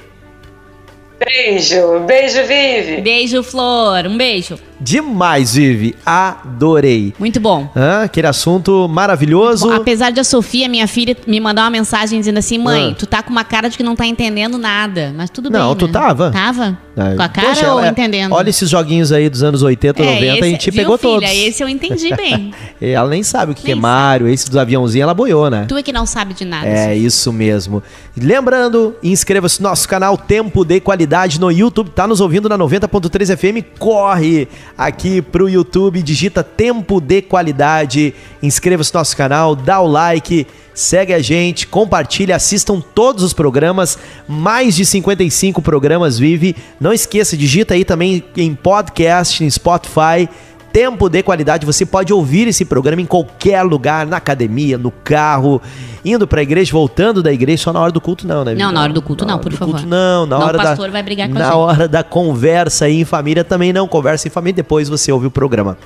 Beijo, 1.18 2.01
beijo, 2.07 2.40
Vive. 2.46 3.03
Beijo, 3.03 3.42
Flor. 3.42 4.07
Um 4.07 4.16
beijo. 4.16 4.69
Demais, 4.81 5.55
Vive. 5.55 5.95
Adorei. 6.05 7.12
Muito 7.18 7.39
bom. 7.39 7.70
Ah, 7.74 8.03
aquele 8.05 8.26
assunto 8.26 8.89
maravilhoso. 8.89 9.70
Apesar 9.70 10.11
de 10.11 10.20
a 10.20 10.24
Sofia, 10.24 10.68
minha 10.68 10.89
filha, 10.89 11.16
me 11.26 11.39
mandar 11.39 11.62
uma 11.64 11.70
mensagem 11.70 12.18
dizendo 12.18 12.39
assim: 12.39 12.57
mãe, 12.57 12.93
ah. 12.93 12.95
tu 12.99 13.07
tá 13.07 13.22
com 13.22 13.31
uma 13.31 13.45
cara 13.45 13.68
de 13.68 13.76
que 13.76 13.83
não 13.83 13.95
tá 13.95 14.07
entendendo 14.07 14.57
nada. 14.57 15.12
Mas 15.14 15.28
tudo 15.28 15.51
bem. 15.51 15.61
Não, 15.61 15.74
tu 15.74 15.87
né? 15.87 15.93
tava. 15.93 16.31
Tava? 16.31 16.78
É. 16.97 17.14
Com 17.14 17.22
a 17.22 17.28
cara 17.28 17.49
Poxa, 17.49 17.72
ou 17.72 17.81
é, 17.81 17.89
entendendo? 17.89 18.33
Olha 18.33 18.51
esses 18.51 18.68
joguinhos 18.68 19.12
aí 19.12 19.28
dos 19.28 19.43
anos 19.43 19.62
80, 19.62 20.03
é, 20.03 20.07
90, 20.07 20.24
esse, 20.24 20.43
a 20.43 20.47
gente 20.49 20.70
viu, 20.70 20.83
pegou 20.83 20.99
filha, 20.99 21.12
todos. 21.12 21.31
Esse 21.31 21.62
eu 21.62 21.68
entendi 21.68 22.12
bem. 22.16 22.53
ela 22.81 23.09
nem 23.09 23.22
sabe 23.22 23.53
o 23.53 23.55
que, 23.55 23.62
que 23.62 23.72
é 23.72 23.74
Mario, 23.74 24.28
esse 24.28 24.49
dos 24.49 24.57
aviãozinhos, 24.57 25.05
ela 25.05 25.14
boiou, 25.14 25.49
né? 25.49 25.66
Tu 25.68 25.76
é 25.76 25.83
que 25.83 25.93
não 25.93 26.05
sabe 26.05 26.35
de 26.35 26.45
nada. 26.45 26.66
É, 26.66 26.97
isso 26.97 27.33
mesmo. 27.33 27.83
Lembrando, 28.16 28.95
inscreva-se 29.03 29.62
no 29.62 29.68
nosso 29.68 29.89
canal 29.89 30.16
Tempo 30.18 30.64
de 30.64 30.81
Qualidade 30.81 31.41
no 31.41 31.51
YouTube. 31.51 31.91
Tá 31.91 32.07
nos 32.07 32.20
ouvindo 32.20 32.49
na 32.49 32.59
90.3 32.59 33.37
FM? 33.37 33.78
Corre 33.78 34.49
aqui 34.76 35.20
pro 35.20 35.48
YouTube, 35.48 36.02
digita 36.02 36.42
Tempo 36.42 37.00
de 37.00 37.22
Qualidade, 37.22 38.14
inscreva-se 38.42 38.92
no 38.92 39.00
nosso 39.00 39.16
canal, 39.16 39.54
dá 39.54 39.80
o 39.80 39.86
like, 39.86 40.46
segue 40.74 41.12
a 41.12 41.20
gente, 41.20 41.66
compartilha, 41.66 42.36
assistam 42.36 42.80
todos 42.80 43.22
os 43.22 43.32
programas, 43.32 43.98
mais 44.26 44.74
de 44.74 44.86
55 44.86 45.60
programas 45.60 46.18
vive. 46.18 46.56
Não 46.80 46.92
esqueça, 46.92 47.36
digita 47.36 47.74
aí 47.74 47.84
também 47.84 48.24
em 48.36 48.54
podcast, 48.54 49.44
em 49.44 49.50
Spotify. 49.50 50.28
Tempo 50.72 51.08
de 51.08 51.22
qualidade, 51.22 51.66
você 51.66 51.84
pode 51.84 52.12
ouvir 52.12 52.46
esse 52.46 52.64
programa 52.64 53.02
em 53.02 53.06
qualquer 53.06 53.62
lugar, 53.62 54.06
na 54.06 54.18
academia, 54.18 54.78
no 54.78 54.90
carro, 54.90 55.60
indo 56.04 56.28
para 56.28 56.40
a 56.40 56.42
igreja, 56.42 56.70
voltando 56.70 57.22
da 57.22 57.32
igreja, 57.32 57.64
só 57.64 57.72
na 57.72 57.80
hora 57.80 57.90
do 57.90 58.00
culto 58.00 58.26
não, 58.26 58.44
né? 58.44 58.54
Não, 58.54 58.70
na 58.70 58.82
hora 58.82 58.92
do 58.92 59.02
culto 59.02 59.26
não, 59.26 59.38
por 59.38 59.52
favor. 59.52 59.72
Culto, 59.72 59.86
não, 59.86 60.26
na 60.26 60.38
não, 60.38 60.46
hora 60.46 60.58
da 60.58 60.62
o 60.62 60.66
pastor 60.68 60.86
da, 60.86 60.92
vai 60.92 61.02
brigar 61.02 61.28
com 61.28 61.34
Na 61.34 61.56
hora 61.56 61.88
da 61.88 62.04
conversa 62.04 62.84
aí 62.84 63.00
em 63.00 63.04
família 63.04 63.42
também 63.42 63.72
não, 63.72 63.88
conversa 63.88 64.28
em 64.28 64.30
família, 64.30 64.54
depois 64.54 64.88
você 64.88 65.10
ouve 65.10 65.26
o 65.26 65.30
programa. 65.30 65.76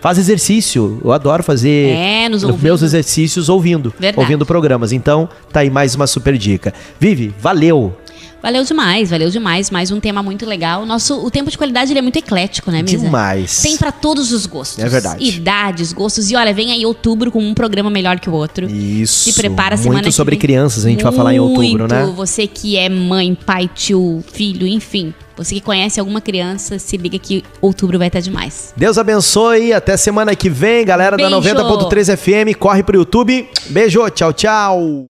Faz 0.00 0.16
exercício. 0.16 0.98
Eu 1.04 1.12
adoro 1.12 1.42
fazer 1.42 1.90
é, 1.90 2.28
nos 2.28 2.42
meus 2.42 2.80
exercícios 2.80 3.48
ouvindo, 3.50 3.92
Verdade. 3.98 4.18
ouvindo 4.18 4.46
programas. 4.46 4.92
Então, 4.92 5.28
tá 5.52 5.60
aí 5.60 5.68
mais 5.68 5.94
uma 5.94 6.06
super 6.06 6.38
dica. 6.38 6.72
Vive, 6.98 7.34
valeu. 7.38 7.94
Valeu 8.42 8.64
demais, 8.64 9.10
valeu 9.10 9.30
demais. 9.30 9.70
Mais 9.70 9.90
um 9.90 10.00
tema 10.00 10.22
muito 10.22 10.46
legal. 10.46 10.86
Nosso, 10.86 11.24
o 11.24 11.30
tempo 11.30 11.50
de 11.50 11.58
qualidade 11.58 11.92
ele 11.92 11.98
é 11.98 12.02
muito 12.02 12.16
eclético, 12.16 12.70
né, 12.70 12.82
Misa? 12.82 12.98
Demais. 12.98 13.60
Tem 13.60 13.76
para 13.76 13.92
todos 13.92 14.32
os 14.32 14.46
gostos. 14.46 14.82
É 14.82 14.88
verdade. 14.88 15.22
Idades, 15.22 15.92
gostos. 15.92 16.30
E 16.30 16.36
olha, 16.36 16.52
vem 16.52 16.72
aí 16.72 16.86
outubro 16.86 17.30
com 17.30 17.38
um 17.40 17.54
programa 17.54 17.90
melhor 17.90 18.18
que 18.18 18.30
o 18.30 18.32
outro. 18.32 18.66
Isso. 18.70 19.30
Se 19.30 19.32
prepara 19.34 19.74
a 19.74 19.78
semana 19.78 20.02
Muito 20.02 20.12
sobre 20.12 20.36
crianças, 20.36 20.84
a 20.84 20.88
gente 20.88 21.02
muito. 21.02 21.10
vai 21.10 21.16
falar 21.16 21.34
em 21.34 21.40
outubro, 21.40 21.86
né? 21.86 22.10
Você 22.16 22.46
que 22.46 22.76
é 22.76 22.88
mãe, 22.88 23.34
pai, 23.34 23.68
tio, 23.74 24.24
filho, 24.32 24.66
enfim. 24.66 25.12
Você 25.36 25.54
que 25.54 25.60
conhece 25.62 25.98
alguma 25.98 26.20
criança, 26.20 26.78
se 26.78 26.96
liga 26.98 27.18
que 27.18 27.42
outubro 27.62 27.98
vai 27.98 28.08
estar 28.08 28.20
demais. 28.20 28.74
Deus 28.76 28.98
abençoe. 28.98 29.72
Até 29.72 29.96
semana 29.96 30.34
que 30.36 30.50
vem, 30.50 30.84
galera 30.84 31.16
Beijo. 31.16 31.30
da 31.30 31.88
90.3 31.88 32.16
FM. 32.16 32.58
Corre 32.58 32.82
pro 32.82 32.96
YouTube. 32.96 33.48
Beijo, 33.70 34.08
tchau, 34.10 34.32
tchau. 34.32 35.04